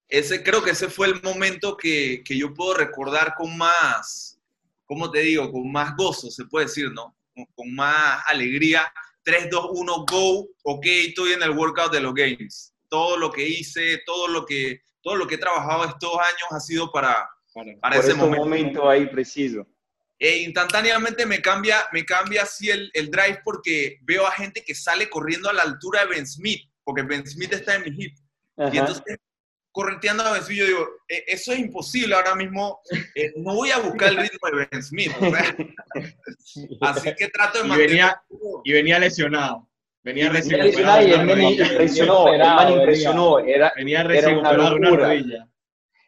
Ese, 0.08 0.42
creo 0.42 0.62
que 0.62 0.70
ese 0.70 0.88
fue 0.88 1.06
el 1.06 1.22
momento 1.22 1.76
que, 1.76 2.22
que 2.24 2.36
yo 2.36 2.52
puedo 2.52 2.74
recordar 2.74 3.34
con 3.34 3.56
más, 3.56 4.38
¿cómo 4.84 5.10
te 5.10 5.20
digo? 5.20 5.50
Con 5.50 5.70
más 5.70 5.94
gozo, 5.96 6.30
se 6.30 6.44
puede 6.46 6.66
decir, 6.66 6.90
¿no? 6.92 7.16
Con, 7.34 7.46
con 7.54 7.74
más 7.74 8.22
alegría. 8.26 8.90
3-2-1, 9.24 10.10
go, 10.10 10.48
ok, 10.64 10.86
estoy 10.86 11.32
en 11.32 11.42
el 11.42 11.50
workout 11.50 11.92
de 11.92 12.00
los 12.00 12.14
games. 12.14 12.74
Todo 12.88 13.18
lo 13.18 13.30
que 13.30 13.46
hice, 13.46 14.00
todo 14.06 14.26
lo 14.28 14.46
que, 14.46 14.80
todo 15.02 15.16
lo 15.16 15.26
que 15.26 15.34
he 15.34 15.38
trabajado 15.38 15.84
estos 15.84 16.14
años 16.14 16.48
ha 16.50 16.60
sido 16.60 16.90
para, 16.90 17.28
para 17.80 17.96
Por 17.96 18.04
ese 18.04 18.14
momento. 18.14 18.44
momento 18.44 18.88
ahí 18.88 19.06
preciso. 19.06 19.66
E 20.20 20.38
instantáneamente 20.38 21.24
me 21.26 21.40
cambia, 21.40 21.76
me 21.92 22.04
cambia 22.04 22.42
así 22.42 22.68
el, 22.70 22.90
el 22.94 23.08
drive 23.10 23.40
porque 23.44 23.98
veo 24.02 24.26
a 24.26 24.32
gente 24.32 24.64
que 24.64 24.74
sale 24.74 25.08
corriendo 25.08 25.48
a 25.48 25.52
la 25.52 25.62
altura 25.62 26.00
de 26.00 26.06
Ben 26.08 26.26
Smith, 26.26 26.62
porque 26.82 27.02
Ben 27.02 27.24
Smith 27.26 27.52
está 27.52 27.76
en 27.76 27.82
mi 27.84 27.90
hip. 28.04 28.16
Y 28.56 28.62
Ajá. 28.62 28.72
entonces, 28.78 29.16
correteando 29.70 30.24
a 30.24 30.32
Ben 30.32 30.42
Smith, 30.42 30.58
yo 30.58 30.66
digo, 30.66 30.88
"E- 31.06 31.24
eso 31.28 31.52
es 31.52 31.60
imposible 31.60 32.16
ahora 32.16 32.34
mismo. 32.34 32.80
eh, 33.14 33.32
no 33.36 33.54
voy 33.54 33.70
a 33.70 33.78
buscar 33.78 34.08
el 34.08 34.16
ritmo 34.16 34.48
de 34.50 34.66
Ben 34.70 34.82
Smith. 34.82 35.12
o 35.20 35.30
sea, 35.30 35.56
así 36.80 37.14
que 37.16 37.28
trato 37.28 37.58
de 37.60 37.66
Y 37.66 37.68
mantener. 37.68 37.90
venía- 37.90 38.22
Y 38.64 38.72
venía 38.72 38.98
lesionado. 38.98 39.68
Venía 40.02 40.26
Y 40.26 40.28
recién 40.30 40.58
venía 40.60 40.72
operado 40.74 41.02
y 41.02 41.12
una 41.12 41.16
man 41.24 41.28
rodilla. 41.28 41.66
impresionó, 41.66 42.24
venía. 42.24 42.70
impresionó. 42.70 43.38
Era, 43.40 43.72
Venía 43.76 44.00
Era 44.00 44.08
recién 44.08 44.38
una 44.38 44.50
de 44.50 44.56
una 44.58 44.70
locura. 44.70 45.06
rodilla. 45.08 45.48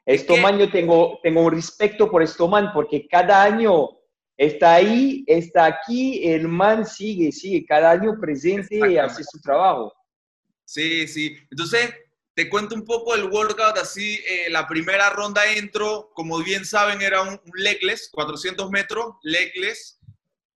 Esto 0.07 0.35
que- 0.35 0.41
man, 0.41 0.59
yo 0.59 0.71
tengo, 0.71 1.21
tengo 1.23 1.43
un 1.43 1.53
respeto 1.53 2.11
por 2.11 2.23
esto 2.23 2.49
man, 2.49 2.73
porque 2.73 3.07
cada 3.07 3.43
año 3.45 4.00
está 4.41 4.75
ahí, 4.77 5.23
está 5.27 5.67
aquí, 5.67 6.27
el 6.27 6.49
man 6.49 6.87
sigue, 6.87 7.31
sigue, 7.31 7.67
cada 7.67 7.91
año 7.91 8.19
presente 8.19 8.91
y 8.91 8.97
hace 8.97 9.23
su 9.23 9.39
trabajo. 9.39 9.93
Sí, 10.65 11.07
sí. 11.07 11.37
Entonces, 11.51 11.93
te 12.35 12.49
cuento 12.49 12.75
un 12.75 12.87
poco 12.87 13.15
el 13.15 13.25
workout 13.25 13.77
así. 13.77 14.19
eh, 14.27 14.49
la 14.49 14.67
primera 14.67 15.11
ronda 15.11 15.45
entro, 15.53 16.11
como 16.15 16.39
bien 16.43 16.65
saben, 16.65 17.03
era 17.03 17.21
un, 17.21 17.33
un 17.35 17.53
legless, 17.55 18.09
400 18.13 18.71
metros, 18.71 19.17
legless. 19.23 20.01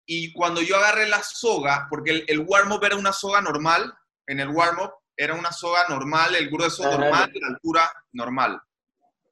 Y 0.05 0.31
cuando 0.31 0.61
yo 0.61 0.77
agarré 0.77 1.09
la 1.09 1.21
soga, 1.21 1.87
porque 1.89 2.11
el, 2.11 2.25
el 2.29 2.39
warm-up 2.39 2.85
era 2.85 2.95
una 2.95 3.11
soga 3.11 3.41
normal, 3.41 3.93
en 4.27 4.39
el 4.39 4.47
warm-up 4.47 4.91
era 5.17 5.33
una 5.33 5.51
soga 5.51 5.85
normal, 5.89 6.35
el 6.35 6.49
grueso 6.49 6.87
Ajá. 6.87 6.97
normal 6.97 7.31
la 7.33 7.47
altura 7.47 7.91
normal. 8.13 8.61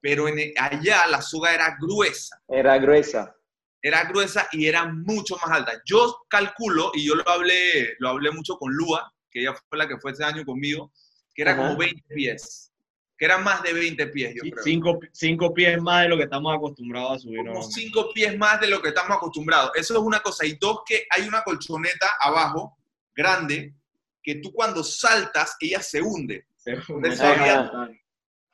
Pero 0.02 0.28
en 0.28 0.52
allá 0.58 1.06
la 1.06 1.22
soga 1.22 1.54
era 1.54 1.74
gruesa 1.80 2.36
Era 2.48 2.76
gruesa. 2.78 3.34
Era 3.82 4.04
gruesa 4.04 4.48
y 4.52 4.66
era 4.66 4.86
mucho 4.86 5.36
más 5.36 5.50
alta. 5.50 5.72
Yo 5.84 6.24
calculo, 6.28 6.92
y 6.94 7.04
yo 7.04 7.16
lo 7.16 7.28
hablé, 7.28 7.94
lo 7.98 8.10
hablé 8.10 8.30
mucho 8.30 8.56
con 8.56 8.72
Lua, 8.72 9.12
que 9.30 9.40
ella 9.40 9.54
fue 9.68 9.76
la 9.76 9.88
que 9.88 9.98
fue 9.98 10.12
ese 10.12 10.24
año 10.24 10.44
conmigo, 10.44 10.92
que 11.34 11.42
era 11.42 11.52
Ajá. 11.52 11.62
como 11.62 11.76
20 11.76 12.00
pies, 12.14 12.72
que 13.18 13.24
era 13.24 13.38
más 13.38 13.62
de 13.62 13.72
20 13.72 14.06
pies, 14.08 14.34
yo 14.36 14.42
Sí, 14.44 14.50
creo. 14.52 14.64
Cinco, 14.64 14.98
cinco 15.12 15.52
pies 15.54 15.82
más 15.82 16.02
de 16.02 16.08
lo 16.10 16.16
que 16.16 16.24
estamos 16.24 16.54
acostumbrados 16.54 17.12
a 17.12 17.18
subir. 17.18 17.38
Como. 17.38 17.62
5 17.62 18.10
pies 18.14 18.38
más 18.38 18.60
de 18.60 18.68
lo 18.68 18.80
que 18.80 18.88
estamos 18.88 19.16
acostumbrados. 19.16 19.72
Eso 19.74 19.94
es 19.94 20.00
una 20.00 20.20
cosa. 20.20 20.46
Y 20.46 20.56
dos, 20.60 20.80
que 20.86 21.06
hay 21.10 21.26
una 21.26 21.42
colchoneta 21.42 22.14
abajo, 22.20 22.76
grande, 23.14 23.74
que 24.22 24.36
tú 24.36 24.52
cuando 24.52 24.84
saltas, 24.84 25.56
ella 25.60 25.82
se 25.82 26.00
hunde. 26.00 26.46
Entonces, 26.64 27.20
Ajá. 27.20 27.90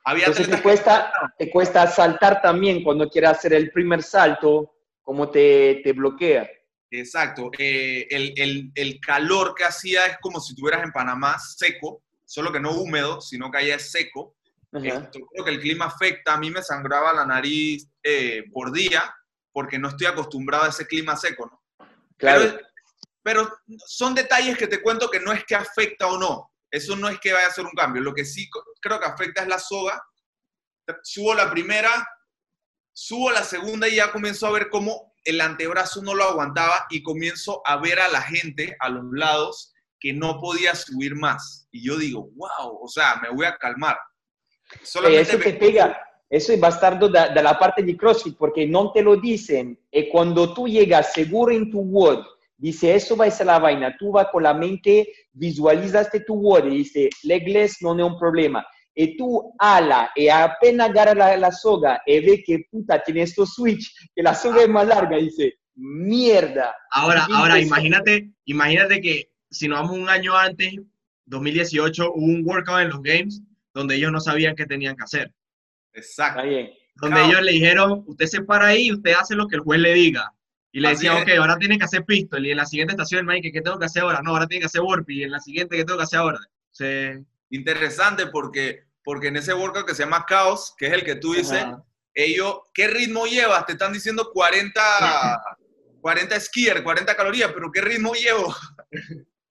Había 0.05 0.26
Entonces 0.26 0.49
te 0.57 0.62
cuesta, 0.62 1.12
te 1.37 1.51
cuesta 1.51 1.87
saltar 1.87 2.41
también 2.41 2.83
cuando 2.83 3.11
quieres 3.11 3.31
hacer 3.31 3.53
el 3.53 3.70
primer 3.72 4.03
salto, 4.03 4.72
como 5.09 5.31
te, 5.31 5.81
te 5.83 5.95
bloquea. 5.95 6.47
Exacto. 6.91 7.51
Eh, 7.59 8.07
el, 8.11 8.35
el- 8.37 8.71
el 8.75 9.01
calor 9.01 9.55
que 9.55 9.65
hacía 9.65 10.05
es 10.05 10.19
como 10.21 10.39
si 10.39 10.53
estuvieras 10.53 10.85
en 10.85 10.93
Panamá 10.93 11.39
seco, 11.39 12.03
solo 12.27 12.53
que 12.53 12.61
no 12.61 12.73
húmedo, 12.73 13.19
sino 13.23 13.51
que 13.51 13.57
allá 13.57 13.77
es 13.77 13.91
seco. 13.91 14.37
Esto, 14.71 15.21
creo 15.33 15.45
que 15.47 15.51
el 15.53 15.61
clima 15.61 15.87
afecta. 15.87 16.35
A 16.35 16.37
mí 16.39 16.51
me 16.51 16.63
sangraba 16.63 17.15
la 17.15 17.25
nariz 17.25 17.89
eh, 18.03 18.45
por 18.53 18.71
día 18.71 19.03
porque 19.51 19.79
no 19.79 19.89
estoy 19.89 20.09
acostumbrado 20.09 20.65
a 20.65 20.69
ese 20.69 20.87
clima 20.87 21.17
seco, 21.17 21.47
¿no? 21.47 21.87
Claro. 22.19 22.43
Pero, 22.43 22.61
pero 23.23 23.59
son 23.87 24.15
detalles 24.15 24.59
que 24.59 24.67
te 24.67 24.83
cuento 24.83 25.09
que 25.11 25.21
no 25.21 25.33
es 25.33 25.43
que 25.47 25.55
afecta 25.55 26.07
o 26.09 26.19
no. 26.19 26.53
Eso 26.71 26.97
no 26.97 27.09
es 27.09 27.19
que 27.19 27.33
vaya 27.33 27.47
a 27.47 27.51
ser 27.51 27.65
un 27.65 27.73
cambio. 27.73 28.03
Lo 28.03 28.13
que 28.13 28.27
sí 28.27 28.47
creo 28.83 29.01
que 29.01 29.07
afecta 29.07 29.41
es 29.41 29.49
la 29.49 29.59
soga. 29.59 30.03
Subo 31.03 31.33
la 31.35 31.51
primera, 31.51 32.07
subo 33.01 33.31
la 33.31 33.45
segunda 33.45 33.87
y 33.87 33.95
ya 33.95 34.11
comienzo 34.11 34.45
a 34.47 34.51
ver 34.51 34.69
cómo 34.71 35.15
el 35.25 35.41
antebrazo 35.41 36.03
no 36.03 36.15
lo 36.15 36.25
aguantaba 36.25 36.87
y 36.91 37.01
comienzo 37.03 37.63
a 37.65 37.77
ver 37.77 38.01
a 38.01 38.09
la 38.09 38.21
gente 38.23 38.77
a 38.81 38.89
los 38.89 39.05
lados 39.13 39.73
que 40.01 40.13
no 40.13 40.41
podía 40.41 40.75
subir 40.75 41.15
más. 41.15 41.69
Y 41.71 41.85
yo 41.87 41.97
digo, 41.97 42.29
wow, 42.35 42.81
o 42.83 42.89
sea, 42.89 43.21
me 43.23 43.31
voy 43.31 43.47
a 43.47 43.57
calmar. 43.57 43.97
Eh, 44.73 44.79
Solamente 44.83 45.23
eso 45.31 45.39
te 45.39 45.53
me- 45.53 45.59
pega, 45.59 45.97
eso 46.29 46.53
es 46.53 46.59
bastardo 46.61 47.09
da, 47.09 47.29
dalla 47.29 47.57
parte 47.57 47.83
di 47.85 47.95
CrossFit 47.97 48.37
perché 48.37 48.67
non 48.67 48.91
te 48.93 49.01
lo 49.01 49.15
dicen 49.17 49.79
e 49.91 50.09
quando 50.09 50.53
tu 50.53 50.67
llegas 50.67 51.13
seguro 51.13 51.53
en 51.53 51.71
tu 51.71 51.81
WOD, 51.81 52.25
dice 52.57 52.95
eso 52.97 53.15
va 53.17 53.27
a 53.27 53.31
ser 53.31 53.47
la 53.47 53.61
vaina, 53.61 53.97
tú 53.97 54.11
vas 54.11 54.27
con 54.33 54.43
la 54.43 54.55
mente, 54.55 55.07
visualizaste 55.33 56.21
tu 56.25 56.35
WOD 56.35 56.67
y 56.67 56.77
dice 56.79 57.09
legless 57.23 57.81
non 57.81 58.01
è 58.01 58.03
un 58.03 58.19
problema. 58.19 58.67
E 59.01 59.15
tu 59.17 59.55
ala 59.61 60.11
e 60.17 60.29
apenas 60.29 60.89
agarra 60.91 61.15
la, 61.15 61.37
la 61.37 61.53
soga 61.53 62.03
e 62.05 62.21
ve 62.21 62.43
que 62.45 62.65
puta 62.71 63.01
tiene 63.05 63.23
esto 63.23 63.47
switch, 63.47 63.95
que 64.15 64.23
la 64.25 64.35
soga 64.35 64.63
es 64.63 64.69
más 64.69 64.87
larga, 64.89 65.17
dice 65.19 65.55
mierda. 65.77 66.75
Ahora, 66.91 67.27
ahora 67.33 67.61
imagínate, 67.61 68.33
imagínate 68.47 69.01
que 69.01 69.31
si 69.51 69.69
nos 69.69 69.81
vamos 69.83 69.97
un 69.99 70.09
año 70.09 70.37
antes, 70.37 70.75
2018, 71.27 72.13
hubo 72.13 72.25
un 72.25 72.43
workout 72.45 72.81
en 72.81 72.89
los 72.89 73.01
games 73.03 73.41
donde 73.73 73.95
ellos 73.95 74.11
no 74.11 74.21
sabían 74.21 74.57
qué 74.57 74.67
tenían 74.67 74.97
que 74.97 75.05
hacer. 75.05 75.33
Exacto. 75.93 76.41
Está 76.41 76.49
bien. 76.51 76.71
Donde 76.97 77.15
Claro. 77.21 77.29
ellos 77.31 77.43
le 77.45 77.53
dijeron, 77.53 78.05
usted 78.07 78.27
se 78.27 78.43
para 78.43 78.67
ahí 78.67 78.87
y 78.89 78.93
usted 78.93 79.13
hace 79.13 79.37
lo 79.37 79.47
que 79.47 79.55
el 79.57 79.63
juez 79.63 79.81
le 79.81 79.95
diga. 79.95 80.33
Y 80.73 80.81
le 80.81 80.89
Así 80.89 81.07
es. 81.07 81.13
ok, 81.13 81.29
ahora 81.39 81.57
tiene 81.57 81.79
que 81.79 81.85
hacer 81.85 82.05
pistol. 82.05 82.45
Y 82.45 82.51
en 82.51 82.57
la 82.57 82.67
siguiente 82.67 82.95
estación, 82.95 83.27
¿qué, 83.41 83.53
¿qué 83.53 83.61
tengo 83.63 83.79
que 83.79 83.87
hacer 83.87 84.03
ahora? 84.03 84.21
No, 84.25 84.31
ahora 84.33 84.49
tiene 84.49 84.63
que 84.63 84.67
hacer 84.67 84.81
burpee. 84.81 85.15
Y 85.19 85.23
en 85.23 85.31
la 85.31 85.39
siguiente, 85.41 85.77
¿qué 85.77 85.85
tengo 85.85 85.99
que 85.99 86.05
hacer 86.05 86.19
ahora? 86.19 86.39
Se- 86.73 87.25
Interesante 87.51 88.27
porque, 88.27 88.83
porque 89.09 89.29
en 89.29 89.39
ese 89.39 89.55
workout 89.55 89.87
que 89.87 89.95
se 89.95 90.03
llama 90.05 90.27
Caos, 90.29 90.75
que 90.77 90.87
es 90.89 90.93
el 90.93 91.03
que 91.03 91.15
tú 91.15 91.33
dices, 91.33 91.63
Ajá. 91.63 91.83
ellos, 92.13 92.59
¿qué 92.75 92.89
ritmo 92.89 93.25
llevas? 93.25 93.65
Te 93.65 93.73
están 93.73 93.91
diciendo 93.91 94.31
40, 94.35 94.83
40 96.03 96.39
skier, 96.41 96.83
40 96.83 97.17
calorías, 97.17 97.51
pero 97.55 97.73
¿qué 97.73 97.81
ritmo 97.81 98.13
llevo? 98.13 98.55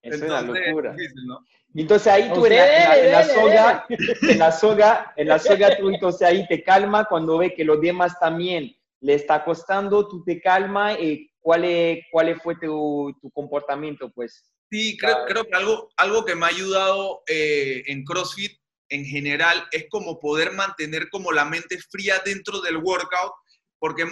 Eso 0.03 0.15
es 0.15 0.21
una 0.21 0.41
Entonces, 0.41 0.63
locura. 0.67 0.93
difícil, 0.93 1.25
¿no? 1.25 1.39
Entonces 1.73 2.07
ahí 2.07 2.31
tú 2.35 2.41
Usted 2.41 2.51
en 2.51 2.57
la, 2.59 2.75
en 2.75 2.83
la- 2.83 2.99
en 2.99 3.11
la 3.11 3.23
soga, 3.23 3.85
en 3.89 4.37
la 4.37 4.51
soga, 4.51 5.13
en 5.17 5.27
la 5.27 5.39
soga 5.39 5.75
tú 5.75 5.89
entonces 5.95 6.21
ahí 6.21 6.47
te 6.47 6.61
calma 6.63 7.05
cuando 7.05 7.39
ve 7.39 7.55
que 7.55 7.65
los 7.65 7.81
demás 7.81 8.13
también 8.19 8.77
le 9.01 9.15
está 9.15 9.43
costando, 9.43 10.07
tú 10.07 10.23
te 10.23 10.39
calma, 10.39 10.93
eh, 10.93 11.31
¿cuál, 11.39 11.63
es, 11.63 12.05
¿cuál 12.11 12.39
fue 12.41 12.57
tu, 12.57 13.11
tu 13.19 13.31
comportamiento? 13.31 14.11
Pues, 14.11 14.51
sí, 14.69 14.95
creo, 14.99 15.25
creo, 15.25 15.45
que 15.45 15.55
algo, 15.57 15.89
algo 15.97 16.23
que 16.25 16.35
me 16.35 16.45
ha 16.45 16.49
ayudado 16.49 17.23
eh, 17.25 17.81
en 17.87 18.03
CrossFit 18.03 18.51
en 18.89 19.05
general 19.05 19.67
es 19.71 19.85
como 19.89 20.19
poder 20.19 20.53
mantener 20.53 21.09
como 21.09 21.31
la 21.31 21.45
mente 21.45 21.77
fría 21.89 22.21
dentro 22.23 22.61
del 22.61 22.77
workout, 22.77 23.33
porque 23.79 24.07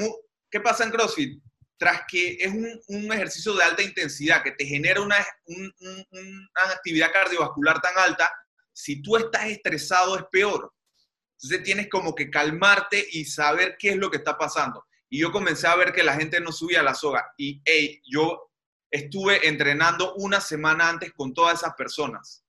¿qué 0.49 0.59
pasa 0.59 0.83
en 0.83 0.91
CrossFit? 0.91 1.41
Tras 1.77 2.01
que 2.07 2.37
es 2.39 2.53
un, 2.87 3.11
ejercicio 3.11 3.53
de 3.53 3.63
alta 3.63 3.83
intensidad 3.83 4.43
que 4.43 4.51
te 4.51 4.65
genera 4.65 5.01
una, 5.01 5.17
una 5.47 6.71
actividad 6.73 7.11
cardiovascular 7.11 7.81
tan 7.81 7.97
alta, 7.97 8.31
si 8.73 9.01
tú 9.01 9.17
estás 9.17 9.45
estresado 9.45 10.17
es 10.17 10.23
peor. 10.31 10.71
Entonces 11.33 11.63
tienes 11.63 11.89
como 11.89 12.15
que 12.15 12.29
calmarte 12.29 13.05
y 13.11 13.25
saber 13.25 13.75
qué 13.77 13.89
es 13.89 13.97
lo 13.97 14.09
que 14.09 14.17
está 14.17 14.37
pasando. 14.37 14.85
Y 15.09 15.19
yo 15.19 15.31
comencé 15.31 15.67
a 15.67 15.75
ver 15.75 15.93
que 15.93 16.03
la 16.03 16.15
gente 16.15 16.39
no 16.39 16.51
subía 16.51 16.81
la 16.81 16.95
soga. 16.95 17.25
Y 17.37 17.61
hey, 17.65 18.01
yo 18.05 18.51
estuve 18.89 19.47
entrenando 19.47 20.13
una 20.15 20.39
semana 20.39 20.89
antes 20.89 21.11
con 21.13 21.33
todas 21.33 21.59
esas 21.59 21.73
personas. 21.75 22.44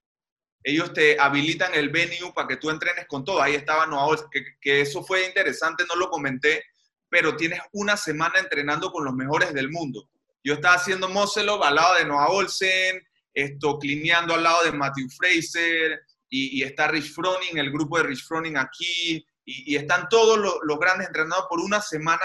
Ellos 0.69 0.93
te 0.93 1.17
habilitan 1.21 1.73
el 1.75 1.91
venue 1.91 2.33
para 2.35 2.49
que 2.49 2.57
tú 2.57 2.71
entrenes 2.71 3.07
con 3.07 3.25
todo. 3.25 3.41
Ahí 3.41 3.55
estaba 3.55 3.87
Noah 3.87 4.29
que, 4.33 4.59
que 4.61 4.81
eso 4.81 5.05
fue 5.05 5.25
interesante, 5.25 5.85
no 5.89 5.95
lo 5.95 6.11
comenté, 6.11 6.65
pero 7.09 7.37
tienes 7.37 7.61
una 7.71 7.97
semana 7.97 8.41
entrenando 8.41 8.91
con 8.91 9.05
los 9.05 9.15
mejores 9.15 9.55
del 9.55 9.71
mundo. 9.71 10.11
Yo 10.43 10.55
estaba 10.55 10.75
haciendo 10.75 11.09
muscle 11.09 11.49
al 11.63 11.75
lado 11.77 11.95
de 11.95 12.05
Noah 12.05 12.31
Olsen, 12.31 13.01
esto, 13.33 13.79
clineando 13.79 14.35
al 14.35 14.43
lado 14.43 14.65
de 14.65 14.73
Matthew 14.73 15.09
Fraser, 15.17 16.03
y, 16.29 16.65
está 16.65 16.89
Rich 16.89 17.15
Froning, 17.15 17.59
el 17.59 17.71
grupo 17.71 17.99
de 17.99 18.03
Rich 18.03 18.27
Froning 18.27 18.57
aquí, 18.57 19.25
y, 19.45 19.77
están 19.77 20.09
todos 20.09 20.37
los, 20.37 20.79
grandes 20.81 21.07
entrenados 21.07 21.47
por 21.49 21.61
una 21.61 21.81
semana 21.81 22.25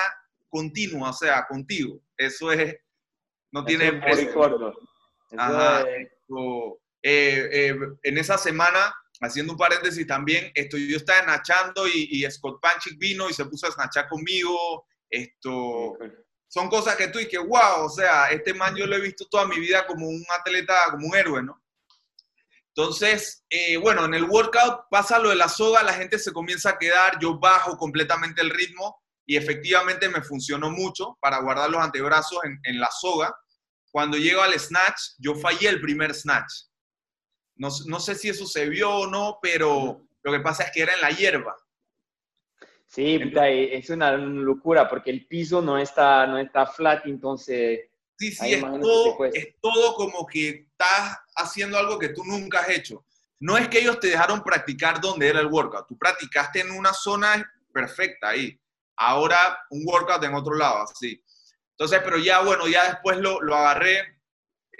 continua, 0.49 1.11
o 1.11 1.13
sea, 1.13 1.45
contigo. 1.45 2.01
Eso 2.17 2.51
es, 2.51 2.75
no 3.51 3.63
tiene 3.63 3.93
precio. 3.93 4.73
Eh, 7.03 7.49
eh, 7.51 7.75
en 8.03 8.17
esa 8.17 8.37
semana, 8.37 8.93
haciendo 9.19 9.53
un 9.53 9.59
paréntesis 9.59 10.05
también, 10.05 10.51
esto, 10.55 10.77
yo 10.77 10.97
estaba 10.97 11.23
snatchando 11.23 11.87
y, 11.87 12.25
Scott 12.29 12.59
Panchik 12.61 12.97
vino 12.97 13.29
y 13.29 13.33
se 13.33 13.45
puso 13.45 13.67
a 13.67 13.71
snatchar 13.71 14.07
conmigo. 14.07 14.85
Esto, 15.09 15.97
son 16.47 16.69
cosas 16.69 16.95
que 16.95 17.07
tú 17.07 17.19
y 17.19 17.27
que, 17.27 17.37
wow, 17.37 17.85
o 17.85 17.89
sea, 17.89 18.29
este 18.29 18.53
man 18.53 18.75
yo 18.75 18.85
lo 18.85 18.95
he 18.95 19.01
visto 19.01 19.25
toda 19.25 19.45
mi 19.45 19.59
vida 19.59 19.85
como 19.87 20.07
un 20.07 20.25
atleta, 20.37 20.75
como 20.91 21.07
un 21.07 21.15
héroe, 21.15 21.43
¿no? 21.43 21.61
Entonces, 22.75 23.43
eh, 23.49 23.75
bueno, 23.77 24.05
en 24.05 24.13
el 24.13 24.23
workout 24.23 24.85
pasa 24.89 25.19
lo 25.19 25.29
de 25.29 25.35
la 25.35 25.49
soga, 25.49 25.83
la 25.83 25.93
gente 25.93 26.17
se 26.17 26.31
comienza 26.31 26.71
a 26.71 26.77
quedar, 26.77 27.19
yo 27.19 27.37
bajo 27.37 27.77
completamente 27.77 28.41
el 28.41 28.49
ritmo 28.49 29.01
y 29.25 29.35
efectivamente 29.35 30.07
me 30.07 30.21
funcionó 30.21 30.71
mucho 30.71 31.17
para 31.21 31.39
guardar 31.39 31.69
los 31.69 31.81
antebrazos 31.81 32.39
en, 32.43 32.79
la 32.79 32.89
soga. 32.91 33.35
Cuando 33.91 34.17
llego 34.17 34.41
al 34.41 34.57
snatch, 34.57 35.15
yo 35.19 35.35
fallé 35.35 35.67
el 35.67 35.81
primer 35.81 36.13
snatch. 36.13 36.51
No, 37.61 37.69
no, 37.85 37.99
sé 37.99 38.15
si 38.15 38.27
eso 38.27 38.47
se 38.47 38.67
vio 38.67 38.89
o 38.89 39.07
no, 39.07 39.37
pero 39.39 40.01
lo 40.23 40.31
que 40.31 40.39
pasa 40.39 40.63
es 40.63 40.71
que 40.71 40.81
era 40.81 40.95
en 40.95 41.01
la 41.01 41.11
hierba. 41.11 41.55
Sí, 42.87 43.19
es 43.21 43.89
una 43.91 44.17
locura 44.17 44.89
porque 44.89 45.11
el 45.11 45.27
piso 45.27 45.61
no 45.61 45.77
está, 45.77 46.25
no 46.25 46.39
está 46.39 46.65
flat, 46.65 47.05
entonces 47.05 47.81
Sí, 48.17 48.31
sí, 48.31 48.53
es 48.53 48.61
todo, 48.61 49.25
es 49.25 49.55
todo 49.61 49.95
como 49.95 50.25
que 50.25 50.49
estás 50.49 51.17
haciendo 51.35 51.77
algo 51.77 51.97
que 51.97 52.09
tú 52.09 52.23
nunca 52.23 52.61
has 52.61 52.69
hecho. 52.69 53.05
No 53.39 53.57
es 53.57 53.67
que 53.67 53.79
ellos 53.79 53.99
te 53.99 54.07
dejaron 54.07 54.43
practicar 54.43 54.99
donde 54.99 55.27
era 55.27 55.39
el 55.39 55.47
workout, 55.47 55.87
tú 55.87 55.97
practicaste 55.97 56.61
en 56.61 56.71
una 56.71 56.93
zona 56.93 57.51
perfecta 57.71 58.29
ahí. 58.29 58.59
Ahora 58.95 59.37
un 59.69 59.83
workout 59.85 60.23
en 60.23 60.33
otro 60.33 60.55
lado, 60.55 60.83
así. 60.83 61.23
Entonces, 61.71 62.01
pero 62.03 62.17
ya 62.17 62.41
bueno, 62.41 62.67
ya 62.67 62.89
después 62.89 63.17
lo, 63.17 63.39
lo 63.41 63.55
agarré, 63.55 64.20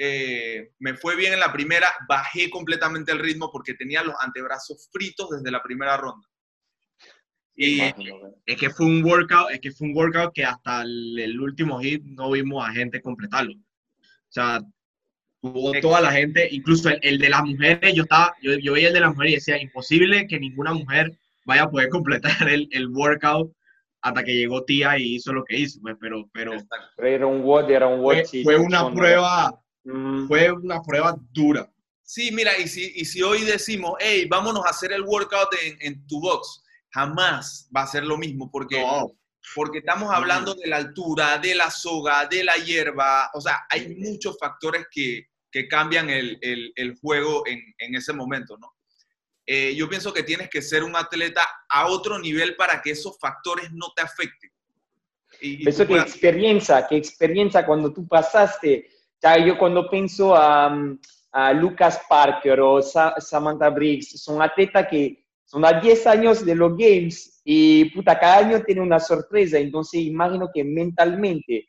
eh, 0.04 0.72
me 0.80 0.95
fue 0.95 1.16
bien 1.16 1.34
en 1.34 1.39
la 1.39 1.54
primera, 1.54 1.88
bajé 2.10 2.49
completamente 2.49 3.12
el 3.12 3.20
ritmo 3.20 3.52
porque 3.52 3.76
tenía 3.76 4.04
los 4.04 4.16
antebrazos 4.20 4.89
fritos 4.91 5.30
desde 5.30 5.52
la 5.52 5.62
primera 5.62 5.95
ronda. 5.95 6.28
Y 7.56 7.82
es 7.82 8.58
que 8.58 8.72
fue 8.72 8.88
un 8.88 9.04
workout, 9.04 9.52
es 9.52 9.60
que 9.60 9.72
fue 9.72 9.89
un 9.89 9.95
workout 9.95 10.34
que 10.34 10.43
hasta 10.43 10.82
el, 10.82 11.39
último 11.39 11.80
hit 11.80 12.04
no 12.04 12.32
vimos 12.32 12.68
a 12.68 12.72
gente 12.72 12.99
completarlo. 13.02 13.54
O 13.54 14.32
sea, 14.34 14.62
tuvo 15.39 15.72
toda 15.82 16.02
la 16.02 16.12
gente, 16.12 16.47
incluso 16.49 16.89
el, 16.89 17.20
de 17.20 17.30
las 17.30 17.43
mujeres, 17.43 17.93
yo 17.93 18.04
estaba, 18.04 18.34
yo, 18.41 18.58
yo 18.58 18.74
veía 18.74 18.88
el 18.88 18.95
de 18.95 19.02
las 19.02 19.12
mujeres 19.12 19.32
y 19.32 19.36
decía, 19.36 19.62
imposible 19.62 20.26
que 20.28 20.39
ninguna 20.39 20.74
mujer 20.74 21.12
vaya 21.45 21.64
a 21.64 21.70
poder 21.70 21.89
completar 21.89 22.49
el, 22.49 22.68
el 22.72 22.88
workout 22.88 23.54
hasta 24.02 24.24
que 24.24 24.34
llegó 24.34 24.64
tía 24.64 24.97
y 24.97 25.16
hizo 25.16 25.32
lo 25.32 25.43
que 25.45 25.60
hizo, 25.60 25.80
pues, 25.82 25.95
pero, 25.99 26.28
pero 26.34 26.54
era 26.97 27.28
un 27.28 27.43
WOD, 27.43 27.70
era 27.70 27.88
un 27.88 28.02
WOD. 28.02 28.24
Fue, 28.43 28.58
una 28.58 28.91
prueba, 28.91 29.62
mm. 29.84 30.28
fue 30.28 30.52
una 30.52 30.82
prueba 30.82 31.16
dura. 31.32 31.72
Sí, 32.04 32.30
mira, 32.32 32.58
y 32.58 32.68
si, 32.68 32.92
y 32.96 33.06
si 33.06 33.22
hoy 33.22 33.44
decimos, 33.44 33.94
hey, 34.00 34.28
vámonos 34.30 34.66
a 34.66 34.70
hacer 34.70 34.92
el 34.92 35.04
workout 35.04 35.50
en, 35.64 35.78
en 35.80 36.08
tu 36.08 36.20
box, 36.20 36.62
jamás 36.90 37.70
va 37.76 37.84
a 37.84 37.88
ser 37.88 38.04
lo 38.04 38.18
mismo 38.18 38.52
porque, 38.52 38.84
porque 39.56 39.80
estamos 39.80 40.14
hablando 40.14 40.54
de 40.54 40.68
la 40.68 40.78
altura, 40.78 41.38
de 41.38 41.56
la 41.56 41.72
soga, 41.72 42.26
de 42.26 42.44
la 42.44 42.56
hierba, 42.58 43.30
o 43.34 43.42
sea, 43.42 43.66
hay 43.70 43.96
muchos 43.96 44.38
factores 44.38 44.88
que, 44.92 45.28
que 45.52 45.68
cambian 45.68 46.10
el, 46.10 46.38
el, 46.42 46.74
el 46.76 46.98
juego 47.00 47.46
en, 47.48 47.62
en, 47.78 47.96
ese 47.96 48.14
momento, 48.14 48.58
¿no? 48.58 48.74
Eh, 49.46 49.76
yo 49.76 49.90
pienso 49.90 50.14
que 50.14 50.24
tienes 50.24 50.50
que 50.50 50.62
ser 50.62 50.84
un 50.84 50.96
atleta 50.96 51.46
a 51.68 51.88
otro 51.88 52.20
nivel 52.20 52.56
para 52.56 52.82
que 52.82 52.92
esos 52.92 53.18
factores 53.20 53.72
no 53.72 53.92
te 53.96 54.02
afecten. 54.02 54.52
Y, 55.42 55.68
Eso 55.68 55.88
que 55.88 55.98
experiencia, 55.98 56.86
que 56.88 56.98
experiencia 56.98 57.66
cuando 57.66 57.92
tú 57.92 58.08
pasaste. 58.08 58.88
Ya 59.22 59.38
yo 59.38 59.57
cuando 59.57 59.89
pienso 59.89 60.36
a, 60.36 60.76
a 61.32 61.53
Lucas 61.53 62.01
Parker 62.09 62.59
o 62.59 62.82
Samantha 62.82 63.69
Briggs, 63.69 64.22
son 64.22 64.41
atletas 64.41 64.88
que 64.89 65.26
son 65.45 65.65
a 65.65 65.80
10 65.80 66.07
años 66.07 66.45
de 66.45 66.55
los 66.55 66.78
games 66.78 67.41
y 67.43 67.86
puta, 67.93 68.17
cada 68.17 68.38
año 68.38 68.63
tiene 68.63 68.82
una 68.82 68.99
sorpresa, 68.99 69.57
entonces 69.57 70.01
imagino 70.01 70.49
que 70.53 70.63
mentalmente, 70.63 71.67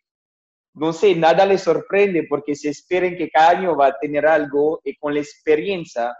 no 0.74 0.92
sé, 0.92 1.14
nada 1.14 1.44
les 1.44 1.62
sorprende 1.62 2.26
porque 2.28 2.54
se 2.54 2.68
esperen 2.68 3.16
que 3.16 3.28
cada 3.28 3.50
año 3.50 3.76
va 3.76 3.88
a 3.88 3.98
tener 3.98 4.26
algo 4.26 4.80
y 4.84 4.94
con 4.96 5.14
la 5.14 5.20
experiencia, 5.20 6.16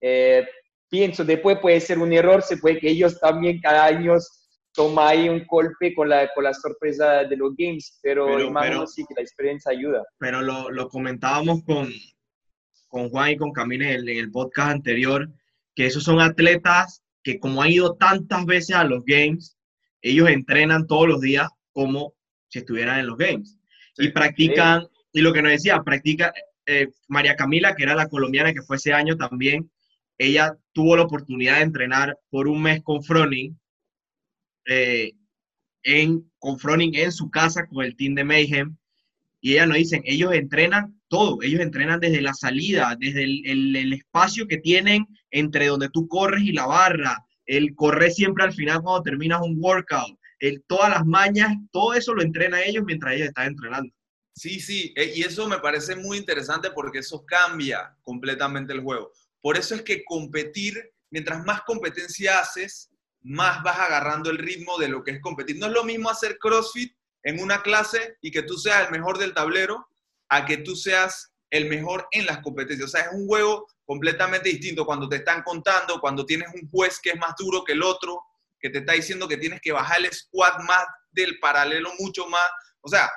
eh, 0.00 0.46
pienso, 0.88 1.24
después 1.24 1.58
puede 1.58 1.80
ser 1.80 1.98
un 1.98 2.12
error, 2.12 2.42
se 2.42 2.58
puede 2.58 2.78
que 2.78 2.90
ellos 2.90 3.18
también 3.18 3.60
cada 3.60 3.86
año 3.86 4.14
tomen 4.76 4.98
ahí 5.04 5.28
un 5.28 5.44
golpe 5.46 5.94
con 5.94 6.08
la, 6.08 6.30
con 6.34 6.44
la 6.44 6.54
sorpresa 6.54 7.24
de 7.24 7.36
los 7.36 7.56
games, 7.56 7.98
pero, 8.02 8.38
imagino 8.38 8.86
sí 8.86 9.04
que 9.08 9.14
la 9.14 9.22
experiencia 9.22 9.72
ayuda. 9.72 10.04
Pero 10.18 10.42
lo, 10.42 10.70
lo 10.70 10.88
comentábamos 10.88 11.64
con, 11.64 11.88
con 12.86 13.10
Juan 13.10 13.30
y 13.30 13.36
con 13.36 13.52
Camille 13.52 13.94
en 13.94 14.08
el 14.08 14.30
podcast 14.30 14.70
anterior, 14.70 15.28
que 15.74 15.86
esos 15.86 16.04
son 16.04 16.20
atletas 16.20 17.02
que 17.22 17.40
como 17.40 17.62
han 17.62 17.70
ido 17.70 17.96
tantas 17.96 18.44
veces 18.46 18.76
a 18.76 18.84
los 18.84 19.04
games, 19.04 19.58
ellos 20.00 20.28
entrenan 20.28 20.86
todos 20.86 21.08
los 21.08 21.20
días 21.20 21.48
como 21.72 22.14
si 22.48 22.60
estuvieran 22.60 23.00
en 23.00 23.08
los 23.08 23.18
games. 23.18 23.58
y 23.98 24.10
practican, 24.10 24.86
y 25.12 25.22
lo 25.22 25.32
que 25.32 25.42
nos 25.42 25.52
decía, 25.52 25.82
practica 25.82 26.32
eh, 26.66 26.88
María 27.08 27.34
Camila, 27.34 27.74
que 27.74 27.82
era 27.82 27.94
la 27.94 28.08
colombiana 28.08 28.52
que 28.52 28.62
fue 28.62 28.76
ese 28.76 28.92
año 28.92 29.16
también, 29.16 29.70
ella 30.18 30.56
tuvo 30.72 30.96
la 30.96 31.02
oportunidad 31.02 31.56
de 31.56 31.62
entrenar 31.62 32.18
por 32.30 32.46
un 32.46 32.62
mes 32.62 32.82
con 32.82 33.02
Froning, 33.02 33.58
eh, 34.66 35.12
en, 35.82 36.30
con 36.38 36.58
Froning 36.58 36.94
en 36.94 37.12
su 37.12 37.30
casa 37.30 37.66
con 37.66 37.84
el 37.84 37.96
team 37.96 38.14
de 38.14 38.24
Mayhem, 38.24 38.76
y 39.40 39.52
ella 39.52 39.66
nos 39.66 39.76
dicen, 39.76 40.02
ellos 40.04 40.32
entrenan 40.34 40.96
todo. 41.08 41.42
Ellos 41.42 41.60
entrenan 41.60 42.00
desde 42.00 42.20
la 42.20 42.34
salida, 42.34 42.96
desde 42.98 43.24
el, 43.24 43.92
espacio 43.92 44.46
que 44.46 44.58
tienen 44.58 45.06
entre 45.30 45.66
donde 45.66 45.88
tú 45.90 46.08
corres 46.08 46.42
y 46.42 46.52
la 46.52 46.66
barra, 46.66 47.24
el 47.44 47.74
correr 47.74 48.10
siempre 48.10 48.44
al 48.44 48.52
final 48.52 48.82
cuando 48.82 49.02
terminas 49.02 49.40
un 49.42 49.56
workout, 49.60 50.18
el, 50.40 50.62
todas 50.66 50.90
las 50.90 51.06
mañas, 51.06 51.54
todo 51.70 51.94
eso 51.94 52.14
lo 52.14 52.22
entrenan 52.22 52.60
ellos 52.64 52.84
mientras 52.84 53.14
ellos 53.14 53.28
están 53.28 53.48
entrenando. 53.48 53.92
Sí, 54.34 54.60
sí, 54.60 54.92
e, 54.96 55.12
y 55.16 55.22
eso 55.22 55.48
me 55.48 55.58
parece 55.58 55.96
muy 55.96 56.18
interesante 56.18 56.70
porque 56.70 56.98
eso 56.98 57.24
cambia 57.24 57.96
completamente 58.02 58.72
el 58.72 58.80
juego. 58.80 59.12
Por 59.40 59.56
eso 59.56 59.74
es 59.74 59.82
que 59.82 60.04
competir, 60.04 60.92
mientras 61.10 61.44
más 61.44 61.62
competencia 61.62 62.40
haces, 62.40 62.90
más 63.26 63.60
vas 63.64 63.78
agarrando 63.80 64.30
el 64.30 64.38
ritmo 64.38 64.78
de 64.78 64.88
lo 64.88 65.02
que 65.02 65.10
es 65.10 65.20
competir. 65.20 65.58
No 65.58 65.66
es 65.66 65.72
lo 65.72 65.82
mismo 65.82 66.08
hacer 66.08 66.38
CrossFit 66.38 66.96
en 67.24 67.40
una 67.40 67.60
clase 67.60 68.18
y 68.22 68.30
que 68.30 68.42
tú 68.42 68.56
seas 68.56 68.86
el 68.86 68.92
mejor 68.92 69.18
del 69.18 69.34
tablero 69.34 69.88
a 70.28 70.46
que 70.46 70.58
tú 70.58 70.76
seas 70.76 71.32
el 71.50 71.68
mejor 71.68 72.06
en 72.12 72.24
las 72.26 72.38
competencias. 72.38 72.88
O 72.88 72.90
sea, 72.90 73.06
es 73.06 73.12
un 73.12 73.26
juego 73.26 73.66
completamente 73.84 74.48
distinto 74.48 74.86
cuando 74.86 75.08
te 75.08 75.16
están 75.16 75.42
contando, 75.42 76.00
cuando 76.00 76.24
tienes 76.24 76.48
un 76.54 76.70
juez 76.70 77.00
que 77.02 77.10
es 77.10 77.18
más 77.18 77.34
duro 77.36 77.64
que 77.64 77.72
el 77.72 77.82
otro, 77.82 78.22
que 78.60 78.70
te 78.70 78.78
está 78.78 78.92
diciendo 78.92 79.26
que 79.26 79.36
tienes 79.36 79.60
que 79.60 79.72
bajar 79.72 79.98
el 79.98 80.12
squat 80.12 80.60
más 80.62 80.86
del 81.10 81.40
paralelo 81.40 81.90
mucho 81.98 82.28
más. 82.28 82.48
O 82.80 82.88
sea, 82.88 83.10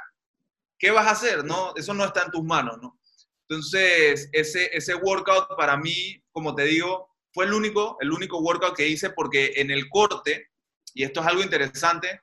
¿qué 0.79 0.89
vas 0.89 1.05
a 1.05 1.11
hacer? 1.11 1.45
No? 1.45 1.73
Eso 1.75 1.93
no 1.93 2.05
está 2.05 2.23
en 2.23 2.31
tus 2.31 2.43
manos, 2.43 2.79
¿no? 2.81 2.99
Entonces, 3.47 4.29
ese, 4.31 4.75
ese 4.75 4.95
workout 4.95 5.55
para 5.55 5.77
mí, 5.77 6.23
como 6.31 6.55
te 6.55 6.63
digo, 6.63 7.08
fue 7.39 7.45
el 7.45 7.53
único, 7.53 7.95
el 8.01 8.11
único 8.11 8.39
workout 8.39 8.75
que 8.75 8.85
hice 8.85 9.11
porque 9.11 9.53
en 9.55 9.71
el 9.71 9.87
corte, 9.87 10.49
y 10.93 11.03
esto 11.03 11.21
es 11.21 11.27
algo 11.27 11.41
interesante, 11.41 12.21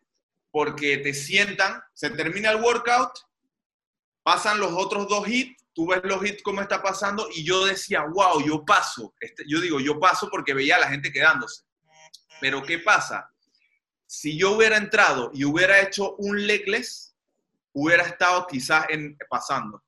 porque 0.51 0.99
te 0.99 1.15
sientan, 1.15 1.83
se 1.95 2.11
termina 2.11 2.51
el 2.51 2.63
workout, 2.63 3.13
pasan 4.23 4.61
los 4.61 4.75
otros 4.75 5.09
dos 5.09 5.27
hits, 5.27 5.65
tú 5.73 5.87
ves 5.87 6.03
los 6.05 6.23
hits 6.23 6.43
cómo 6.43 6.61
está 6.61 6.83
pasando 6.83 7.31
y 7.35 7.47
yo 7.47 7.65
decía, 7.65 8.05
wow, 8.13 8.45
yo 8.45 8.63
paso. 8.63 9.15
Este, 9.19 9.45
yo 9.49 9.59
digo, 9.59 9.81
yo 9.81 9.99
paso 9.99 10.29
porque 10.31 10.53
veía 10.53 10.77
a 10.77 10.81
la 10.81 10.89
gente 10.91 11.11
quedándose. 11.11 11.65
Pero 12.39 12.63
¿qué 12.63 12.79
pasa? 12.81 13.33
Si 14.05 14.37
yo 14.37 14.51
hubiera 14.53 14.77
entrado 14.77 15.31
y 15.33 15.47
hubiera 15.47 15.81
hecho 15.81 16.15
un 16.17 16.47
legless, 16.47 17.17
hubiera 17.73 18.03
estado 18.03 18.47
quizás 18.47 18.85
en, 18.91 19.17
pasando. 19.31 19.83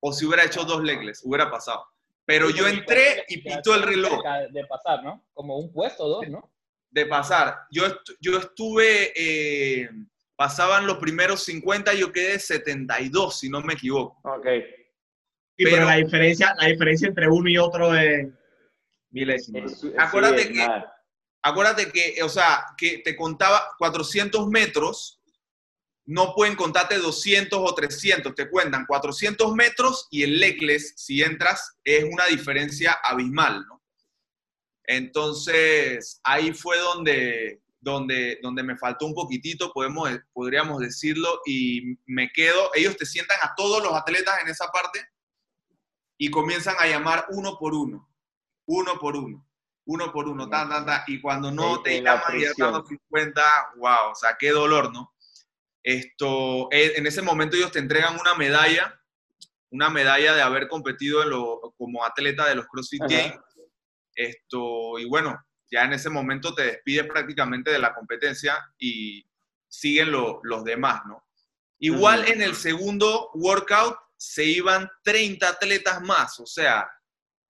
O 0.00 0.12
si 0.12 0.26
hubiera 0.26 0.44
hecho 0.44 0.62
dos 0.64 0.82
legless, 0.84 1.22
hubiera 1.24 1.50
pasado. 1.50 1.87
Pero 2.28 2.50
yo 2.50 2.68
entré 2.68 3.24
y 3.26 3.38
pitó 3.38 3.74
el 3.74 3.82
reloj. 3.82 4.22
De 4.50 4.66
pasar, 4.66 5.02
¿no? 5.02 5.24
Como 5.32 5.56
un 5.56 5.72
puesto, 5.72 6.06
dos, 6.06 6.28
¿no? 6.28 6.52
De 6.90 7.06
pasar. 7.06 7.60
Yo, 7.70 7.84
yo 8.20 8.36
estuve, 8.36 9.14
eh, 9.16 9.88
pasaban 10.36 10.86
los 10.86 10.98
primeros 10.98 11.42
50, 11.44 11.94
yo 11.94 12.12
quedé 12.12 12.38
72, 12.38 13.38
si 13.38 13.48
no 13.48 13.62
me 13.62 13.72
equivoco. 13.72 14.20
Ok. 14.28 14.46
pero, 15.56 15.86
la, 15.86 15.96
diferencia, 15.96 16.54
la 16.60 16.68
diferencia 16.68 17.08
entre 17.08 17.28
uno 17.30 17.48
y 17.48 17.56
otro 17.56 17.96
es 17.96 18.28
milésimas. 19.08 19.82
Acuérdate 19.96 20.52
que, 20.52 20.66
acuérdate 21.40 21.90
que, 21.90 22.22
o 22.22 22.28
sea, 22.28 22.62
que 22.76 22.98
te 22.98 23.16
contaba 23.16 23.70
400 23.78 24.48
metros 24.48 25.17
no 26.08 26.32
pueden 26.34 26.56
contarte 26.56 26.96
200 26.96 27.60
o 27.62 27.74
300, 27.74 28.34
te 28.34 28.48
cuentan 28.48 28.86
400 28.86 29.54
metros 29.54 30.08
y 30.10 30.22
el 30.22 30.40
legless, 30.40 30.94
si 30.96 31.22
entras, 31.22 31.76
es 31.84 32.02
una 32.02 32.24
diferencia 32.24 32.98
abismal, 33.04 33.66
¿no? 33.66 33.82
Entonces, 34.84 36.18
ahí 36.24 36.54
fue 36.54 36.78
donde, 36.78 37.60
donde, 37.78 38.38
donde 38.42 38.62
me 38.62 38.78
faltó 38.78 39.04
un 39.04 39.12
poquitito, 39.12 39.70
podemos, 39.70 40.08
podríamos 40.32 40.78
decirlo, 40.78 41.42
y 41.44 41.98
me 42.06 42.30
quedo, 42.32 42.70
ellos 42.72 42.96
te 42.96 43.04
sientan 43.04 43.36
a 43.42 43.54
todos 43.54 43.82
los 43.82 43.92
atletas 43.92 44.40
en 44.40 44.48
esa 44.48 44.68
parte 44.68 45.06
y 46.16 46.30
comienzan 46.30 46.76
a 46.78 46.86
llamar 46.86 47.26
uno 47.32 47.58
por 47.58 47.74
uno, 47.74 48.08
uno 48.64 48.98
por 48.98 49.14
uno, 49.14 49.46
uno 49.84 50.10
por 50.10 50.26
uno, 50.26 50.48
tan, 50.48 50.70
tan, 50.70 50.86
tan, 50.86 51.02
y 51.06 51.20
cuando 51.20 51.50
no 51.50 51.82
te 51.82 52.00
llaman 52.00 52.34
y 52.34 52.44
ya 52.44 52.48
están 52.48 52.82
50, 52.82 53.42
wow, 53.76 54.12
o 54.12 54.14
sea, 54.14 54.38
qué 54.38 54.52
dolor, 54.52 54.90
¿no? 54.90 55.12
Esto, 55.88 56.68
eh, 56.70 56.92
en 56.96 57.06
ese 57.06 57.22
momento 57.22 57.56
ellos 57.56 57.72
te 57.72 57.78
entregan 57.78 58.20
una 58.20 58.34
medalla, 58.34 59.00
una 59.70 59.88
medalla 59.88 60.34
de 60.34 60.42
haber 60.42 60.68
competido 60.68 61.22
en 61.22 61.30
lo, 61.30 61.72
como 61.78 62.04
atleta 62.04 62.46
de 62.46 62.56
los 62.56 62.66
CrossFit 62.66 63.04
Games. 63.08 63.40
Esto, 64.14 64.98
y 64.98 65.06
bueno, 65.06 65.42
ya 65.70 65.84
en 65.84 65.94
ese 65.94 66.10
momento 66.10 66.54
te 66.54 66.64
despides 66.64 67.06
prácticamente 67.06 67.70
de 67.70 67.78
la 67.78 67.94
competencia 67.94 68.58
y 68.78 69.24
siguen 69.66 70.12
los 70.12 70.62
demás, 70.62 71.00
¿no? 71.06 71.26
Igual 71.78 72.28
en 72.28 72.42
el 72.42 72.54
segundo 72.54 73.30
workout 73.32 73.96
se 74.14 74.44
iban 74.44 74.90
30 75.02 75.48
atletas 75.48 76.02
más, 76.02 76.38
o 76.38 76.44
sea, 76.44 76.86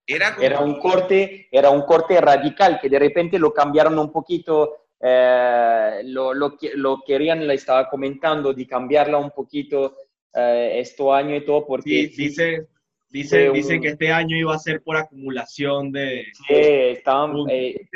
era 0.07 0.36
Era 0.39 0.61
un 0.61 0.78
corte, 0.78 1.49
era 1.51 1.70
un 1.70 1.82
corte 1.82 2.20
radical, 2.20 2.78
que 2.80 2.89
de 2.89 3.01
repente 3.01 3.36
lo 3.36 3.53
cambiaron 3.53 3.99
un 3.99 4.12
poquito 4.12 4.88
eh, 5.01 6.01
lo, 6.05 6.34
lo, 6.34 6.57
lo, 6.74 7.03
querían, 7.07 7.46
le 7.46 7.55
estaba 7.55 7.88
comentando, 7.88 8.53
de 8.53 8.66
cambiarla 8.66 9.18
un 9.18 9.30
poquito 9.30 9.96
eh, 10.34 10.72
este 10.76 11.09
año 11.11 11.36
y 11.36 11.44
todo, 11.44 11.66
porque... 11.66 12.11
dice, 12.16 12.66
dice, 13.09 13.51
dice 13.51 13.80
que 13.80 13.88
este 13.88 14.12
año 14.12 14.36
iba 14.36 14.55
a 14.55 14.59
ser 14.59 14.82
por 14.82 14.96
acumulación 14.96 15.92
de... 15.92 16.26
Sí, 16.32 16.55
estaban, 16.55 17.32
eh, 17.49 17.86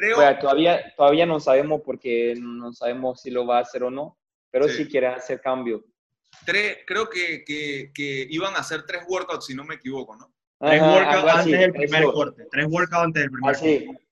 todavía, 0.40 0.94
todavía 0.96 1.26
no 1.26 1.40
sabemos 1.40 1.82
porque 1.84 2.34
no 2.38 2.72
sabemos 2.72 3.20
si 3.20 3.30
lo 3.30 3.46
va 3.46 3.58
a 3.58 3.62
hacer 3.62 3.82
o 3.82 3.90
no, 3.90 4.16
pero 4.50 4.68
sí, 4.68 4.86
quiere 4.86 5.08
hacer 5.08 5.40
cambio. 5.40 5.84
Tres, 6.46 6.78
creo 6.86 7.08
que, 7.08 7.44
que, 7.44 7.90
que, 7.92 8.26
iban 8.30 8.54
a 8.54 8.58
hacer 8.58 8.84
tres 8.86 9.02
workouts, 9.08 9.46
si 9.46 9.54
no 9.54 9.64
me 9.64 9.74
equivoco, 9.74 10.16
¿no? 10.16 10.32
Tres 10.58 10.80
workouts 10.80 11.34
antes 11.34 11.58
del 11.58 11.72
primer 11.72 12.04
corte. 12.04 12.46
Tres 12.50 12.66
workouts 12.68 13.04
antes 13.04 13.22
del 13.22 13.30
primer 13.30 13.54
corte. 13.54 14.02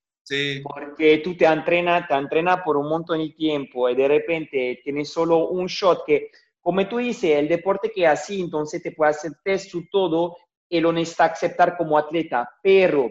Porque 0.62 1.18
tú 1.18 1.36
te 1.36 1.44
entrenas, 1.44 2.06
te 2.06 2.14
entrenas 2.14 2.60
por 2.64 2.76
un 2.76 2.88
montón 2.88 3.18
de 3.18 3.30
tiempo 3.30 3.88
y 3.88 3.96
de 3.96 4.08
repente 4.08 4.80
tienes 4.84 5.08
solo 5.08 5.48
un 5.48 5.66
shot 5.66 6.04
que, 6.06 6.30
como 6.60 6.86
tú 6.88 6.98
dices, 6.98 7.38
el 7.38 7.48
deporte 7.48 7.90
que 7.90 8.06
así, 8.06 8.40
entonces 8.40 8.82
te 8.82 8.92
puede 8.92 9.10
hacer 9.10 9.32
test 9.42 9.70
su 9.70 9.88
todo 9.90 10.36
y 10.68 10.80
lo 10.80 10.92
necesita 10.92 11.24
aceptar 11.24 11.76
como 11.76 11.98
atleta, 11.98 12.48
pero 12.62 13.10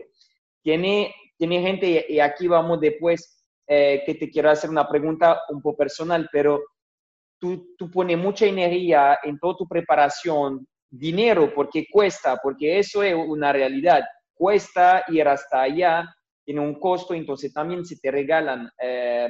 tiene, 0.61 1.13
tiene 1.37 1.61
gente, 1.61 2.05
y 2.07 2.19
aquí 2.19 2.47
vamos 2.47 2.79
después, 2.79 3.43
eh, 3.67 4.01
que 4.05 4.15
te 4.15 4.29
quiero 4.29 4.49
hacer 4.49 4.69
una 4.69 4.87
pregunta 4.87 5.41
un 5.49 5.61
poco 5.61 5.77
personal, 5.77 6.29
pero 6.31 6.63
tú, 7.37 7.75
tú 7.77 7.91
pones 7.91 8.17
mucha 8.17 8.45
energía 8.45 9.19
en 9.23 9.37
toda 9.39 9.57
tu 9.57 9.67
preparación, 9.67 10.65
dinero, 10.89 11.51
porque 11.53 11.85
cuesta, 11.91 12.37
porque 12.41 12.79
eso 12.79 13.03
es 13.03 13.13
una 13.13 13.51
realidad, 13.51 14.03
cuesta 14.33 15.03
ir 15.09 15.27
hasta 15.27 15.61
allá 15.63 16.15
tiene 16.49 16.61
un 16.61 16.79
costo, 16.79 17.13
entonces 17.13 17.53
también 17.53 17.85
si 17.85 18.01
te 18.01 18.09
regalan 18.09 18.67
eh, 18.81 19.29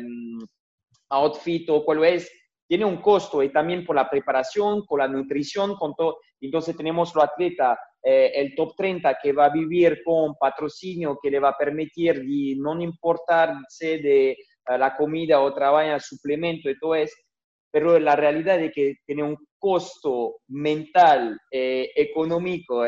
outfit 1.10 1.70
o 1.70 1.84
cuál 1.84 2.06
es, 2.06 2.32
tiene 2.66 2.86
un 2.86 3.02
costo 3.02 3.44
y 3.44 3.50
también 3.52 3.86
por 3.86 3.98
la 3.98 4.10
preparación, 4.10 4.86
con 4.86 5.00
la 5.00 5.08
nutrición, 5.10 5.76
con 5.76 5.96
todo. 5.96 6.20
Entonces 6.40 6.78
tenemos 6.78 7.14
lo 7.14 7.22
atleta, 7.22 7.78
eh, 8.02 8.32
el 8.36 8.56
top 8.56 8.74
30 8.74 9.18
que 9.22 9.34
va 9.34 9.48
a 9.48 9.50
vivir 9.50 10.02
con 10.06 10.36
patrocinio 10.36 11.20
que 11.22 11.30
le 11.30 11.42
va 11.42 11.50
a 11.50 11.58
permitir 11.58 12.22
de 12.22 12.56
no 12.58 12.82
importarse 12.82 13.98
de 13.98 14.32
eh, 14.32 14.38
la 14.78 14.96
comida 14.96 15.42
o 15.42 15.54
trabajo, 15.54 16.00
suplemento 16.00 16.70
y 16.70 16.80
todo 16.80 16.96
eso, 16.96 17.18
pero 17.70 18.00
la 18.00 18.16
realidad 18.16 18.62
es 18.62 18.72
que 18.74 18.96
tiene 19.06 19.24
un 19.24 19.36
costo 19.58 20.38
mental, 20.48 21.38
eh, 21.52 21.92
económico, 21.98 22.86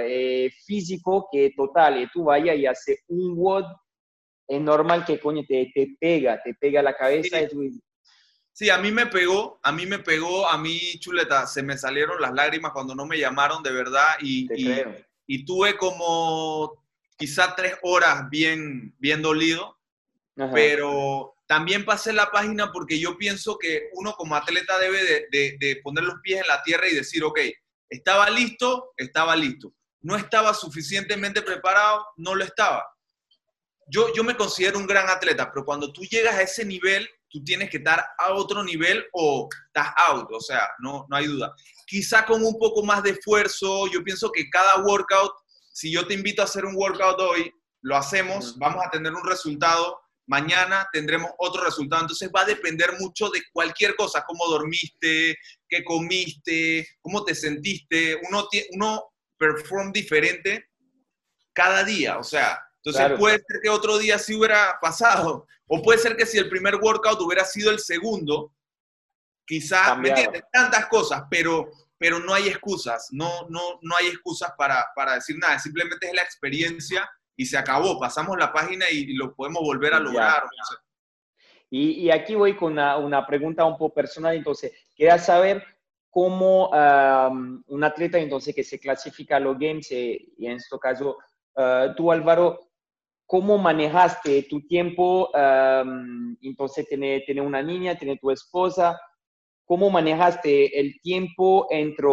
físico 0.66 1.28
que 1.30 1.52
total, 1.54 2.02
y 2.02 2.08
tú 2.14 2.24
vayas 2.24 2.56
y 2.56 2.66
haces 2.66 3.04
un 3.10 3.34
WOD 3.36 3.66
es 4.52 4.62
normal 4.62 5.06
que 5.06 5.18
coño 5.18 5.43
te, 5.47 5.72
te 5.74 5.95
pega, 5.97 6.41
te 6.43 6.54
pega 6.54 6.84
la 6.84 6.93
cabeza. 6.93 7.38
Sí. 8.52 8.70
a 8.70 8.78
mí 8.78 8.91
me 8.91 9.06
pegó, 9.06 9.62
a 9.64 9.72
mí 9.72 9.86
me 9.86 9.99
pegó, 9.99 10.47
a 10.49 10.58
mí, 10.58 10.78
chuleta, 10.99 11.47
se 11.47 11.64
me 11.64 11.78
salieron 11.78 12.22
las 12.22 12.34
lágrimas 12.34 12.74
cuando 12.74 12.93
no 12.93 13.06
me 13.06 13.18
llamaron 13.18 13.64
de 13.64 13.72
verdad 13.72 14.08
y, 14.22 14.49
y, 15.26 15.45
tuve 15.45 15.78
como 15.78 16.84
quizá 17.18 17.56
tres 17.56 17.76
horas 17.82 18.30
bien, 18.30 18.93
bien 18.99 19.22
dolido, 19.22 19.78
pero 20.54 21.36
también 21.47 21.86
pasé 21.86 22.12
la 22.12 22.30
página 22.30 22.74
porque 22.74 22.99
yo 22.99 23.18
pienso 23.18 23.58
que 23.58 23.89
uno 23.93 24.14
como 24.14 24.36
atleta 24.36 24.78
debe 24.80 25.02
de, 25.02 25.28
de, 25.32 25.58
de 25.60 25.78
poner 25.78 26.04
los 26.04 26.20
pies 26.22 26.41
en 26.41 26.47
la 26.47 26.62
tierra 26.62 26.89
y 26.89 26.95
decir, 26.95 27.24
ok, 27.24 27.39
estaba 27.89 28.30
listo, 28.30 28.91
estaba 28.97 29.34
listo. 29.38 29.74
No 30.02 30.18
estaba 30.18 30.54
suficientemente 30.54 31.41
preparado, 31.41 32.06
no 32.18 32.36
lo 32.36 32.43
estaba 32.43 32.84
yo, 33.88 34.14
yo 34.14 34.24
me 34.24 34.36
considero 34.36 34.78
un 34.78 34.88
gran 34.88 35.10
atleta, 35.10 35.52
pero 35.52 35.66
cuando 35.66 35.92
tú 35.92 36.02
llegas 36.04 36.36
a 36.36 36.42
ese 36.42 36.66
nivel, 36.66 37.08
tú 37.30 37.44
tienes 37.44 37.70
que 37.70 37.78
estar 37.78 38.06
a 38.18 38.34
otro 38.34 38.64
nivel 38.64 39.06
o 39.14 39.48
estás 39.68 39.94
out, 40.10 40.28
o 40.32 40.42
sea, 40.42 40.68
no, 40.80 41.06
no 41.10 41.16
hay 41.16 41.28
duda. 41.28 41.54
Quizá 41.86 42.26
con 42.26 42.44
un 42.44 42.58
poco 42.60 42.84
más 42.84 43.04
de 43.04 43.12
esfuerzo, 43.12 43.88
yo 43.88 44.04
pienso 44.04 44.32
que 44.32 44.50
cada 44.50 44.84
workout, 44.84 45.32
si 45.74 45.92
yo 45.92 46.06
te 46.06 46.14
invito 46.14 46.42
a 46.42 46.46
hacer 46.46 46.66
un 46.66 46.76
workout 46.76 47.20
hoy, 47.20 47.52
lo 47.82 47.98
hacemos, 47.98 48.58
vamos 48.60 48.86
a 48.86 48.92
tener 48.92 49.14
un 49.14 49.26
resultado, 49.28 50.00
mañana 50.28 50.88
tendremos 50.94 51.32
otro 51.40 51.64
resultado, 51.64 52.04
entonces 52.04 52.30
va 52.36 52.42
a 52.42 52.46
depender 52.46 52.94
mucho 53.00 53.30
de 53.30 53.42
cualquier 53.52 53.96
cosa, 53.96 54.24
cómo 54.26 54.48
dormiste, 54.48 55.38
qué 55.68 55.84
comiste, 55.84 56.88
cómo 57.02 57.24
te 57.24 57.34
sentiste, 57.34 58.20
uno, 58.30 58.48
uno 58.74 59.04
perform 59.38 59.92
diferente 59.92 60.70
cada 61.54 61.84
día, 61.84 62.18
o 62.18 62.24
sea, 62.24 62.60
entonces 62.84 63.20
puede 63.20 63.36
ser 63.48 63.62
que 63.62 63.70
otro 63.70 63.98
día 63.98 64.18
sí 64.18 64.36
hubiera 64.36 64.78
pasado, 64.82 65.46
o 65.68 65.82
puede 65.82 66.00
ser 66.00 66.18
que 66.18 66.26
si 66.26 66.38
el 66.38 66.50
primer 66.50 66.76
workout 66.76 67.22
hubiera 67.22 67.46
sido 67.46 67.70
el 67.72 67.80
segundo, 67.80 68.54
quizás, 69.46 69.98
¿me 69.98 70.10
entiendes? 70.10 70.44
Tantas 70.52 70.88
cosas, 70.88 71.24
pero, 71.30 71.70
pero 71.98 72.20
no 72.20 72.34
hay 72.34 72.48
excusas, 72.48 73.10
no, 73.12 73.48
no, 73.50 73.80
no 73.82 73.96
hay 73.98 74.08
excusas 74.08 74.52
para, 74.58 74.86
para 74.96 75.16
decir 75.16 75.38
nada, 75.38 75.60
simplemente 75.60 76.08
es 76.08 76.14
la 76.14 76.24
experiencia 76.24 77.10
y 77.36 77.46
se 77.46 77.58
acabó, 77.58 78.00
pasamos 78.00 78.38
la 78.38 78.52
página 78.52 78.86
y, 78.92 79.14
lo 79.14 79.36
podemos 79.36 79.62
volver 79.62 79.94
a 79.94 80.00
lograr. 80.00 80.44
y, 81.70 82.06
y, 82.06 82.12
aquí 82.12 82.34
voy 82.36 82.56
con 82.56 82.74
una, 82.74 82.98
una, 82.98 83.26
pregunta 83.26 83.64
un 83.66 83.78
poco 83.78 83.94
personal, 83.94 84.36
entonces, 84.36 84.72
quería 84.96 85.20
saber 85.20 85.64
cómo 86.12 86.70
un 87.68 87.84
atleta 87.84 88.20
entonces 88.20 88.54
que 88.54 88.64
se 88.64 88.80
clasifica 88.80 89.38
a 89.38 89.40
los 89.40 89.58
Games, 89.58 89.88
eh, 89.92 90.20
y 90.38 90.46
en 90.46 90.58
este 90.58 90.78
caso 90.78 91.18
uh, 91.56 91.96
tú 91.96 92.12
Álvaro, 92.12 92.71
¿Cómo 93.32 93.58
manejaste 93.58 94.44
tu 94.50 94.60
tiempo? 94.68 95.30
entonces, 96.42 96.86
tiene, 96.90 97.22
tiene 97.26 97.40
una 97.40 97.64
niña, 97.64 97.96
tiene 97.96 98.18
tu 98.18 98.30
esposa. 98.30 99.00
¿Cómo 99.64 99.90
manejaste 99.90 100.78
el 100.78 101.00
tiempo 101.02 101.66
entre 101.70 102.10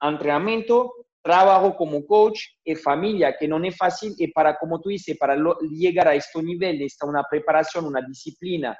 entrenamiento, 0.00 0.90
trabajo 1.22 1.76
como 1.76 2.06
coach 2.06 2.40
y 2.64 2.74
familia, 2.74 3.36
que 3.38 3.46
no 3.46 3.62
es 3.62 3.76
fácil 3.76 4.14
y 4.16 4.28
para, 4.28 4.56
como 4.56 4.80
tú 4.80 4.88
dices, 4.88 5.18
para 5.18 5.36
llegar 5.70 6.08
a 6.08 6.14
este 6.14 6.42
nivel, 6.42 6.80
está 6.80 7.04
una 7.04 7.22
preparación, 7.30 7.84
una 7.84 8.00
disciplina, 8.00 8.74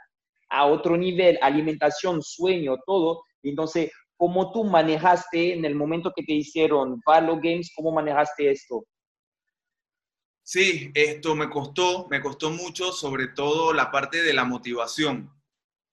a 0.49 0.64
otro 0.64 0.97
nivel, 0.97 1.39
alimentación, 1.43 2.22
sueño, 2.22 2.79
todo, 2.87 3.20
Entonces, 3.43 3.93
¿cómo 4.16 4.51
tú 4.51 4.64
manejaste 4.64 5.53
en 5.53 5.66
el 5.66 5.74
momento 5.74 6.11
que 6.16 6.22
te 6.22 6.33
hicieron 6.33 7.03
Valo 7.05 7.37
Games? 7.37 7.70
¿Cómo 7.77 7.93
manejaste 7.93 8.51
esto? 8.51 8.87
Sí, 10.49 10.92
esto 10.94 11.34
me 11.34 11.51
costó, 11.51 12.07
me 12.09 12.20
costó 12.20 12.51
mucho, 12.51 12.92
sobre 12.92 13.26
todo 13.26 13.72
la 13.72 13.90
parte 13.90 14.22
de 14.22 14.32
la 14.32 14.44
motivación. 14.44 15.28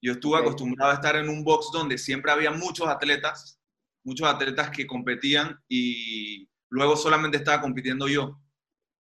Yo 0.00 0.12
estuve 0.12 0.38
acostumbrado 0.38 0.92
a 0.92 0.94
estar 0.94 1.16
en 1.16 1.28
un 1.28 1.42
box 1.42 1.70
donde 1.72 1.98
siempre 1.98 2.30
había 2.30 2.52
muchos 2.52 2.86
atletas, 2.86 3.58
muchos 4.04 4.28
atletas 4.28 4.70
que 4.70 4.86
competían 4.86 5.60
y 5.68 6.48
luego 6.68 6.96
solamente 6.96 7.38
estaba 7.38 7.60
compitiendo 7.60 8.06
yo. 8.06 8.40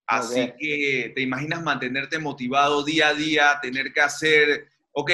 Así 0.09 0.53
que 0.59 1.13
te 1.15 1.23
imaginas 1.23 1.63
mantenerte 1.63 2.19
motivado 2.19 2.83
día 2.83 3.11
a 3.11 3.15
día, 3.15 3.61
tener 3.63 3.93
que 3.93 4.01
hacer, 4.01 4.69
ok, 4.91 5.11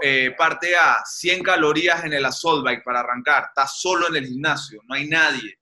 eh, 0.00 0.32
parte 0.38 0.76
a 0.76 1.02
100 1.04 1.42
calorías 1.42 2.04
en 2.04 2.12
el 2.12 2.24
assault 2.24 2.64
bike 2.64 2.84
para 2.84 3.00
arrancar, 3.00 3.46
estás 3.48 3.80
solo 3.80 4.06
en 4.10 4.14
el 4.14 4.28
gimnasio, 4.28 4.80
no 4.86 4.94
hay 4.94 5.08
nadie. 5.08 5.58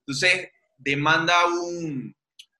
Entonces, 0.00 0.50
demanda 0.76 1.46
un, 1.46 2.14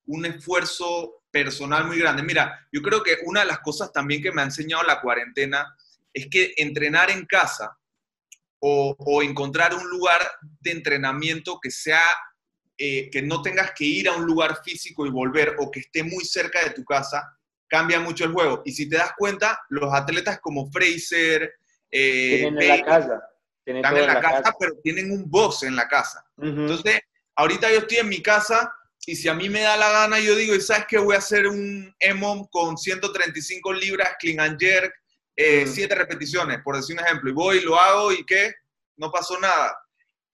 un 0.07 0.27
esfuerzo 0.27 1.23
personal 1.31 1.87
muy 1.87 1.99
grande. 1.99 2.23
Mira, 2.23 2.69
yo 2.71 2.83
creo 2.83 3.03
que 3.03 3.19
una 3.25 3.41
de 3.41 3.47
las 3.47 3.61
cosas 3.61 3.93
también 3.93 4.23
que 4.23 4.33
me 4.33 4.43
ha 4.43 4.45
enseñado 4.45 4.83
la 4.83 5.01
cuarentena 5.01 5.75
es 6.13 6.29
que 6.31 6.53
entrenar 6.57 7.11
en 7.11 7.25
casa 7.27 7.77
o, 8.65 9.23
encontrar 9.23 9.75
un 9.75 9.89
lugar 9.91 10.21
de 10.61 10.71
entrenamiento 10.71 11.59
que 11.61 11.71
sea, 11.71 12.01
eh, 12.79 13.11
que 13.11 13.21
no 13.21 13.43
tengas 13.43 13.73
que 13.73 13.85
ir 13.85 14.09
a 14.09 14.15
un 14.15 14.25
lugar 14.25 14.61
físico 14.63 15.05
y 15.05 15.11
volver 15.11 15.57
o 15.59 15.69
que 15.69 15.81
esté 15.81 16.05
muy 16.05 16.25
cerca 16.25 16.63
de 16.63 16.71
tu 16.71 16.85
casa, 16.85 17.37
cambia 17.67 17.99
mucho 17.99 18.25
el 18.25 18.33
juego. 18.33 18.63
Y 18.65 18.73
si 18.73 18.89
te 18.89 18.99
das 18.99 19.13
cuenta, 19.19 19.59
los 19.69 19.93
atletas 19.93 20.39
como 20.41 20.71
Fraser, 20.71 21.55
eh, 21.91 22.39
tienen 22.39 22.63
en 22.63 22.69
la 22.69 22.85
casa. 22.85 23.23
Tienen 23.65 23.85
están 23.85 23.97
en 23.97 24.07
la, 24.07 24.21
casa, 24.21 24.55
pero 24.59 24.75
tienen 24.83 25.11
un 25.11 25.29
box 25.29 25.65
en 25.65 25.75
la 25.75 25.89
casa. 25.89 26.25
Entonces, 26.37 27.01
ahorita 27.35 27.71
yo 27.71 27.79
estoy 27.79 27.99
en 27.99 28.09
mi 28.09 28.23
casa 28.23 28.73
y 29.05 29.17
si 29.17 29.29
a 29.29 29.35
mí 29.35 29.49
me 29.49 29.61
da 29.63 29.77
la 29.77 29.91
gana, 29.91 30.21
yo 30.21 30.37
digo, 30.37 30.59
¿sabes 30.61 30.87
qué? 30.89 30.99
Voy 30.99 31.17
a 31.17 31.19
hacer 31.19 31.49
un 31.49 31.93
EMOM 31.99 32.47
con 32.51 32.79
135 32.79 33.73
libras, 33.73 34.15
clean 34.21 34.39
and 34.41 34.61
jerk, 34.61 34.93
eh, 35.35 35.67
siete 35.67 35.95
repeticiones, 35.95 36.61
por 36.63 36.77
decir 36.77 36.97
un 36.97 37.05
ejemplo, 37.05 37.31
y 37.31 37.33
voy, 37.33 37.61
lo 37.63 37.79
hago 37.79 38.13
y 38.13 38.25
¿qué? 38.25 38.53
No 38.97 39.11
pasó 39.11 39.39
nada. 39.41 39.77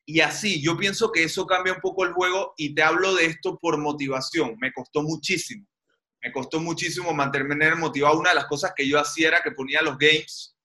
Y 0.04 0.20
así, 0.20 0.60
yo 0.60 0.76
pienso 0.76 1.10
que 1.12 1.22
eso 1.22 1.46
cambia 1.46 1.72
un 1.72 1.80
poco 1.80 2.04
el 2.04 2.12
juego 2.12 2.54
y 2.56 2.74
te 2.74 2.82
hablo 2.82 3.14
de 3.14 3.26
esto 3.26 3.58
por 3.58 3.78
motivación. 3.78 4.56
Me 4.58 4.72
costó 4.72 5.02
muchísimo. 5.02 5.66
Me 6.22 6.32
costó 6.32 6.60
muchísimo 6.60 7.12
mantenerme 7.12 7.74
motivado. 7.74 8.18
Una 8.18 8.30
de 8.30 8.36
las 8.36 8.46
cosas 8.46 8.72
que 8.74 8.88
yo 8.88 8.98
hacía 8.98 9.28
era 9.28 9.42
que 9.42 9.52
ponía 9.52 9.80
los 9.82 9.96
games 9.98 10.56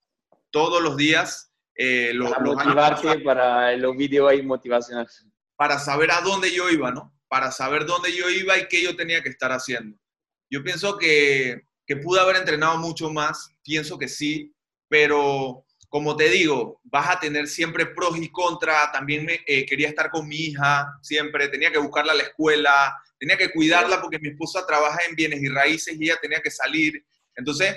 todos 0.50 0.82
los 0.82 0.96
días. 0.96 1.52
Eh, 1.76 2.12
para 2.22 2.40
motivarte 2.40 3.18
para 3.20 3.76
los 3.76 3.96
videos 3.96 4.30
ahí 4.30 4.42
motivacionales. 4.42 5.24
Para 5.56 5.78
saber 5.78 6.10
a 6.10 6.20
dónde 6.22 6.50
yo 6.50 6.70
iba, 6.70 6.90
¿no? 6.90 7.13
Para 7.28 7.50
saber 7.50 7.86
dónde 7.86 8.14
yo 8.14 8.28
iba 8.30 8.58
y 8.58 8.68
qué 8.68 8.82
yo 8.82 8.96
tenía 8.96 9.22
que 9.22 9.28
estar 9.28 9.50
haciendo. 9.52 9.98
Yo 10.50 10.62
pienso 10.62 10.98
que 10.98 11.64
que 11.86 11.96
pude 11.96 12.20
haber 12.20 12.36
entrenado 12.36 12.78
mucho 12.78 13.10
más, 13.10 13.50
pienso 13.62 13.98
que 13.98 14.08
sí, 14.08 14.54
pero 14.88 15.64
como 15.88 16.16
te 16.16 16.28
digo, 16.28 16.80
vas 16.84 17.08
a 17.10 17.20
tener 17.20 17.46
siempre 17.46 17.86
pros 17.86 18.16
y 18.16 18.28
contras. 18.30 18.90
También 18.92 19.24
me, 19.24 19.40
eh, 19.46 19.64
quería 19.64 19.88
estar 19.88 20.10
con 20.10 20.26
mi 20.26 20.36
hija, 20.36 20.88
siempre 21.02 21.48
tenía 21.48 21.70
que 21.70 21.78
buscarla 21.78 22.12
a 22.12 22.16
la 22.16 22.24
escuela, 22.24 22.96
tenía 23.18 23.36
que 23.36 23.52
cuidarla 23.52 24.00
porque 24.00 24.18
mi 24.18 24.30
esposa 24.30 24.66
trabaja 24.66 24.98
en 25.08 25.14
bienes 25.14 25.40
y 25.40 25.48
raíces 25.48 25.96
y 25.98 26.04
ella 26.04 26.18
tenía 26.20 26.40
que 26.40 26.50
salir. 26.50 27.04
Entonces, 27.36 27.76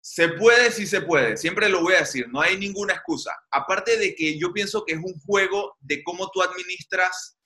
se 0.00 0.28
puede, 0.28 0.70
sí 0.70 0.86
se 0.86 1.00
puede, 1.00 1.36
siempre 1.36 1.68
lo 1.68 1.82
voy 1.82 1.94
a 1.94 2.00
decir, 2.00 2.28
no 2.28 2.40
hay 2.40 2.56
ninguna 2.56 2.94
excusa. 2.94 3.34
Aparte 3.50 3.96
de 3.98 4.14
que 4.14 4.38
yo 4.38 4.52
pienso 4.52 4.84
que 4.84 4.94
es 4.94 5.00
un 5.02 5.18
juego 5.26 5.76
de 5.80 6.02
cómo 6.04 6.30
tú 6.30 6.40
administras 6.40 7.36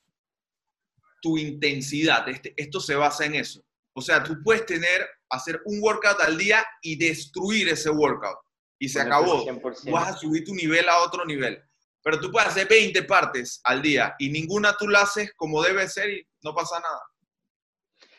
tu 1.22 1.38
intensidad. 1.38 2.28
Este, 2.28 2.52
esto 2.56 2.80
se 2.80 2.94
basa 2.94 3.24
en 3.24 3.36
eso. 3.36 3.64
O 3.94 4.02
sea, 4.02 4.22
tú 4.22 4.36
puedes 4.42 4.66
tener, 4.66 5.08
hacer 5.30 5.62
un 5.64 5.80
workout 5.80 6.20
al 6.20 6.36
día 6.36 6.66
y 6.82 6.96
destruir 6.96 7.68
ese 7.68 7.88
workout. 7.88 8.38
Y 8.78 8.88
se 8.88 9.00
acabó. 9.00 9.44
Vas 9.90 10.08
a 10.08 10.16
subir 10.16 10.44
tu 10.44 10.54
nivel 10.54 10.88
a 10.88 11.02
otro 11.02 11.24
nivel. 11.24 11.62
Pero 12.02 12.18
tú 12.18 12.32
puedes 12.32 12.48
hacer 12.48 12.66
20 12.68 13.04
partes 13.04 13.60
al 13.64 13.80
día 13.80 14.16
y 14.18 14.28
ninguna 14.28 14.76
tú 14.76 14.88
la 14.88 15.02
haces 15.02 15.32
como 15.36 15.62
debe 15.62 15.88
ser 15.88 16.10
y 16.10 16.26
no 16.42 16.52
pasa 16.52 16.80
nada. 16.80 17.00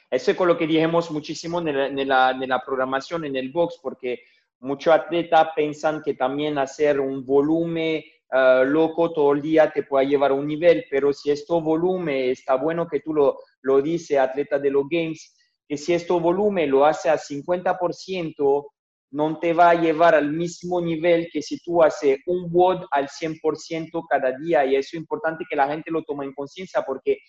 Eso 0.09 0.31
es 0.31 0.37
con 0.37 0.47
lo 0.47 0.57
que 0.57 0.67
dijimos 0.67 1.11
muchísimo 1.11 1.59
en, 1.59 2.07
la, 2.07 2.63
programación, 2.65 3.25
en 3.25 3.35
el 3.35 3.51
box, 3.51 3.79
porque 3.81 4.23
muchos 4.59 4.93
atletas 4.93 5.49
piensan 5.55 6.01
que 6.01 6.13
también 6.13 6.57
hacer 6.59 6.99
un 6.99 7.25
volumen 7.25 8.03
eh, 8.35 8.63
loco 8.65 9.13
todo 9.13 9.33
el 9.33 9.41
día 9.41 9.71
te 9.71 9.83
puede 9.83 10.07
llevar 10.07 10.31
a 10.31 10.33
un 10.33 10.47
nivel, 10.47 10.85
pero 10.89 11.13
si 11.13 11.29
esto 11.29 11.61
volumen 11.61 12.31
está 12.31 12.55
bueno 12.55 12.87
que 12.87 12.99
tú 12.99 13.13
lo, 13.13 13.37
lo 13.61 13.81
dices, 13.81 14.17
atleta 14.17 14.57
de 14.57 14.71
los 14.71 14.85
games, 14.89 15.35
que 15.67 15.77
si 15.77 15.93
este 15.93 16.13
volumen 16.13 16.71
lo 16.71 16.83
hace 16.85 17.09
a 17.09 17.17
50%, 17.17 18.65
no 19.11 19.37
te 19.37 19.53
va 19.53 19.69
a 19.69 19.75
llevar 19.75 20.15
al 20.15 20.31
mismo 20.31 20.81
nivel 20.81 21.29
que 21.31 21.43
si 21.43 21.59
tú 21.59 21.83
haces 21.83 22.17
un 22.25 22.47
WOD 22.51 22.85
al 22.89 23.07
100% 23.07 24.03
cada 24.09 24.35
día. 24.39 24.65
Y 24.65 24.75
eso 24.75 24.89
es 24.93 25.01
importante 25.01 25.45
que 25.47 25.55
la 25.55 25.67
gente 25.67 25.91
lo 25.91 26.01
tome 26.01 26.25
en 26.25 26.33
conciencia 26.33 26.81
porque 26.81 27.19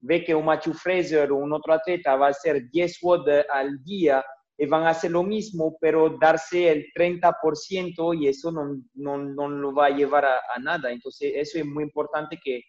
ve 0.00 0.24
que 0.24 0.34
un 0.34 0.46
Matthew 0.46 0.72
Fraser 0.72 1.30
o 1.30 1.36
un 1.36 1.52
otro 1.52 1.74
atleta 1.74 2.16
va 2.16 2.28
a 2.28 2.30
hacer 2.30 2.70
10 2.70 2.98
WOD 3.02 3.28
al 3.52 3.84
día 3.84 4.24
van 4.68 4.84
a 4.84 4.90
hacer 4.90 5.10
lo 5.10 5.22
mismo, 5.22 5.76
pero 5.80 6.16
darse 6.18 6.70
el 6.70 6.86
30% 6.96 8.20
y 8.20 8.28
eso 8.28 8.52
no, 8.52 8.80
no, 8.94 9.18
no 9.18 9.48
lo 9.48 9.74
va 9.74 9.86
a 9.86 9.90
llevar 9.90 10.24
a, 10.24 10.36
a, 10.54 10.58
nada. 10.60 10.90
Entonces, 10.90 11.32
eso 11.34 11.58
es 11.58 11.66
muy 11.66 11.84
importante 11.84 12.38
que, 12.42 12.62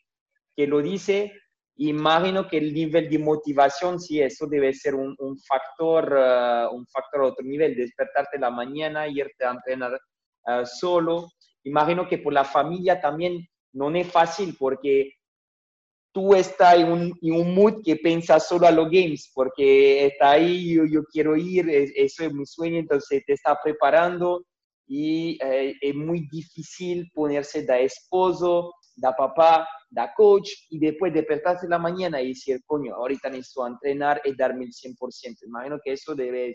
que 0.55 0.67
lo 0.67 0.81
dice 0.81 1.31
Imagino 1.77 2.47
que 2.47 2.57
el 2.57 2.73
nivel 2.73 3.09
de 3.09 3.19
motivación, 3.19 3.99
sí, 3.99 4.21
eso 4.21 4.47
debe 4.47 4.73
ser 4.73 4.95
un, 4.95 5.15
factor, 5.45 6.13
uh, 6.13 6.73
un 6.73 6.87
factor 6.87 7.21
a 7.21 7.25
otro 7.25 7.45
nivel, 7.45 7.75
despertarte 7.75 8.39
la 8.39 8.49
mañana, 8.49 9.07
irte 9.09 9.43
a 9.43 9.51
entrenar 9.51 9.91
uh, 9.93 10.65
solo. 10.65 11.31
Imagino 11.63 12.07
que 12.07 12.19
por 12.19 12.31
la 12.31 12.45
familia 12.45 13.01
también 13.01 13.45
no 13.73 13.93
es 13.93 14.09
fácil 14.09 14.55
porque 14.57 15.15
tú 16.15 16.33
estás 16.33 16.75
en 16.75 16.89
un, 16.89 17.19
en 17.21 17.33
un 17.33 17.53
mood 17.53 17.83
que 17.83 17.97
piensas 17.97 18.47
solo 18.47 18.65
a 18.65 18.71
los 18.71 18.85
games, 18.85 19.29
porque 19.33 20.05
está 20.05 20.31
ahí, 20.31 20.73
yo, 20.73 20.85
yo 20.85 21.03
quiero 21.11 21.35
ir, 21.35 21.69
eso 21.69 22.23
es 22.23 22.33
mi 22.33 22.45
sueño, 22.45 22.77
entonces 22.77 23.21
te 23.27 23.33
está 23.33 23.59
preparando 23.61 24.45
y 24.87 25.37
eh, 25.43 25.75
es 25.81 25.93
muy 25.93 26.25
difícil 26.31 27.11
ponerse 27.13 27.63
de 27.63 27.83
esposo, 27.83 28.71
de 28.95 29.09
papá, 29.17 29.67
da 29.89 30.13
coach 30.15 30.49
y 30.69 30.79
después 30.79 31.13
despertarse 31.13 31.65
en 31.65 31.71
la 31.71 31.79
mañana 31.79 32.21
y 32.21 32.29
decir, 32.29 32.61
coño, 32.65 32.95
ahorita 32.95 33.29
necesito 33.29 33.67
entrenar 33.67 34.21
y 34.23 34.33
darme 34.37 34.63
el 34.63 34.71
100%. 34.71 34.95
Imagino 35.45 35.79
que 35.83 35.91
eso 35.91 36.15
debe, 36.15 36.53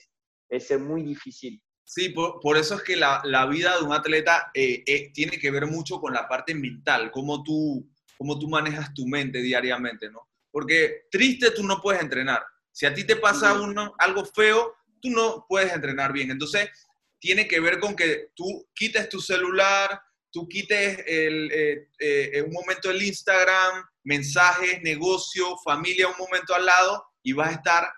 ser 0.58 0.78
muy 0.78 1.02
difícil. 1.02 1.60
Sí, 1.84 2.14
por, 2.14 2.56
eso 2.56 2.76
es 2.76 2.82
que 2.82 2.96
la, 2.96 3.20
la, 3.24 3.44
vida 3.44 3.76
de 3.76 3.84
un 3.84 3.92
atleta 3.92 4.50
eh, 4.54 4.82
eh, 4.86 5.10
tiene 5.12 5.38
que 5.38 5.50
ver 5.50 5.66
mucho 5.66 6.00
con 6.00 6.14
la 6.14 6.26
parte 6.26 6.54
mental, 6.54 7.10
cómo 7.10 7.42
tú, 7.42 7.86
cómo 8.20 8.38
tú 8.38 8.48
manejas 8.48 8.92
tu 8.92 9.06
mente 9.06 9.40
diariamente, 9.40 10.10
¿no? 10.10 10.28
Porque 10.50 11.06
triste 11.10 11.52
tú 11.52 11.62
no 11.62 11.80
puedes 11.80 12.02
entrenar. 12.02 12.44
Si 12.70 12.84
a 12.84 12.92
ti 12.92 13.04
te 13.04 13.16
pasa 13.16 13.54
uno, 13.54 13.94
algo 13.98 14.26
feo, 14.26 14.76
tú 15.00 15.08
no 15.08 15.46
puedes 15.48 15.72
entrenar 15.72 16.12
bien. 16.12 16.30
Entonces, 16.30 16.68
tiene 17.18 17.48
que 17.48 17.60
ver 17.60 17.80
con 17.80 17.96
que 17.96 18.28
tú 18.34 18.68
quites 18.74 19.08
tu 19.08 19.22
celular, 19.22 20.02
tú 20.30 20.46
quites 20.46 21.02
el, 21.06 21.50
eh, 21.50 21.88
eh, 21.98 22.42
un 22.42 22.52
momento 22.52 22.90
el 22.90 23.02
Instagram, 23.02 23.86
mensajes, 24.04 24.82
negocio, 24.82 25.56
familia 25.64 26.08
un 26.08 26.18
momento 26.18 26.54
al 26.54 26.66
lado 26.66 27.02
y 27.22 27.32
vas 27.32 27.48
a 27.48 27.54
estar 27.54 27.88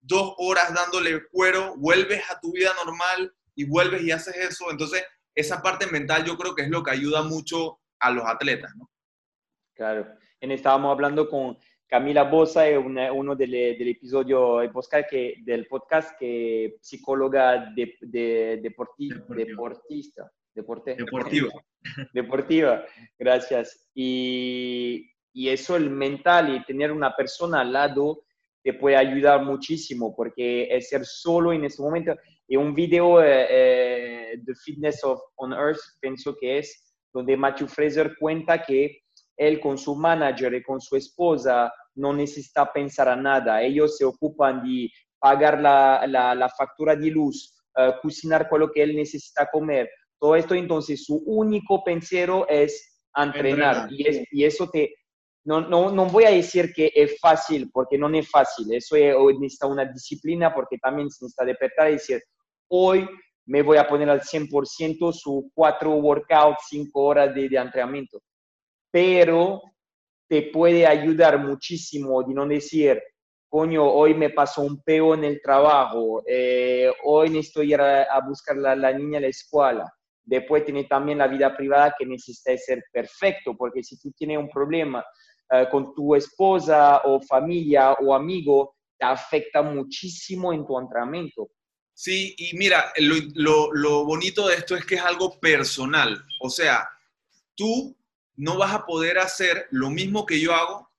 dos 0.00 0.34
horas 0.38 0.72
dándole 0.72 1.26
cuero, 1.32 1.74
vuelves 1.76 2.22
a 2.30 2.38
tu 2.38 2.52
vida 2.52 2.72
normal 2.84 3.34
y 3.56 3.64
vuelves 3.64 4.02
y 4.02 4.12
haces 4.12 4.36
eso. 4.36 4.70
Entonces, 4.70 5.02
esa 5.34 5.60
parte 5.60 5.88
mental 5.88 6.24
yo 6.24 6.36
creo 6.36 6.54
que 6.54 6.62
es 6.62 6.68
lo 6.68 6.84
que 6.84 6.92
ayuda 6.92 7.22
mucho 7.22 7.80
a 7.98 8.12
los 8.12 8.24
atletas, 8.24 8.70
¿no? 8.76 8.88
Claro. 9.82 10.06
En, 10.40 10.52
estábamos 10.52 10.92
hablando 10.92 11.28
con 11.28 11.58
Camila 11.88 12.22
Bosa, 12.22 12.66
uno 12.78 13.34
del, 13.34 13.50
del 13.50 13.88
episodio 13.88 14.58
del 14.58 14.70
podcast, 14.70 15.10
que, 15.10 15.34
del 15.44 15.66
podcast 15.66 16.16
que 16.20 16.76
psicóloga 16.80 17.72
de, 17.74 17.96
de, 18.00 18.60
deportista. 18.62 20.30
Deporte. 20.54 20.94
Deportiva. 20.94 21.50
Deportiva, 22.14 22.84
gracias. 23.18 23.90
Y, 23.92 25.10
y, 25.32 25.48
eso, 25.48 25.74
el 25.74 25.90
mental 25.90 26.54
y 26.54 26.64
tener 26.64 26.92
una 26.92 27.16
persona 27.16 27.62
al 27.62 27.72
lado 27.72 28.22
te 28.62 28.74
puede 28.74 28.94
ayudar 28.94 29.42
muchísimo 29.42 30.14
porque 30.14 30.68
es 30.70 30.90
ser 30.90 31.04
solo 31.04 31.52
en 31.52 31.64
ese 31.64 31.82
momento. 31.82 32.14
Y 32.46 32.54
un 32.54 32.72
video 32.72 33.18
de 33.18 33.46
eh, 33.50 34.42
The 34.46 34.54
Fitness 34.54 35.02
of 35.02 35.20
on 35.34 35.52
Earth, 35.52 35.80
pienso 35.98 36.36
que 36.40 36.58
es, 36.58 36.94
donde 37.12 37.36
Matthew 37.36 37.66
Fraser 37.66 38.14
cuenta 38.16 38.62
que 38.62 39.01
él 39.46 39.60
con 39.60 39.78
su 39.78 39.94
manager 39.94 40.54
y 40.54 40.62
con 40.62 40.80
su 40.80 40.96
esposa 40.96 41.72
no 41.94 42.12
necesita 42.12 42.72
pensar 42.72 43.08
a 43.08 43.16
nada. 43.16 43.62
Ellos 43.62 43.96
se 43.96 44.04
ocupan 44.04 44.62
de 44.62 44.88
pagar 45.18 45.60
la, 45.60 46.04
la, 46.06 46.34
la 46.34 46.48
factura 46.48 46.96
de 46.96 47.10
luz, 47.10 47.54
uh, 47.76 48.00
cocinar 48.00 48.48
con 48.48 48.60
lo 48.60 48.70
que 48.70 48.82
él 48.82 48.96
necesita 48.96 49.48
comer, 49.50 49.88
todo 50.22 50.36
esto, 50.36 50.54
entonces, 50.54 51.04
su 51.04 51.16
único 51.26 51.82
pensero 51.82 52.46
es 52.48 53.02
entrenar. 53.16 53.88
Y, 53.90 54.06
es, 54.06 54.24
y 54.30 54.44
eso 54.44 54.70
te, 54.70 54.94
no, 55.44 55.62
no, 55.62 55.90
no, 55.90 56.06
voy 56.06 56.22
a 56.22 56.30
decir 56.30 56.72
que 56.72 56.92
es 56.94 57.18
fácil, 57.18 57.68
porque 57.72 57.98
no 57.98 58.08
es 58.10 58.30
fácil. 58.30 58.72
Eso 58.72 58.94
es, 58.94 59.16
necesita 59.40 59.66
una 59.66 59.84
disciplina, 59.84 60.54
porque 60.54 60.78
también 60.78 61.10
se 61.10 61.24
necesita 61.24 61.44
despertar 61.44 61.88
y 61.88 61.94
decir, 61.94 62.22
hoy 62.68 63.04
me 63.46 63.62
voy 63.62 63.78
a 63.78 63.88
poner 63.88 64.08
al 64.10 64.20
100% 64.20 65.12
su 65.12 65.50
cuatro 65.52 65.90
workouts, 65.96 66.66
cinco 66.68 67.02
horas 67.02 67.34
de, 67.34 67.48
de 67.48 67.56
entrenamiento. 67.56 68.20
Pero 68.92 69.62
te 70.28 70.42
puede 70.42 70.86
ayudar 70.86 71.38
muchísimo 71.38 72.22
de 72.22 72.34
no 72.34 72.46
decir, 72.46 73.02
coño, 73.48 73.84
hoy 73.84 74.14
me 74.14 74.30
pasó 74.30 74.62
un 74.62 74.82
peo 74.82 75.14
en 75.14 75.24
el 75.24 75.42
trabajo, 75.42 76.22
eh, 76.26 76.90
hoy 77.04 77.28
necesito 77.28 77.62
ir 77.62 77.80
a, 77.80 78.18
buscar 78.26 78.56
a 78.64 78.76
la, 78.76 78.92
niña 78.92 79.18
a 79.18 79.22
la 79.22 79.26
escuela. 79.26 79.92
Después 80.24 80.64
tiene 80.64 80.84
también 80.84 81.18
la 81.18 81.26
vida 81.26 81.54
privada 81.54 81.94
que 81.98 82.06
necesita 82.06 82.56
ser 82.56 82.84
perfecto, 82.90 83.54
porque 83.56 83.82
si 83.82 83.98
tú 83.98 84.10
tienes 84.12 84.38
un 84.38 84.48
problema 84.48 85.04
eh, 85.50 85.66
con 85.70 85.94
tu 85.94 86.14
esposa 86.14 87.02
o 87.04 87.20
familia 87.20 87.92
o 87.92 88.14
amigo, 88.14 88.76
te 88.98 89.04
afecta 89.04 89.60
muchísimo 89.62 90.52
en 90.52 90.64
tu 90.64 90.78
entrenamiento. 90.78 91.50
Sí, 91.92 92.34
y 92.38 92.56
mira, 92.56 92.90
lo, 93.00 93.16
lo, 93.34 93.72
lo 93.74 94.04
bonito 94.06 94.48
de 94.48 94.54
esto 94.54 94.76
es 94.76 94.86
que 94.86 94.94
es 94.94 95.02
algo 95.02 95.38
personal. 95.38 96.24
O 96.40 96.48
sea, 96.48 96.88
tú 97.54 97.94
no 98.36 98.56
vas 98.56 98.72
a 98.72 98.84
poder 98.86 99.18
hacer 99.18 99.66
lo 99.70 99.90
mismo 99.90 100.26
que 100.26 100.40
yo 100.40 100.54
hago 100.54 100.90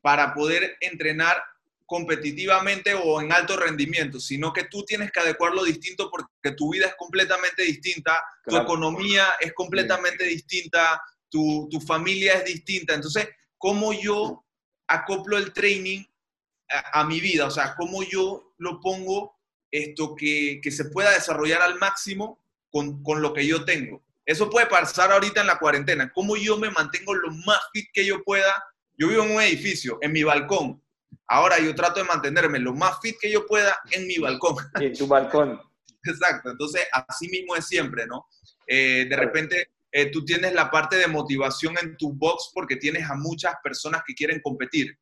para 0.00 0.34
poder 0.34 0.76
entrenar 0.80 1.42
competitivamente 1.86 2.94
o 2.94 3.20
en 3.20 3.32
alto 3.32 3.56
rendimiento, 3.56 4.18
sino 4.18 4.52
que 4.52 4.64
tú 4.64 4.84
tienes 4.84 5.12
que 5.12 5.20
adecuarlo 5.20 5.64
distinto 5.64 6.10
porque 6.10 6.56
tu 6.56 6.72
vida 6.72 6.86
es 6.86 6.94
completamente 6.96 7.62
distinta, 7.62 8.20
tu 8.44 8.56
economía 8.56 9.24
es 9.40 9.52
completamente 9.54 10.24
distinta, 10.24 11.00
tu, 11.28 11.68
tu, 11.70 11.80
familia 11.80 12.34
es 12.34 12.44
distinta. 12.44 12.94
Entonces, 12.94 13.28
¿cómo 13.56 13.92
yo 13.92 14.44
acoplo 14.88 15.38
el 15.38 15.52
training 15.52 16.04
a, 16.92 17.04
mi 17.04 17.20
vida? 17.20 17.46
O 17.46 17.50
sea, 17.50 17.76
¿cómo 17.76 18.02
yo 18.02 18.54
lo 18.58 18.80
pongo 18.80 19.36
esto 19.70 20.16
que, 20.16 20.60
que 20.60 20.72
se 20.72 20.86
pueda 20.86 21.10
desarrollar 21.10 21.62
al 21.62 21.78
máximo 21.78 22.40
con, 22.70 23.02
con, 23.04 23.22
lo 23.22 23.32
que 23.32 23.46
yo 23.46 23.64
tengo? 23.64 24.02
Eso 24.26 24.50
puede 24.50 24.66
pasar 24.66 25.10
ahorita 25.12 25.40
en 25.40 25.46
la 25.46 25.58
cuarentena. 25.58 26.12
¿Cómo 26.12 26.36
yo 26.36 26.58
me 26.58 26.70
mantengo 26.70 27.14
lo 27.14 27.30
más 27.46 27.60
fit 27.72 27.86
que 27.92 28.04
yo 28.04 28.22
pueda? 28.22 28.52
Yo 28.98 29.08
vivo 29.08 29.22
en 29.22 29.36
un 29.36 29.40
edificio, 29.40 29.98
en 30.02 30.12
mi 30.12 30.22
balcón 30.24 30.82
Ahora 31.28 31.58
yo 31.58 31.74
trato 31.74 32.00
de 32.00 32.06
mantenerme 32.06 32.58
lo 32.58 32.72
más 32.72 32.98
fit 33.00 33.16
que 33.20 33.30
yo 33.30 33.46
pueda 33.46 33.76
en 33.90 34.06
mi 34.06 34.18
balcón. 34.18 34.56
En 34.74 34.92
tu 34.96 35.06
balcón. 35.06 35.60
Exacto, 36.04 36.50
entonces 36.50 36.86
así 36.92 37.28
mismo 37.28 37.56
es 37.56 37.66
siempre, 37.66 38.06
¿no? 38.06 38.26
Eh, 38.66 39.06
de 39.08 39.16
repente 39.16 39.70
eh, 39.90 40.10
tú 40.10 40.24
tienes 40.24 40.52
la 40.54 40.70
parte 40.70 40.96
de 40.96 41.08
motivación 41.08 41.74
en 41.82 41.96
tu 41.96 42.12
box 42.12 42.50
porque 42.54 42.76
tienes 42.76 43.08
a 43.10 43.14
muchas 43.14 43.54
personas 43.62 44.02
que 44.06 44.14
quieren 44.14 44.40
competir. 44.40 44.96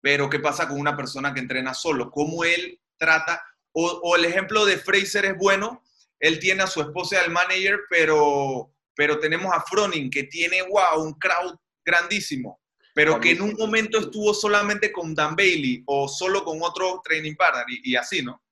Pero 0.00 0.30
¿qué 0.30 0.38
pasa 0.38 0.66
con 0.66 0.80
una 0.80 0.96
persona 0.96 1.34
que 1.34 1.40
entrena 1.40 1.74
solo? 1.74 2.10
¿Cómo 2.10 2.44
él 2.44 2.80
trata? 2.96 3.42
O, 3.72 4.16
el 4.16 4.24
ejemplo 4.24 4.64
de 4.64 4.78
Fraser 4.78 5.26
es 5.26 5.36
bueno, 5.36 5.84
él 6.20 6.38
tiene 6.38 6.62
a 6.62 6.66
su 6.66 6.80
esposa 6.80 7.16
y 7.16 7.24
al 7.24 7.30
manager, 7.30 7.80
pero, 7.88 8.72
pero 8.94 9.18
tenemos 9.18 9.52
a 9.52 9.60
Froning 9.62 10.10
que 10.10 10.24
tiene, 10.24 10.62
wow, 10.62 11.02
un 11.02 11.12
crowd 11.14 11.56
grandísimo 11.84 12.60
pero 12.98 13.20
que 13.20 13.30
en 13.30 13.42
un 13.42 13.54
momento 13.56 14.00
estuvo 14.00 14.34
solamente 14.34 14.90
con 14.90 15.14
Dan 15.14 15.36
Bailey 15.36 15.84
o 15.86 16.08
solo 16.08 16.42
con 16.42 16.58
otro 16.60 17.00
training 17.04 17.36
partner 17.36 17.64
y, 17.68 17.94
así, 17.94 18.24
¿no? 18.24 18.42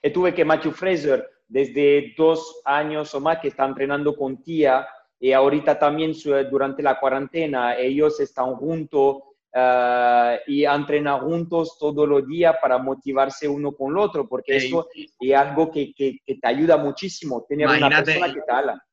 Estuve 0.00 0.32
que 0.32 0.42
Matthew 0.42 0.72
Fraser, 0.72 1.28
desde 1.46 2.14
dos 2.16 2.62
años 2.64 3.14
o 3.14 3.20
más 3.20 3.40
que 3.40 3.48
está 3.48 3.66
entrenando 3.66 4.16
con 4.16 4.42
Tía, 4.42 4.88
y 5.20 5.32
ahorita 5.32 5.78
también 5.78 6.14
durante 6.50 6.82
la 6.82 6.98
cuarentena, 6.98 7.76
ellos 7.76 8.18
están 8.20 8.54
juntos 8.54 9.18
uh, 9.54 10.36
y 10.46 10.64
entrenan 10.64 11.20
juntos 11.20 11.76
todos 11.78 12.08
los 12.08 12.26
días 12.26 12.56
para 12.60 12.78
motivarse 12.78 13.48
uno 13.48 13.72
con 13.72 13.92
el 13.92 13.98
otro, 13.98 14.28
porque 14.28 14.56
eso 14.56 14.88
es 14.94 15.34
algo 15.34 15.70
que, 15.70 15.92
que, 15.94 16.18
te 16.26 16.48
ayuda 16.48 16.76
muchísimo, 16.76 17.44
tener 17.48 17.68
una 17.68 18.02
persona 18.02 18.32
que 18.32 18.40
te 18.40 18.52
habla. 18.52 18.84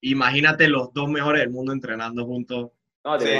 Imagínate 0.00 0.68
los 0.68 0.92
dos 0.92 1.08
mejores 1.08 1.40
del 1.42 1.50
mundo 1.50 1.72
entrenando 1.72 2.24
juntos. 2.24 2.70
No, 3.04 3.18
te 3.18 3.38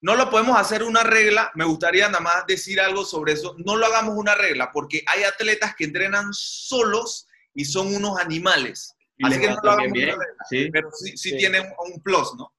No 0.00 0.16
lo 0.16 0.30
podemos 0.30 0.58
hacer 0.58 0.82
una 0.82 1.02
regla, 1.02 1.50
me 1.54 1.64
gustaría 1.64 2.08
nada 2.08 2.20
más 2.20 2.46
decir 2.46 2.80
algo 2.80 3.04
sobre 3.04 3.34
eso. 3.34 3.54
No 3.58 3.76
lo 3.76 3.86
hagamos 3.86 4.16
una 4.16 4.34
regla, 4.34 4.70
porque 4.72 5.04
hay 5.06 5.22
atletas 5.22 5.74
que 5.76 5.84
entrenan 5.84 6.32
solos 6.32 7.28
y 7.54 7.64
son 7.64 7.94
unos 7.94 8.18
animales. 8.18 8.96
Así 9.22 9.38
que 9.38 9.50
no 9.50 9.58
lo 9.62 9.70
hagamos 9.70 9.92
bien, 9.92 10.16
pero 10.72 10.90
sí, 10.92 11.16
sí, 11.16 11.36
tienen 11.36 11.62
un 11.86 12.02
plus, 12.02 12.34
¿no? 12.36 12.52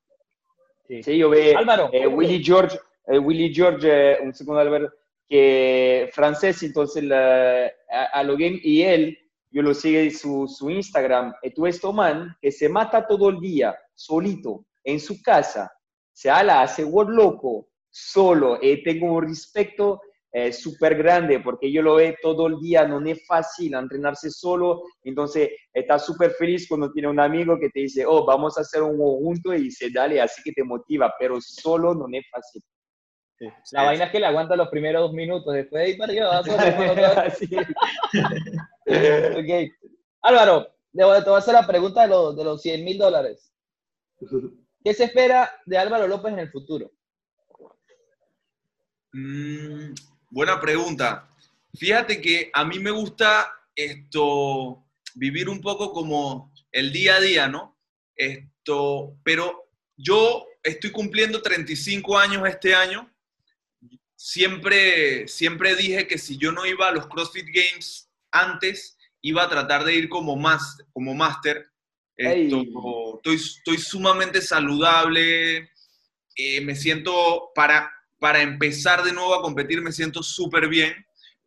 Sí, 0.87 1.17
yo 1.17 1.29
veo 1.29 1.57
Álvaro. 1.57 1.89
Eh, 1.91 2.07
Willy 2.07 2.43
George, 2.43 2.77
eh, 3.07 3.17
Willy 3.17 3.53
George, 3.53 3.87
eh, 3.89 4.17
un 4.21 4.33
segundo 4.33 4.59
Álvaro, 4.59 4.91
que 5.27 6.09
francés, 6.13 6.61
entonces 6.63 7.09
a, 7.11 7.69
a 8.11 8.23
lo 8.23 8.33
game, 8.33 8.59
y 8.61 8.81
él 8.81 9.17
yo 9.49 9.61
lo 9.61 9.73
sigo 9.73 9.99
en 9.99 10.11
su, 10.11 10.47
su 10.47 10.69
Instagram, 10.69 11.33
y 11.43 11.51
tú 11.51 11.67
esto 11.67 11.93
man 11.93 12.35
que 12.41 12.51
se 12.51 12.67
mata 12.67 13.05
todo 13.05 13.29
el 13.29 13.39
día, 13.39 13.77
solito, 13.93 14.65
en 14.83 14.99
su 14.99 15.21
casa, 15.21 15.71
se 16.11 16.29
ala, 16.29 16.61
hace 16.61 16.83
world 16.83 17.15
loco, 17.15 17.69
solo, 17.89 18.57
y 18.61 18.83
tengo 18.83 19.13
un 19.13 19.27
respeto 19.27 20.01
eh, 20.35 20.51
súper 20.51 20.95
grande, 20.95 21.41
porque 21.41 21.71
yo 21.71 21.83
lo 21.83 21.93
veo 21.95 22.15
todo 22.19 22.47
el 22.47 22.59
día, 22.59 22.87
no 22.87 22.99
es 23.05 23.23
fácil 23.27 23.75
entrenarse 23.75 24.31
solo, 24.31 24.81
entonces 25.03 25.51
está 25.71 25.99
súper 25.99 26.31
feliz 26.31 26.67
cuando 26.67 26.91
tiene 26.91 27.07
un 27.07 27.19
amigo 27.19 27.59
que 27.59 27.69
te 27.69 27.81
dice, 27.81 28.03
oh, 28.03 28.25
vamos 28.25 28.57
a 28.57 28.61
hacer 28.61 28.81
un 28.81 28.97
junto 28.97 29.53
y 29.53 29.65
dice, 29.65 29.91
dale, 29.93 30.19
así 30.19 30.41
que 30.43 30.51
te 30.51 30.63
motiva, 30.63 31.13
pero 31.19 31.37
solo 31.39 31.93
no 31.93 32.07
es 32.11 32.25
fácil. 32.31 32.63
La 33.73 33.83
vaina 33.83 34.05
es 34.05 34.11
que 34.11 34.19
le 34.19 34.25
aguanta 34.25 34.55
los 34.55 34.69
primeros 34.69 35.03
dos 35.03 35.13
minutos, 35.13 35.53
después 35.53 35.83
de 35.83 35.91
ahí 35.91 35.97
para 35.97 36.41
okay. 39.39 39.69
Álvaro, 40.23 40.67
te 40.91 41.03
voy 41.03 41.15
a 41.15 41.37
hacer 41.37 41.53
la 41.53 41.67
pregunta 41.67 42.01
de 42.01 42.07
los, 42.07 42.35
de 42.35 42.43
los 42.43 42.59
100 42.59 42.83
mil 42.83 42.97
dólares. 42.97 43.53
¿Qué 44.83 44.95
se 44.95 45.03
espera 45.03 45.51
de 45.67 45.77
Álvaro 45.77 46.07
López 46.07 46.33
en 46.33 46.39
el 46.39 46.49
futuro? 46.49 46.89
Mm, 49.13 49.93
buena 50.33 50.59
pregunta. 50.59 51.29
Fíjate 51.75 52.19
que 52.19 52.49
a 52.53 52.65
mí 52.65 52.79
me 52.79 52.89
gusta 52.89 53.53
esto, 53.75 54.83
vivir 55.13 55.47
un 55.47 55.61
poco 55.61 55.93
como 55.93 56.51
el 56.71 56.91
día 56.91 57.15
a 57.15 57.21
día, 57.21 57.47
¿no? 57.47 57.77
Esto, 58.15 59.15
pero 59.23 59.69
yo 59.95 60.47
estoy 60.63 60.91
cumpliendo 60.91 61.41
35 61.41 62.17
años 62.17 62.47
este 62.47 62.73
año. 62.73 63.11
Siempre, 64.15 65.27
siempre 65.27 65.75
dije 65.75 66.07
que 66.07 66.17
si 66.17 66.37
yo 66.37 66.51
no 66.51 66.65
iba 66.65 66.87
a 66.87 66.91
los 66.91 67.07
CrossFit 67.07 67.47
Games 67.53 68.09
antes 68.31 68.97
iba 69.21 69.43
a 69.43 69.49
tratar 69.49 69.83
de 69.83 69.93
ir 69.93 70.09
como, 70.09 70.35
más, 70.35 70.77
como 70.93 71.13
máster. 71.13 71.69
Estoy, 72.17 72.71
estoy, 73.35 73.77
sumamente 73.77 74.41
saludable, 74.41 75.69
eh, 76.35 76.61
me 76.61 76.75
siento, 76.75 77.51
para, 77.55 77.91
para 78.23 78.41
empezar 78.41 79.03
de 79.03 79.11
nuevo 79.11 79.35
a 79.35 79.41
competir, 79.41 79.81
me 79.81 79.91
siento 79.91 80.23
súper 80.23 80.69
bien. 80.69 80.93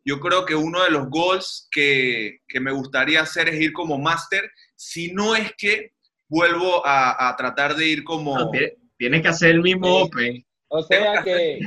Yo 0.05 0.19
creo 0.19 0.45
que 0.45 0.53
uno 0.53 0.83
de 0.83 0.91
los 0.91 1.09
goals 1.09 1.67
que, 1.71 2.41
que 2.47 2.59
me 2.59 2.71
gustaría 2.71 3.19
hacer 3.19 3.49
es 3.49 3.59
ir 3.59 3.73
como 3.73 3.97
máster, 3.97 4.47
si 4.75 5.11
no 5.11 5.35
es 5.35 5.53
que 5.57 5.93
vuelvo 6.27 6.85
a, 6.85 7.29
a 7.29 7.35
tratar 7.35 7.75
de 7.75 7.87
ir 7.87 8.03
como... 8.03 8.51
tienes 8.95 9.23
que 9.23 9.27
hacer 9.27 9.55
el 9.55 9.63
mismo 9.63 10.03
Open. 10.03 10.45
O 10.67 10.83
sea 10.83 11.23
que, 11.23 11.59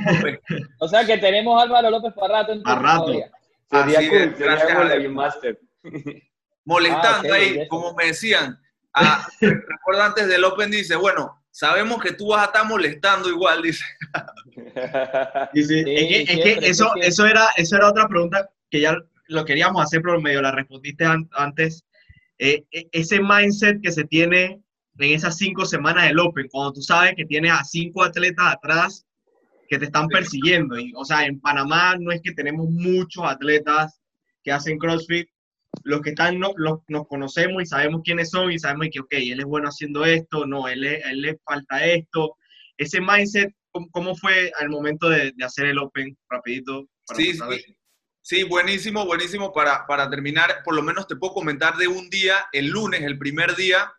o 0.79 0.87
sea 0.87 1.05
que 1.05 1.17
tenemos 1.17 1.59
a 1.59 1.63
Álvaro 1.63 1.89
López 1.89 2.13
para 2.13 2.43
rato. 2.43 2.63
Para 2.63 2.79
rato. 2.81 3.11
Sería 3.69 4.09
cool, 4.09 4.35
sería 4.37 5.09
Master. 5.09 5.59
Molestando 6.63 7.33
ah, 7.33 7.35
ahí, 7.35 7.67
como 7.67 7.93
me 7.95 8.05
decían. 8.05 8.57
Ah, 8.93 9.27
recuerda 9.41 10.05
antes 10.05 10.29
del 10.29 10.45
Open, 10.45 10.71
dice, 10.71 10.95
bueno, 10.95 11.40
sabemos 11.61 12.01
que 12.01 12.13
tú 12.13 12.29
vas 12.29 12.41
a 12.41 12.45
estar 12.45 12.65
molestando 12.65 13.29
igual, 13.29 13.61
dice. 13.61 13.85
es 15.53 15.67
que, 15.67 16.57
eso, 16.63 16.91
eso, 16.99 17.27
era, 17.27 17.49
eso 17.55 17.75
era 17.75 17.89
otra 17.89 18.07
pregunta 18.07 18.49
que 18.71 18.81
ya 18.81 18.97
lo 19.27 19.45
queríamos 19.45 19.83
hacer, 19.83 20.01
pero 20.01 20.19
medio 20.19 20.41
la 20.41 20.53
respondiste 20.53 21.05
antes. 21.33 21.85
Eh, 22.39 22.63
e, 22.71 22.87
ese 22.91 23.19
mindset 23.21 23.79
que 23.83 23.91
se 23.91 24.05
tiene 24.05 24.59
en 24.97 25.11
esas 25.13 25.37
cinco 25.37 25.63
semanas 25.67 26.05
del 26.05 26.17
Open, 26.17 26.47
cuando 26.51 26.73
tú 26.73 26.81
sabes 26.81 27.13
que 27.15 27.25
tienes 27.25 27.51
a 27.51 27.63
cinco 27.63 28.03
atletas 28.03 28.55
atrás 28.55 29.05
que 29.69 29.77
te 29.77 29.85
están 29.85 30.07
persiguiendo. 30.07 30.79
Y, 30.79 30.91
o 30.95 31.05
sea, 31.05 31.27
en 31.27 31.39
Panamá 31.39 31.95
no 31.99 32.11
es 32.11 32.21
que 32.23 32.31
tenemos 32.31 32.71
muchos 32.71 33.23
atletas 33.23 34.01
que 34.43 34.51
hacen 34.51 34.79
CrossFit. 34.79 35.29
Los 35.83 36.01
que 36.01 36.09
están, 36.11 36.39
no, 36.39 36.53
los, 36.57 36.79
nos 36.87 37.07
conocemos 37.07 37.63
y 37.63 37.65
sabemos 37.65 38.01
quiénes 38.03 38.29
son 38.29 38.51
y 38.51 38.59
sabemos 38.59 38.87
que, 38.91 38.99
ok, 38.99 39.13
él 39.13 39.39
es 39.39 39.45
bueno 39.45 39.69
haciendo 39.69 40.05
esto, 40.05 40.45
no, 40.45 40.67
él, 40.67 40.83
él 40.85 41.21
le 41.21 41.39
falta 41.45 41.85
esto. 41.85 42.37
Ese 42.77 42.99
mindset, 42.99 43.53
¿cómo, 43.91 44.15
fue 44.15 44.51
al 44.59 44.69
momento 44.69 45.09
de, 45.09 45.31
de, 45.35 45.45
hacer 45.45 45.67
el 45.67 45.79
Open? 45.79 46.17
Rapidito. 46.29 46.87
sí, 47.15 47.33
sí. 47.33 47.75
Sí, 48.23 48.43
buenísimo, 48.43 49.05
buenísimo. 49.05 49.51
Para, 49.51 49.87
para 49.87 50.09
terminar, 50.09 50.61
por 50.63 50.75
lo 50.75 50.83
menos 50.83 51.07
te 51.07 51.15
puedo 51.15 51.33
comentar 51.33 51.75
de 51.77 51.87
un 51.87 52.09
día, 52.09 52.45
el 52.51 52.67
lunes, 52.67 53.01
el 53.01 53.17
primer 53.17 53.55
día, 53.55 53.91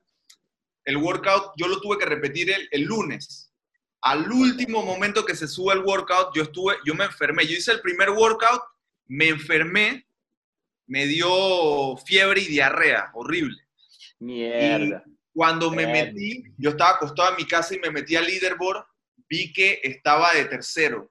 el 0.84 0.96
workout 0.96 1.52
yo 1.56 1.66
lo 1.66 1.80
tuve 1.80 1.98
que 1.98 2.06
repetir 2.06 2.50
el, 2.50 2.68
el 2.70 2.82
lunes. 2.82 3.52
Al 4.00 4.30
último 4.30 4.82
momento 4.84 5.24
que 5.24 5.34
se 5.34 5.48
sube 5.48 5.74
el 5.74 5.80
workout, 5.80 6.34
yo 6.34 6.44
estuve, 6.44 6.76
yo 6.84 6.94
me 6.94 7.04
enfermé. 7.04 7.46
Yo 7.46 7.56
hice 7.56 7.72
el 7.72 7.80
primer 7.80 8.10
workout, 8.10 8.62
me 9.06 9.28
enfermé, 9.28 10.06
me 10.92 11.06
dio 11.06 11.96
fiebre 11.96 12.42
y 12.42 12.48
diarrea, 12.48 13.10
horrible. 13.14 13.56
Mierda. 14.18 15.02
Y 15.06 15.10
cuando 15.32 15.70
me 15.70 15.86
Mierda. 15.86 16.12
metí, 16.12 16.44
yo 16.58 16.68
estaba 16.68 16.90
acostado 16.96 17.30
en 17.30 17.36
mi 17.36 17.46
casa 17.46 17.74
y 17.74 17.78
me 17.78 17.90
metí 17.90 18.14
al 18.14 18.26
leaderboard, 18.26 18.84
vi 19.26 19.50
que 19.54 19.80
estaba 19.82 20.34
de 20.34 20.44
tercero. 20.44 21.10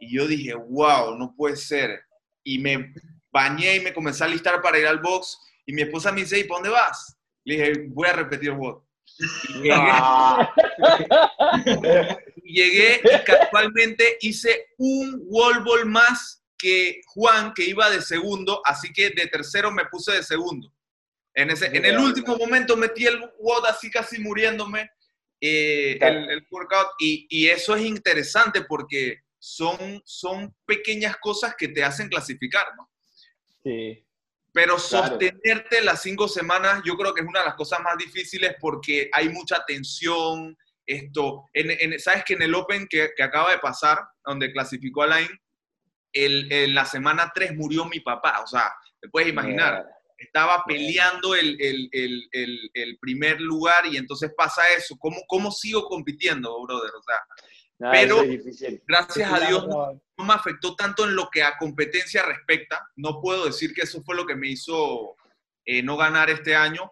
Y 0.00 0.16
yo 0.16 0.26
dije, 0.26 0.52
wow, 0.54 1.16
no 1.16 1.32
puede 1.36 1.54
ser. 1.54 2.00
Y 2.42 2.58
me 2.58 2.92
bañé 3.30 3.76
y 3.76 3.80
me 3.80 3.94
comencé 3.94 4.24
a 4.24 4.28
listar 4.28 4.60
para 4.60 4.80
ir 4.80 4.86
al 4.88 4.98
box. 4.98 5.38
Y 5.64 5.72
mi 5.72 5.82
esposa 5.82 6.10
me 6.10 6.22
dice, 6.22 6.40
¿y 6.40 6.42
para 6.44 6.56
dónde 6.56 6.70
vas? 6.70 7.16
Le 7.44 7.54
dije, 7.54 7.84
voy 7.90 8.08
a 8.08 8.14
repetir 8.14 8.50
WOD. 8.50 8.82
Y 9.48 9.52
llegué, 9.62 9.70
Ah, 9.74 10.52
llegué 12.42 13.00
y 13.04 13.24
casualmente 13.24 14.18
hice 14.22 14.70
un 14.76 15.22
wall 15.26 15.62
ball 15.62 15.86
más 15.86 16.42
que 16.58 17.00
Juan, 17.06 17.54
que 17.54 17.64
iba 17.64 17.88
de 17.88 18.02
segundo, 18.02 18.60
así 18.64 18.92
que 18.92 19.10
de 19.10 19.26
tercero 19.28 19.70
me 19.70 19.86
puse 19.86 20.12
de 20.12 20.22
segundo. 20.22 20.72
En, 21.34 21.50
ese, 21.50 21.66
en 21.76 21.84
el 21.84 21.98
último 21.98 22.36
momento 22.36 22.76
metí 22.76 23.06
el 23.06 23.20
WOD 23.38 23.66
así 23.66 23.90
casi 23.90 24.18
muriéndome, 24.20 24.90
eh, 25.40 25.96
el, 26.00 26.30
el 26.30 26.46
workout, 26.50 26.88
y, 26.98 27.26
y 27.30 27.46
eso 27.48 27.76
es 27.76 27.84
interesante 27.84 28.62
porque 28.62 29.20
son, 29.38 30.02
son 30.04 30.52
pequeñas 30.66 31.16
cosas 31.18 31.54
que 31.56 31.68
te 31.68 31.84
hacen 31.84 32.08
clasificar, 32.08 32.66
¿no? 32.76 32.90
Sí. 33.62 34.04
Pero 34.52 34.76
Claro. 34.76 35.08
sostenerte 35.08 35.82
las 35.82 36.02
cinco 36.02 36.26
semanas, 36.26 36.82
yo 36.84 36.96
creo 36.96 37.14
que 37.14 37.20
es 37.20 37.26
una 37.26 37.40
de 37.40 37.46
las 37.46 37.54
cosas 37.54 37.78
más 37.80 37.96
difíciles 37.96 38.56
porque 38.60 39.08
hay 39.12 39.28
mucha 39.28 39.64
tensión. 39.64 40.56
Esto, 40.84 41.44
en, 41.52 41.70
en- 41.70 42.00
sabes 42.00 42.24
que 42.24 42.32
en 42.34 42.42
el 42.42 42.54
Open 42.54 42.88
que, 42.88 43.10
que 43.14 43.22
acaba 43.22 43.52
de 43.52 43.58
pasar, 43.58 43.98
donde 44.24 44.50
clasificó 44.50 45.02
Alain, 45.02 45.28
el, 46.12 46.50
en 46.52 46.74
la 46.74 46.84
semana 46.84 47.30
3 47.34 47.54
murió 47.56 47.84
mi 47.84 48.00
papá. 48.00 48.40
O 48.42 48.46
sea, 48.46 48.72
te 49.00 49.08
puedes 49.08 49.28
imaginar, 49.28 49.86
estaba 50.16 50.64
peleando 50.66 51.34
el, 51.34 51.56
el- 51.60 51.88
el- 51.92 52.28
el- 52.32 52.70
el 52.74 52.98
primer 52.98 53.40
lugar 53.40 53.86
y 53.86 53.96
entonces 53.96 54.32
pasa 54.36 54.62
eso. 54.76 54.96
¿Cómo, 54.98 55.18
¿Cómo 55.28 55.50
sigo 55.52 55.84
compitiendo, 55.88 56.60
brother? 56.64 56.90
O 56.98 57.02
sea, 57.02 57.16
No, 57.80 57.92
Pero- 57.92 58.22
es 58.24 58.60
gracias 58.88 59.32
a 59.32 59.38
Dios 59.46 59.68
No, 59.68 59.92
no 60.16 60.24
me 60.24 60.34
afectó 60.34 60.74
tanto 60.74 61.04
en 61.04 61.14
lo 61.14 61.28
que 61.30 61.44
a 61.44 61.56
competencia 61.58 62.24
respecta. 62.24 62.84
No 62.96 63.20
puedo 63.20 63.44
decir 63.46 63.72
que 63.72 63.82
eso 63.82 64.02
fue 64.02 64.16
lo 64.16 64.26
que 64.26 64.34
me 64.34 64.48
hizo 64.48 65.14
eh, 65.64 65.80
no 65.84 65.96
ganar 65.96 66.28
este 66.28 66.56
año, 66.56 66.90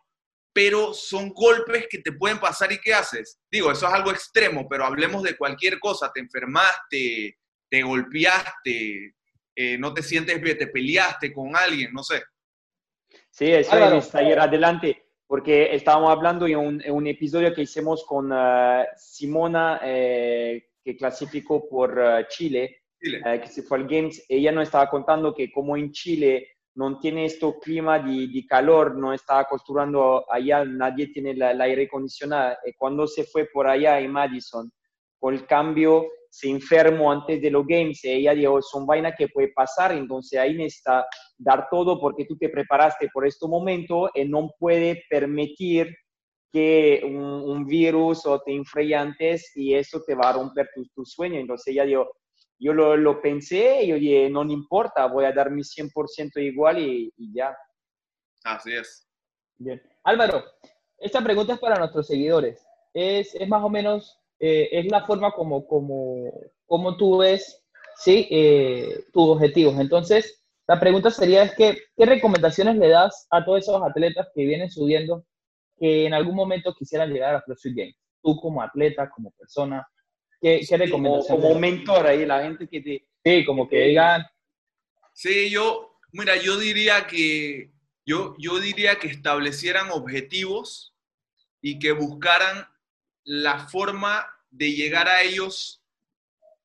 pero 0.52 0.94
son 0.94 1.30
golpes 1.30 1.88
que 1.90 1.98
te 1.98 2.12
pueden 2.12 2.38
pasar 2.38 2.70
y 2.70 2.78
¿qué 2.78 2.94
haces? 2.94 3.40
Digo, 3.50 3.72
eso 3.72 3.88
es 3.88 3.92
algo 3.92 4.12
extremo, 4.12 4.68
pero 4.68 4.84
hablemos 4.86 5.24
de 5.24 5.36
cualquier 5.36 5.80
cosa. 5.80 6.12
Te 6.14 6.20
enfermaste, 6.20 7.36
te 7.68 7.82
golpeaste, 7.82 9.14
eh, 9.54 9.78
no 9.78 9.92
te 9.92 10.02
sientes 10.02 10.40
bien, 10.40 10.58
te 10.58 10.66
peleaste 10.68 11.32
con 11.32 11.56
alguien, 11.56 11.92
no 11.92 12.02
sé. 12.02 12.22
Sí, 13.30 13.50
eso 13.52 13.72
Álvaro. 13.72 13.98
es 13.98 14.06
seguir 14.06 14.38
adelante, 14.38 15.04
porque 15.26 15.74
estábamos 15.74 16.10
hablando 16.10 16.46
en 16.46 16.56
un, 16.56 16.82
en 16.82 16.92
un 16.92 17.06
episodio 17.06 17.52
que 17.54 17.62
hicimos 17.62 18.04
con 18.06 18.30
eh, 18.32 18.86
Simona, 18.96 19.80
eh, 19.82 20.68
que 20.82 20.96
clasificó 20.96 21.68
por 21.68 21.98
eh, 22.00 22.26
Chile, 22.28 22.82
eh, 23.00 23.40
que 23.40 23.48
se 23.48 23.62
fue 23.62 23.78
al 23.78 23.88
Games. 23.88 24.24
Ella 24.28 24.52
nos 24.52 24.64
estaba 24.64 24.88
contando 24.88 25.34
que 25.34 25.50
como 25.50 25.76
en 25.76 25.90
Chile 25.90 26.48
no 26.76 26.98
tiene 26.98 27.24
este 27.24 27.46
clima 27.60 27.98
de, 27.98 28.28
de 28.28 28.46
calor, 28.46 28.96
no 28.96 29.12
está 29.12 29.40
acostumbrando 29.40 30.24
allá, 30.30 30.64
nadie 30.64 31.08
tiene 31.08 31.34
la, 31.34 31.50
el 31.50 31.60
aire 31.60 31.84
acondicionado. 31.86 32.56
Y 32.64 32.72
cuando 32.74 33.06
se 33.06 33.24
fue 33.24 33.46
por 33.46 33.66
allá 33.66 33.98
en 33.98 34.12
Madison, 34.12 34.70
con 35.18 35.34
el 35.34 35.46
cambio, 35.46 36.06
se 36.37 36.51
enfermó 36.51 37.11
antes 37.11 37.41
de 37.41 37.51
los 37.51 37.66
Games. 37.66 38.05
y 38.05 38.11
ella 38.11 38.34
dijo, 38.34 38.61
son 38.61 38.84
vainas 38.84 39.14
que 39.16 39.28
puede 39.28 39.49
pasar, 39.55 39.93
entonces 39.93 40.39
ahí 40.39 40.55
necesita 40.55 41.07
dar 41.39 41.66
todo 41.70 41.99
porque 41.99 42.26
tú 42.26 42.37
te 42.37 42.51
preparaste 42.51 43.09
por 43.11 43.26
este 43.26 43.49
momento 43.49 44.11
y 44.14 44.26
no 44.26 44.51
puede 44.59 45.03
permitir 45.09 45.97
que 46.53 47.01
un, 47.05 47.16
un 47.16 47.64
virus 47.64 48.26
o 48.26 48.39
te 48.41 48.53
infre 48.53 48.95
antes 48.95 49.51
y 49.57 49.72
eso 49.72 50.03
te 50.07 50.14
va 50.14 50.28
a 50.28 50.32
romper 50.34 50.68
tu, 50.74 50.87
tu 50.95 51.07
sueño. 51.07 51.41
Entonces 51.41 51.68
ella 51.68 51.84
dijo, 51.84 52.07
yo 52.59 52.74
lo, 52.74 52.99
lo 52.99 53.22
pensé 53.22 53.84
y 53.84 53.89
yo 53.89 53.97
dije, 53.97 54.28
no 54.28 54.45
me 54.45 54.53
importa, 54.53 55.07
voy 55.07 55.24
a 55.24 55.32
dar 55.32 55.51
mi 55.51 55.62
100% 55.62 56.43
igual 56.43 56.78
y, 56.78 57.11
y 57.16 57.32
ya. 57.34 57.57
Así 58.45 58.74
es. 58.74 59.09
Bien. 59.57 59.82
Álvaro, 60.05 60.45
esta 60.99 61.24
pregunta 61.24 61.55
es 61.55 61.59
para 61.59 61.78
nuestros 61.78 62.07
seguidores. 62.07 62.62
Es, 62.93 63.34
es 63.34 63.49
más 63.49 63.64
o 63.64 63.70
menos, 63.70 64.20
eh, 64.39 64.68
es 64.72 64.91
la 64.91 65.05
forma 65.07 65.32
como, 65.32 65.66
como, 65.66 66.32
como 66.66 66.97
tú 66.97 67.18
ves 67.18 67.64
¿sí? 67.97 68.28
eh, 68.30 69.05
tus 69.12 69.28
objetivos. 69.28 69.78
Entonces, 69.78 70.43
la 70.66 70.80
pregunta 70.80 71.11
sería 71.11 71.43
es 71.45 71.55
que, 71.55 71.78
¿qué 71.97 72.07
recomendaciones 72.07 72.76
le 72.76 72.89
das 72.89 73.26
a 73.30 73.45
todos 73.45 73.61
esos 73.61 73.82
atletas 73.82 74.28
que 74.34 74.45
vienen 74.45 74.70
subiendo 74.70 75.24
que 75.78 76.07
en 76.07 76.14
algún 76.14 76.34
momento 76.34 76.74
quisieran 76.74 77.12
llegar 77.12 77.30
a 77.30 77.32
los 77.34 77.45
CrossFit 77.45 77.76
Games? 77.76 77.97
Tú 78.22 78.37
como 78.41 78.62
atleta, 78.62 79.09
como 79.11 79.30
persona, 79.32 79.87
¿qué, 80.41 80.61
qué 80.61 80.66
Como, 80.66 80.84
recomendaciones? 80.84 81.28
como 81.28 81.49
le 81.49 81.53
das? 81.55 81.61
mentor 81.61 82.07
ahí, 82.07 82.26
la 82.26 82.43
gente 82.43 82.68
que 82.68 82.80
te... 82.80 83.09
Sí, 83.24 83.45
como 83.45 83.68
que 83.68 83.78
digan, 83.80 84.24
Sí, 85.16 85.49
yo, 85.49 85.99
mira, 86.12 86.37
yo 86.37 86.59
diría 86.59 87.07
que, 87.07 87.72
yo, 88.05 88.34
yo 88.39 88.61
diría 88.61 88.97
que 88.99 89.09
establecieran 89.09 89.91
objetivos 89.91 90.95
y 91.62 91.78
que 91.78 91.93
buscaran 91.93 92.66
la 93.27 93.68
forma 93.68 94.27
de 94.51 94.72
llegar 94.72 95.09
a 95.09 95.20
ellos, 95.22 95.83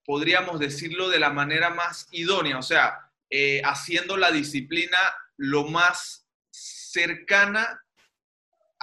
podríamos 0.06 0.60
decirlo 0.60 1.10
de 1.10 1.20
la 1.20 1.32
manera 1.32 1.72
más 1.72 2.08
idónea, 2.12 2.58
o 2.58 2.62
sea, 2.62 3.12
eh, 3.30 3.62
haciendo 3.66 4.16
la 4.16 4.32
disciplina 4.32 4.98
lo 5.38 5.66
más 5.66 6.28
cercana 6.52 7.82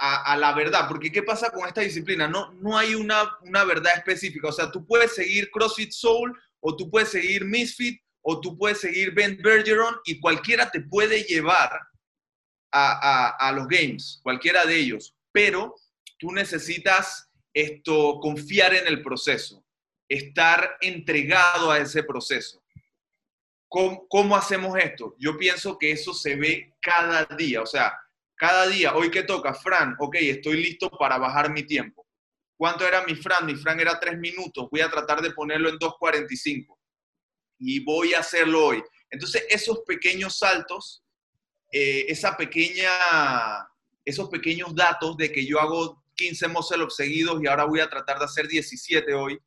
a, 0.01 0.37
la 0.37 0.53
verdad, 0.53 0.87
porque 0.87 1.11
¿qué 1.11 1.23
pasa 1.23 1.51
con 1.51 1.67
esta 1.67 1.81
disciplina? 1.81 2.25
No, 2.27 2.53
no 2.53 2.77
hay 2.77 2.95
una, 2.95 3.37
una 3.41 3.65
verdad 3.65 3.93
específica, 3.97 4.47
o 4.47 4.51
sea, 4.51 4.71
tú 4.71 4.85
puedes 4.85 5.13
seguir 5.13 5.51
CrossFit 5.51 5.91
Soul 5.91 6.37
o 6.61 6.75
tú 6.75 6.89
puedes 6.89 7.09
seguir 7.09 7.43
Misfit 7.43 8.01
o 8.21 8.39
tú 8.39 8.57
puedes 8.57 8.79
seguir 8.79 9.13
Ben 9.13 9.37
Bergeron 9.41 9.97
y 10.05 10.19
cualquiera 10.21 10.69
te 10.71 10.81
puede 10.81 11.23
llevar 11.23 11.79
a- 12.71 13.35
a 13.39 13.51
los 13.51 13.67
games, 13.67 14.19
cualquiera 14.23 14.65
de 14.65 14.75
ellos, 14.77 15.15
pero 15.33 15.75
tú 16.17 16.31
necesitas 16.31 17.28
esto, 17.61 18.19
confiar 18.19 18.73
en 18.73 18.87
el 18.87 19.01
proceso, 19.01 19.63
estar 20.07 20.77
entregado 20.81 21.71
a 21.71 21.79
ese 21.79 22.03
proceso. 22.03 22.63
¿Cómo, 23.67 24.07
cómo 24.07 24.35
hacemos 24.35 24.77
esto? 24.77 25.15
Yo 25.19 25.37
pienso 25.37 25.77
que 25.77 25.91
eso 25.91 26.13
se 26.13 26.35
ve 26.35 26.73
cada 26.81 27.25
día, 27.35 27.61
o 27.61 27.65
sea, 27.65 27.93
cada 28.35 28.67
día, 28.67 28.95
hoy 28.95 29.11
que 29.11 29.23
toca, 29.23 29.53
Fran, 29.53 29.95
ok, 29.99 30.15
estoy 30.21 30.63
listo 30.63 30.89
para 30.89 31.17
bajar 31.17 31.51
mi 31.51 31.63
tiempo. 31.63 32.07
¿Cuánto 32.57 32.87
era 32.87 33.05
mi 33.05 33.15
Fran? 33.15 33.45
Mi 33.45 33.55
Fran 33.55 33.79
era 33.79 33.99
tres 33.99 34.17
minutos, 34.17 34.67
voy 34.71 34.81
a 34.81 34.89
tratar 34.89 35.21
de 35.21 35.31
ponerlo 35.31 35.69
en 35.69 35.77
2.45 35.77 36.77
y 37.59 37.83
voy 37.83 38.13
a 38.13 38.19
hacerlo 38.19 38.67
hoy. 38.67 38.83
Entonces, 39.09 39.45
esos 39.49 39.79
pequeños 39.85 40.37
saltos, 40.37 41.03
eh, 41.71 42.05
esa 42.07 42.37
pequeña, 42.37 42.89
esos 44.05 44.29
pequeños 44.29 44.73
datos 44.73 45.17
de 45.17 45.31
que 45.31 45.45
yo 45.45 45.59
hago 45.59 46.01
15 46.19 46.49
muscle 46.49 46.83
ups 46.83 46.97
seguidos 46.97 47.41
y 47.41 47.47
ahora 47.47 47.63
voy 47.63 47.79
a 47.79 47.89
tratar 47.89 48.19
de 48.19 48.25
hacer 48.25 48.47
17 48.47 49.13
hoy, 49.13 49.39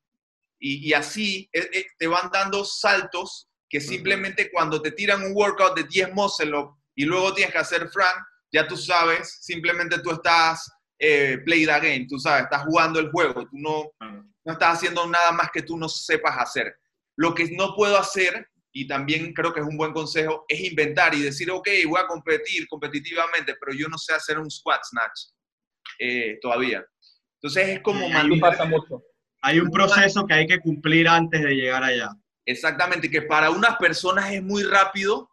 y, 0.59 0.89
y 0.89 0.93
así 0.95 1.51
eh, 1.53 1.69
eh, 1.73 1.87
te 1.99 2.07
van 2.07 2.31
dando 2.33 2.65
saltos 2.65 3.49
que 3.69 3.81
simplemente 3.81 4.51
cuando 4.51 4.81
te 4.81 4.93
tiran 4.93 5.23
un 5.23 5.33
workout 5.35 5.77
de 5.77 5.85
10 5.85 6.15
muscle 6.15 6.57
ups 6.57 6.79
y 6.95 7.05
luego 7.05 7.35
tienes 7.35 7.53
que 7.53 7.59
hacer 7.59 7.89
Fran, 7.89 8.15
ya 8.51 8.67
tú 8.67 8.77
sabes, 8.77 9.39
simplemente 9.41 9.99
tú 9.99 10.13
estás 10.13 10.71
eh, 10.99 11.39
play 11.45 11.67
the 11.67 11.73
game, 11.73 12.07
tú 12.09 12.19
sabes, 12.19 12.45
estás 12.45 12.65
jugando 12.65 13.01
el 13.01 13.11
juego, 13.11 13.47
tú 13.47 13.57
no, 13.57 13.91
no 14.01 14.53
estás 14.53 14.77
haciendo 14.77 15.07
nada 15.07 15.33
más 15.33 15.51
que 15.51 15.63
tú 15.63 15.77
no 15.77 15.89
sepas 15.89 16.37
hacer. 16.39 16.75
Lo 17.17 17.35
que 17.35 17.51
no 17.51 17.75
puedo 17.75 17.99
hacer, 17.99 18.47
y 18.73 18.87
también 18.87 19.33
creo 19.33 19.53
que 19.53 19.61
es 19.61 19.67
un 19.67 19.77
buen 19.77 19.93
consejo, 19.93 20.45
es 20.49 20.61
inventar 20.61 21.15
y 21.15 21.23
decir, 21.23 21.51
ok, 21.51 21.69
voy 21.89 22.01
a 22.01 22.07
competir 22.07 22.69
competitivamente, 22.69 23.57
pero 23.59 23.77
yo 23.77 23.89
no 23.89 23.99
sé 23.99 24.15
hacer 24.15 24.39
un 24.39 24.51
squat 24.51 24.83
snatch 24.85 25.33
eh, 25.99 26.39
todavía. 26.41 26.85
Entonces 27.41 27.69
es 27.69 27.81
como 27.81 28.07
Sí, 28.07 28.41
pasa 28.41 28.65
mucho. 28.65 29.03
Hay 29.43 29.59
un 29.59 29.71
proceso 29.71 30.27
que 30.27 30.35
hay 30.35 30.47
que 30.47 30.61
cumplir 30.61 31.09
antes 31.09 31.43
de 31.43 31.55
llegar 31.55 31.83
allá. 31.83 32.11
Exactamente, 32.47 33.11
que 33.11 33.23
para 33.23 33.51
unas 33.51 33.77
personas 33.77 34.33
es 34.33 34.43
muy 34.43 34.63
rápido 34.63 35.29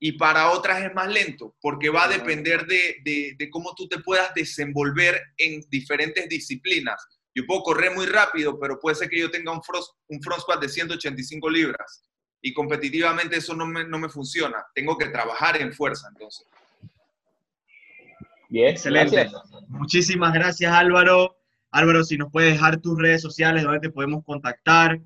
y 0.00 0.12
para 0.12 0.50
otras 0.50 0.82
es 0.82 0.92
más 0.94 1.08
lento, 1.12 1.56
porque 1.60 1.88
va 1.88 2.04
a 2.04 2.08
depender 2.08 2.66
de, 2.66 2.96
de- 3.04 3.34
de 3.38 3.50
cómo 3.50 3.74
tú 3.76 3.88
te 3.88 3.98
puedas 4.00 4.34
desenvolver 4.34 5.20
en 5.36 5.60
diferentes 5.68 6.28
disciplinas. 6.28 7.04
Yo 7.34 7.44
puedo 7.46 7.62
correr 7.62 7.92
muy 7.94 8.06
rápido, 8.06 8.58
pero 8.60 8.78
puede 8.78 8.96
ser 8.96 9.08
que 9.08 9.18
yo 9.18 9.30
tenga 9.30 9.52
un, 9.52 9.62
front, 9.62 9.84
un 10.08 10.20
front 10.22 10.40
squat 10.42 10.60
de 10.60 10.68
185 10.68 11.48
libras 11.50 12.04
y 12.42 12.52
competitivamente 12.52 13.36
eso 13.36 13.54
no 13.54 13.66
me, 13.66 13.84
no 13.84 13.98
me 13.98 14.08
funciona. 14.08 14.64
Tengo 14.74 14.96
que 14.98 15.06
trabajar 15.08 15.60
en 15.60 15.72
fuerza, 15.72 16.08
entonces. 16.12 16.46
Bien, 18.54 18.68
Excelente. 18.68 19.16
gracias. 19.16 19.42
Muchísimas 19.66 20.32
gracias, 20.32 20.72
Álvaro. 20.72 21.36
Álvaro, 21.72 22.04
si 22.04 22.16
nos 22.16 22.30
puedes 22.30 22.52
dejar 22.52 22.80
tus 22.80 22.96
redes 22.96 23.20
sociales, 23.20 23.64
donde 23.64 23.80
te 23.80 23.90
podemos 23.90 24.24
contactar. 24.24 25.00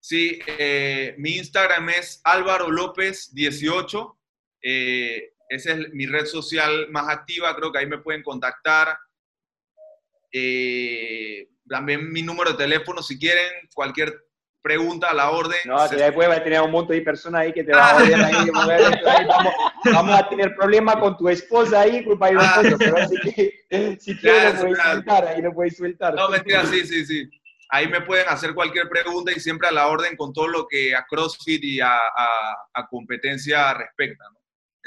Sí, 0.00 0.38
eh, 0.46 1.14
mi 1.16 1.36
Instagram 1.36 1.88
es 1.88 2.20
Álvaro 2.24 2.70
López 2.70 3.32
18. 3.32 4.18
Eh, 4.60 5.32
esa 5.48 5.72
es 5.72 5.94
mi 5.94 6.04
red 6.04 6.26
social 6.26 6.90
más 6.90 7.08
activa, 7.08 7.56
creo 7.56 7.72
que 7.72 7.78
ahí 7.78 7.86
me 7.86 8.02
pueden 8.02 8.22
contactar. 8.22 8.98
Eh, 10.30 11.48
también 11.66 12.12
mi 12.12 12.20
número 12.20 12.50
de 12.50 12.58
teléfono, 12.58 13.02
si 13.02 13.18
quieren, 13.18 13.50
cualquier 13.74 14.25
pregunta 14.66 15.10
a 15.10 15.14
la 15.14 15.30
orden. 15.30 15.58
No, 15.64 15.88
que 15.88 15.94
después 15.94 16.28
va 16.28 16.34
a 16.34 16.42
tener 16.42 16.60
un 16.60 16.72
montón 16.72 16.96
de 16.96 17.02
personas 17.02 17.42
ahí 17.42 17.52
que 17.52 17.62
te 17.62 17.70
van 17.70 17.94
a 17.94 18.02
odiar 18.02 18.24
ahí. 18.24 18.50
Vamos, 18.50 19.54
vamos 19.84 20.18
a 20.18 20.28
tener 20.28 20.56
problemas 20.56 20.96
con 20.96 21.16
tu 21.16 21.28
esposa 21.28 21.82
ahí, 21.82 22.04
culpa 22.04 22.26
de 22.26 22.32
nosotros, 22.34 22.74
pero 22.78 22.96
así 22.98 23.16
que 23.22 23.96
si 24.00 24.16
quieres 24.16 24.54
lo 24.54 24.60
puedes 24.62 24.82
sueltar, 24.82 25.28
ahí 25.28 25.42
lo 25.42 25.54
puedes 25.54 25.76
sueltar. 25.76 26.14
No, 26.14 26.28
mentira, 26.28 26.64
sí, 26.64 26.84
sí, 26.84 27.06
sí. 27.06 27.30
Ahí 27.68 27.86
me 27.86 28.00
pueden 28.00 28.28
hacer 28.28 28.54
cualquier 28.54 28.88
pregunta 28.88 29.30
y 29.30 29.38
siempre 29.38 29.68
a 29.68 29.72
la 29.72 29.86
orden 29.86 30.16
con 30.16 30.32
todo 30.32 30.48
lo 30.48 30.66
que 30.66 30.94
a 30.94 31.06
CrossFit 31.08 31.62
y 31.62 31.80
a, 31.80 31.92
a, 31.94 32.56
a 32.74 32.86
competencia 32.88 33.72
respecta. 33.74 34.24
¿no? 34.30 34.35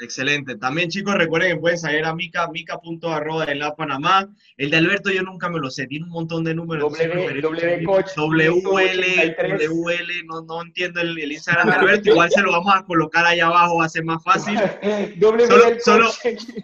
Excelente. 0.00 0.56
También, 0.56 0.88
chicos, 0.88 1.14
recuerden 1.14 1.54
que 1.54 1.60
pueden 1.60 1.78
salir 1.78 2.04
a 2.04 2.14
mica, 2.14 2.48
mica.arroba 2.48 3.44
de 3.44 3.54
la 3.54 3.76
Panamá. 3.76 4.28
El 4.56 4.70
de 4.70 4.78
Alberto 4.78 5.10
yo 5.10 5.22
nunca 5.22 5.50
me 5.50 5.58
lo 5.58 5.70
sé, 5.70 5.86
tiene 5.86 6.06
un 6.06 6.10
montón 6.10 6.42
de 6.42 6.54
números. 6.54 6.90
W, 6.90 7.40
w 7.40 7.84
coach, 7.84 8.06
WL, 8.16 9.36
WL, 9.38 10.26
no, 10.26 10.40
no 10.42 10.62
entiendo 10.62 11.02
el, 11.02 11.18
el, 11.18 11.32
Instagram 11.32 11.68
de 11.68 11.74
Alberto, 11.74 12.10
igual 12.10 12.30
se 12.30 12.40
lo 12.40 12.52
vamos 12.52 12.74
a 12.74 12.84
colocar 12.84 13.26
ahí 13.26 13.40
abajo, 13.40 13.78
va 13.78 13.84
a 13.84 13.88
ser 13.90 14.04
más 14.04 14.22
fácil. 14.24 14.58
solo, 15.20 15.80
solo, 15.84 16.10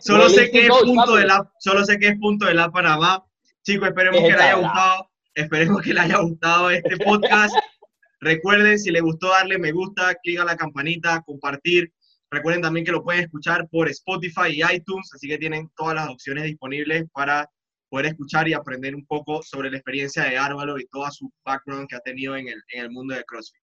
solo 0.00 0.28
sé 0.30 0.50
que 0.50 0.66
es 0.66 0.68
punto 0.68 1.16
de 1.16 1.26
la, 1.26 1.50
solo 1.58 1.84
sé 1.84 1.98
que 1.98 2.08
es 2.08 2.18
punto 2.18 2.46
de 2.46 2.54
la 2.54 2.70
Panamá. 2.70 3.22
Chicos, 3.62 3.88
esperemos 3.88 4.22
que 4.22 4.28
les 4.28 4.40
haya 4.40 4.54
gustado, 4.54 5.10
esperemos 5.34 5.82
que 5.82 5.92
les 5.92 6.04
haya 6.04 6.18
gustado 6.18 6.70
este 6.70 6.96
podcast. 6.98 7.54
Recuerden, 8.20 8.78
si 8.78 8.90
les 8.90 9.02
gustó, 9.02 9.28
darle 9.28 9.58
me 9.58 9.72
gusta, 9.72 10.14
clic 10.22 10.40
a 10.40 10.44
la 10.44 10.56
campanita, 10.56 11.22
compartir. 11.26 11.92
Recuerden 12.30 12.62
también 12.62 12.84
que 12.84 12.92
lo 12.92 13.04
pueden 13.04 13.22
escuchar 13.22 13.68
por 13.68 13.88
Spotify 13.88 14.48
y 14.50 14.74
iTunes, 14.74 15.10
así 15.14 15.28
que 15.28 15.38
tienen 15.38 15.70
todas 15.76 15.94
las 15.94 16.08
opciones 16.08 16.44
disponibles 16.44 17.04
para 17.12 17.48
poder 17.88 18.06
escuchar 18.06 18.48
y 18.48 18.52
aprender 18.52 18.94
un 18.94 19.06
poco 19.06 19.42
sobre 19.42 19.70
la 19.70 19.76
experiencia 19.76 20.24
de 20.24 20.36
Álvaro 20.36 20.78
y 20.78 20.86
toda 20.86 21.10
su 21.10 21.30
background 21.44 21.88
que 21.88 21.96
ha 21.96 22.00
tenido 22.00 22.36
en 22.36 22.48
el, 22.48 22.60
en 22.72 22.84
el 22.84 22.90
mundo 22.90 23.14
de 23.14 23.24
CrossFit. 23.24 23.62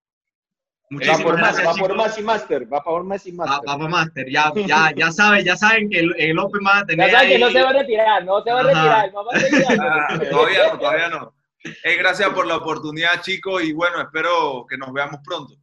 Muchísimas 0.89 1.19
va 1.21 1.23
por 1.23 1.37
gracias, 1.37 1.65
más, 1.65 1.75
va 1.75 1.79
por 1.79 1.95
más 1.95 2.17
y 2.17 2.21
Master, 2.21 2.73
va 2.73 2.83
por 2.83 3.03
más 3.03 3.25
y 3.25 3.31
Master. 3.31 3.67
Va, 3.67 3.73
va 3.73 3.79
por 3.79 3.89
Master, 3.89 4.29
ya, 4.29 4.51
ya, 4.67 4.91
ya 4.95 5.11
saben, 5.11 5.43
ya 5.43 5.55
saben 5.55 5.89
que 5.89 5.99
el, 5.99 6.13
el 6.17 6.37
Open 6.37 6.61
va 6.65 6.79
a 6.79 6.85
tener 6.85 7.07
Ya 7.07 7.13
saben 7.13 7.27
ahí... 7.27 7.33
que 7.33 7.39
no 7.39 7.51
se 7.51 7.63
va 7.63 7.69
a 7.69 7.73
retirar, 7.73 8.25
no 8.25 8.43
se 8.43 8.51
va 8.51 8.59
a 8.59 8.63
retirar, 8.63 9.13
mamá 9.13 9.31
ah, 9.79 10.19
Todavía 10.29 10.67
no, 10.71 10.79
todavía 10.79 11.09
no. 11.09 11.35
Hey, 11.83 11.95
gracias 11.97 12.29
por 12.29 12.45
la 12.45 12.57
oportunidad, 12.57 13.21
chicos, 13.21 13.63
y 13.63 13.73
bueno, 13.73 14.01
espero 14.01 14.65
que 14.69 14.77
nos 14.77 14.91
veamos 14.93 15.19
pronto. 15.23 15.55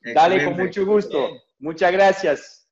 Dale, 0.00 0.44
con 0.44 0.56
mucho 0.56 0.84
gusto. 0.84 1.28
Bien. 1.28 1.43
Muchas 1.64 1.92
gracias. 1.92 2.63